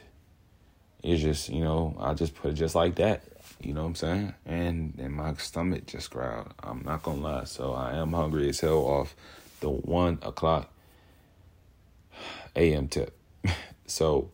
it's 1.02 1.22
just 1.22 1.48
you 1.48 1.62
know 1.62 1.96
I 2.00 2.14
just 2.14 2.34
put 2.34 2.52
it 2.52 2.54
just 2.54 2.74
like 2.74 2.96
that. 2.96 3.22
You 3.60 3.72
know 3.72 3.82
what 3.82 3.88
I'm 3.88 3.94
saying? 3.94 4.34
And 4.46 4.94
and 4.98 5.14
my 5.14 5.34
stomach 5.34 5.86
just 5.86 6.10
growled. 6.10 6.52
I'm 6.62 6.82
not 6.84 7.02
gonna 7.02 7.20
lie. 7.20 7.44
So 7.44 7.72
I 7.72 7.96
am 7.96 8.12
hungry 8.12 8.48
as 8.48 8.60
hell 8.60 8.84
off 8.84 9.14
the 9.60 9.70
one 9.70 10.18
o'clock 10.22 10.70
a.m. 12.56 12.88
tip. 12.88 13.16
so 13.86 14.30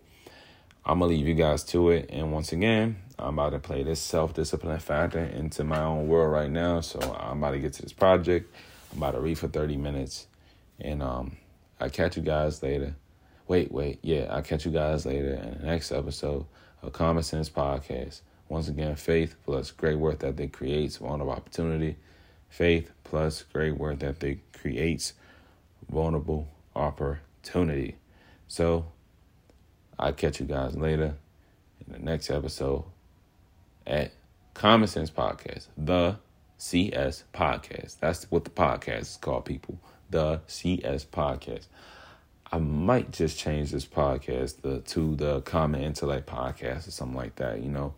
I'm 0.85 0.99
gonna 1.01 1.11
leave 1.11 1.27
you 1.27 1.35
guys 1.35 1.65
to 1.65 1.91
it. 1.91 2.11
And 2.11 2.33
once 2.33 2.53
again, 2.53 2.97
I'm 3.19 3.39
about 3.39 3.51
to 3.51 3.59
play 3.59 3.83
this 3.83 4.01
self 4.01 4.35
discipline 4.35 4.79
factor 4.79 5.21
into 5.21 5.65
my 5.65 5.83
own 5.83 6.09
world 6.09 6.33
right 6.33 6.51
now. 6.51 6.81
So 6.81 7.01
I'm 7.01 7.39
about 7.39 7.53
to 7.53 7.59
get 7.59 7.75
to 7.75 7.83
this 7.83 7.93
project. 7.93 8.53
I'm 8.93 8.99
about 8.99 9.13
to 9.13 9.21
read 9.21 9.39
for 9.39 9.49
30 9.49 9.77
minutes, 9.77 10.27
and 10.81 11.03
um, 11.03 11.37
I'll 11.79 11.91
catch 11.91 12.17
you 12.17 12.23
guys 12.23 12.63
later. 12.63 12.95
Wait, 13.51 13.73
wait. 13.73 13.99
Yeah, 14.03 14.29
I'll 14.31 14.43
catch 14.43 14.65
you 14.65 14.71
guys 14.71 15.05
later 15.05 15.35
in 15.35 15.59
the 15.59 15.67
next 15.67 15.91
episode 15.91 16.47
of 16.83 16.93
Common 16.93 17.25
Sense 17.25 17.51
Podcast. 17.51 18.21
Once 18.49 18.69
again, 18.69 18.95
faith 18.95 19.35
plus 19.45 19.73
great 19.73 19.97
work 19.97 20.23
ethic 20.23 20.53
creates 20.53 20.99
vulnerable 20.99 21.33
opportunity. 21.33 21.97
Faith 22.49 22.93
plus 23.03 23.43
great 23.53 23.77
work 23.77 24.05
ethic 24.05 24.53
creates 24.53 25.15
vulnerable 25.91 26.47
opportunity. 26.77 27.97
So, 28.47 28.87
I'll 29.99 30.13
catch 30.13 30.39
you 30.39 30.47
guys 30.47 30.77
later 30.77 31.17
in 31.85 31.93
the 31.93 31.99
next 31.99 32.31
episode 32.31 32.85
at 33.85 34.13
Common 34.55 34.87
Sense 34.87 35.11
Podcast, 35.11 35.67
the 35.77 36.19
CS 36.57 37.25
Podcast. 37.35 37.99
That's 37.99 38.31
what 38.31 38.45
the 38.45 38.51
podcast 38.51 39.01
is 39.01 39.19
called, 39.21 39.45
people. 39.45 39.77
The 40.09 40.41
CS 40.47 41.05
Podcast. 41.05 41.67
I 42.53 42.59
might 42.59 43.13
just 43.13 43.39
change 43.39 43.71
this 43.71 43.87
podcast 43.87 44.63
the, 44.63 44.81
to 44.81 45.15
the 45.15 45.41
Common 45.43 45.83
Intellect 45.83 46.27
Podcast 46.29 46.89
or 46.89 46.91
something 46.91 47.17
like 47.17 47.37
that. 47.37 47.63
You 47.63 47.71
know, 47.71 47.95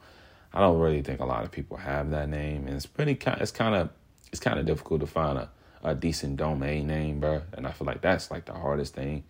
I 0.53 0.61
don't 0.61 0.78
really 0.78 1.00
think 1.00 1.20
a 1.20 1.24
lot 1.24 1.44
of 1.44 1.50
people 1.50 1.78
have 1.78 2.11
that 2.11 2.28
name, 2.28 2.66
and 2.66 2.76
it's 2.76 2.84
pretty. 2.84 3.18
It's 3.40 3.50
kind 3.50 3.74
of 3.74 3.88
it's 4.30 4.40
kind 4.40 4.59
of 4.59 4.66
difficult 4.66 5.00
to 5.00 5.07
find 5.07 5.38
a, 5.38 5.50
a 5.82 5.94
decent 5.94 6.36
domain 6.36 6.86
name, 6.86 7.20
bro. 7.20 7.42
And 7.55 7.66
I 7.66 7.72
feel 7.72 7.86
like 7.86 8.03
that's 8.03 8.30
like 8.30 8.44
the 8.44 8.53
hardest 8.53 8.94
thing 8.94 9.24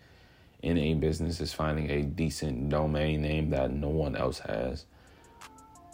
in 0.62 0.77
a 0.77 0.95
business 0.95 1.41
is 1.41 1.53
finding 1.53 1.91
a 1.91 2.03
decent 2.03 2.68
domain 2.68 3.23
name 3.23 3.51
that 3.51 3.73
no 3.73 3.89
one 3.89 4.16
else 4.16 4.41
has. 4.41 4.87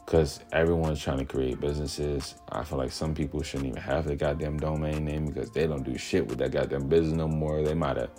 Because 0.05 0.41
everyone's 0.53 1.03
trying 1.03 1.19
to 1.19 1.27
create 1.27 1.61
businesses. 1.61 2.35
I 2.51 2.65
feel 2.65 2.79
like 2.79 2.93
some 2.93 3.15
people 3.15 3.43
shouldn't 3.43 3.69
even 3.69 3.83
have 3.83 4.07
the 4.07 4.17
goddamn 4.17 4.59
domain 4.59 5.05
name 5.05 5.27
because 5.27 5.51
they 5.51 5.67
don't 5.67 5.83
do 5.83 5.99
shit 5.99 6.27
with 6.27 6.39
that 6.39 6.51
goddamn 6.51 6.89
business 6.89 7.13
no 7.13 7.29
more. 7.29 7.63
They 7.63 7.75
might 7.75 7.99
have 7.99 8.11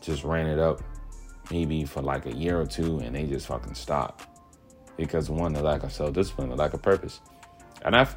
just 0.00 0.24
ran 0.24 0.46
it 0.46 0.58
up 0.58 0.82
maybe 1.50 1.84
for 1.84 2.02
like 2.02 2.26
a 2.26 2.34
year 2.34 2.60
or 2.60 2.66
two 2.66 2.98
and 2.98 3.14
they 3.14 3.24
just 3.24 3.46
fucking 3.46 3.74
stopped. 3.74 4.26
Because 4.96 5.28
one, 5.28 5.52
the 5.52 5.62
lack 5.62 5.82
of 5.82 5.92
self 5.92 6.12
discipline, 6.14 6.48
the 6.48 6.56
lack 6.56 6.72
of 6.72 6.82
purpose. 6.82 7.20
And 7.84 7.94
I've, 7.94 8.16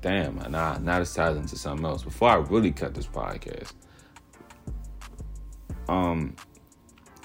damn, 0.00 0.40
I, 0.40 0.78
now 0.78 1.00
it's 1.00 1.14
tied 1.14 1.36
into 1.36 1.56
something 1.56 1.84
else. 1.84 2.02
Before 2.02 2.30
I 2.30 2.36
really 2.36 2.72
cut 2.72 2.94
this 2.94 3.06
podcast, 3.06 3.74
um, 5.88 6.34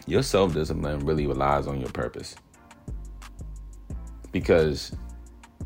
your 0.05 0.21
self 0.21 0.53
discipline 0.53 0.99
really 1.05 1.27
relies 1.27 1.67
on 1.67 1.79
your 1.79 1.89
purpose. 1.89 2.35
Because 4.31 4.91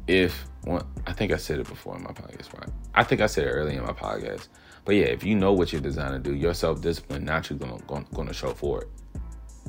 if, 0.07 0.45
one 0.63 0.85
I 1.07 1.13
think 1.13 1.31
I 1.31 1.37
said 1.37 1.59
it 1.59 1.67
before 1.67 1.95
in 1.97 2.03
my 2.03 2.11
podcast, 2.11 2.53
right? 2.59 2.69
I 2.93 3.03
think 3.03 3.21
I 3.21 3.25
said 3.25 3.45
it 3.45 3.49
earlier 3.49 3.79
in 3.79 3.85
my 3.85 3.93
podcast. 3.93 4.47
But 4.85 4.95
yeah, 4.95 5.05
if 5.05 5.23
you 5.23 5.35
know 5.35 5.53
what 5.53 5.71
you're 5.71 5.81
designed 5.81 6.23
to 6.23 6.31
do, 6.31 6.35
your 6.35 6.53
self 6.53 6.81
discipline 6.81 7.25
naturally 7.25 7.59
gonna, 7.87 8.05
gonna, 8.13 8.33
show 8.33 8.53
for 8.53 8.81
it. 8.81 8.89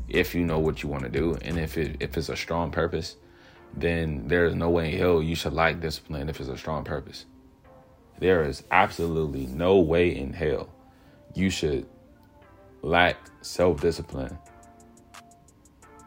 If 0.09 0.35
you 0.35 0.45
know 0.45 0.59
what 0.59 0.83
you 0.83 0.89
want 0.89 1.05
to 1.05 1.09
do, 1.09 1.37
and 1.43 1.59
if 1.59 1.79
it 1.79 1.97
if 2.01 2.17
it's 2.17 2.29
a 2.29 2.37
strong 2.37 2.71
purpose, 2.71 3.17
then 3.77 4.27
there 4.27 4.45
is 4.47 4.55
no 4.55 4.71
way 4.71 4.93
in 4.93 4.99
hell 4.99 5.23
you 5.23 5.35
should 5.35 5.53
lack 5.53 5.81
discipline 5.81 6.29
if 6.29 6.41
it's 6.41 6.49
a 6.49 6.59
strong 6.59 6.85
purpose. 6.85 7.27
There 8.19 8.45
is 8.45 8.65
absolutely 8.71 9.47
no 9.47 9.79
way 9.79 10.17
in 10.17 10.33
hell 10.33 10.69
you 11.35 11.51
should 11.51 11.87
lack 12.83 13.17
self 13.43 13.81
discipline 13.81 14.37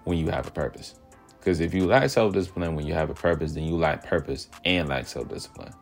when 0.03 0.17
you 0.17 0.29
have 0.29 0.47
a 0.47 0.51
purpose. 0.51 0.95
Because 1.39 1.59
if 1.61 1.73
you 1.73 1.85
lack 1.85 2.09
self 2.09 2.33
discipline 2.33 2.75
when 2.75 2.85
you 2.85 2.93
have 2.93 3.09
a 3.09 3.13
purpose, 3.13 3.53
then 3.53 3.63
you 3.63 3.75
lack 3.77 4.05
purpose 4.05 4.49
and 4.65 4.89
lack 4.89 5.07
self 5.07 5.29
discipline 5.29 5.73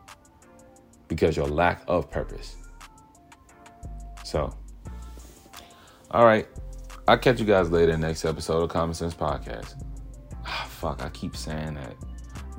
because 1.08 1.36
your 1.36 1.48
lack 1.48 1.82
of 1.88 2.10
purpose. 2.10 2.56
So, 4.26 4.52
all 6.10 6.24
right. 6.24 6.48
I'll 7.06 7.16
catch 7.16 7.38
you 7.38 7.46
guys 7.46 7.70
later 7.70 7.96
next 7.96 8.24
episode 8.24 8.64
of 8.64 8.70
Common 8.70 8.92
Sense 8.92 9.14
Podcast. 9.14 9.80
Ah, 10.44 10.66
fuck, 10.68 11.00
I 11.04 11.10
keep 11.10 11.36
saying 11.36 11.74
that. 11.74 11.94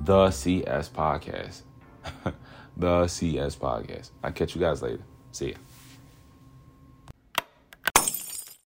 The 0.05 0.31
CS 0.31 0.87
Podcast. 0.87 1.63
the 2.77 3.05
CS 3.07 3.57
Podcast. 3.57 4.11
I'll 4.23 4.31
catch 4.31 4.55
you 4.55 4.61
guys 4.61 4.81
later. 4.81 5.03
See 5.33 5.49
ya. 5.49 5.57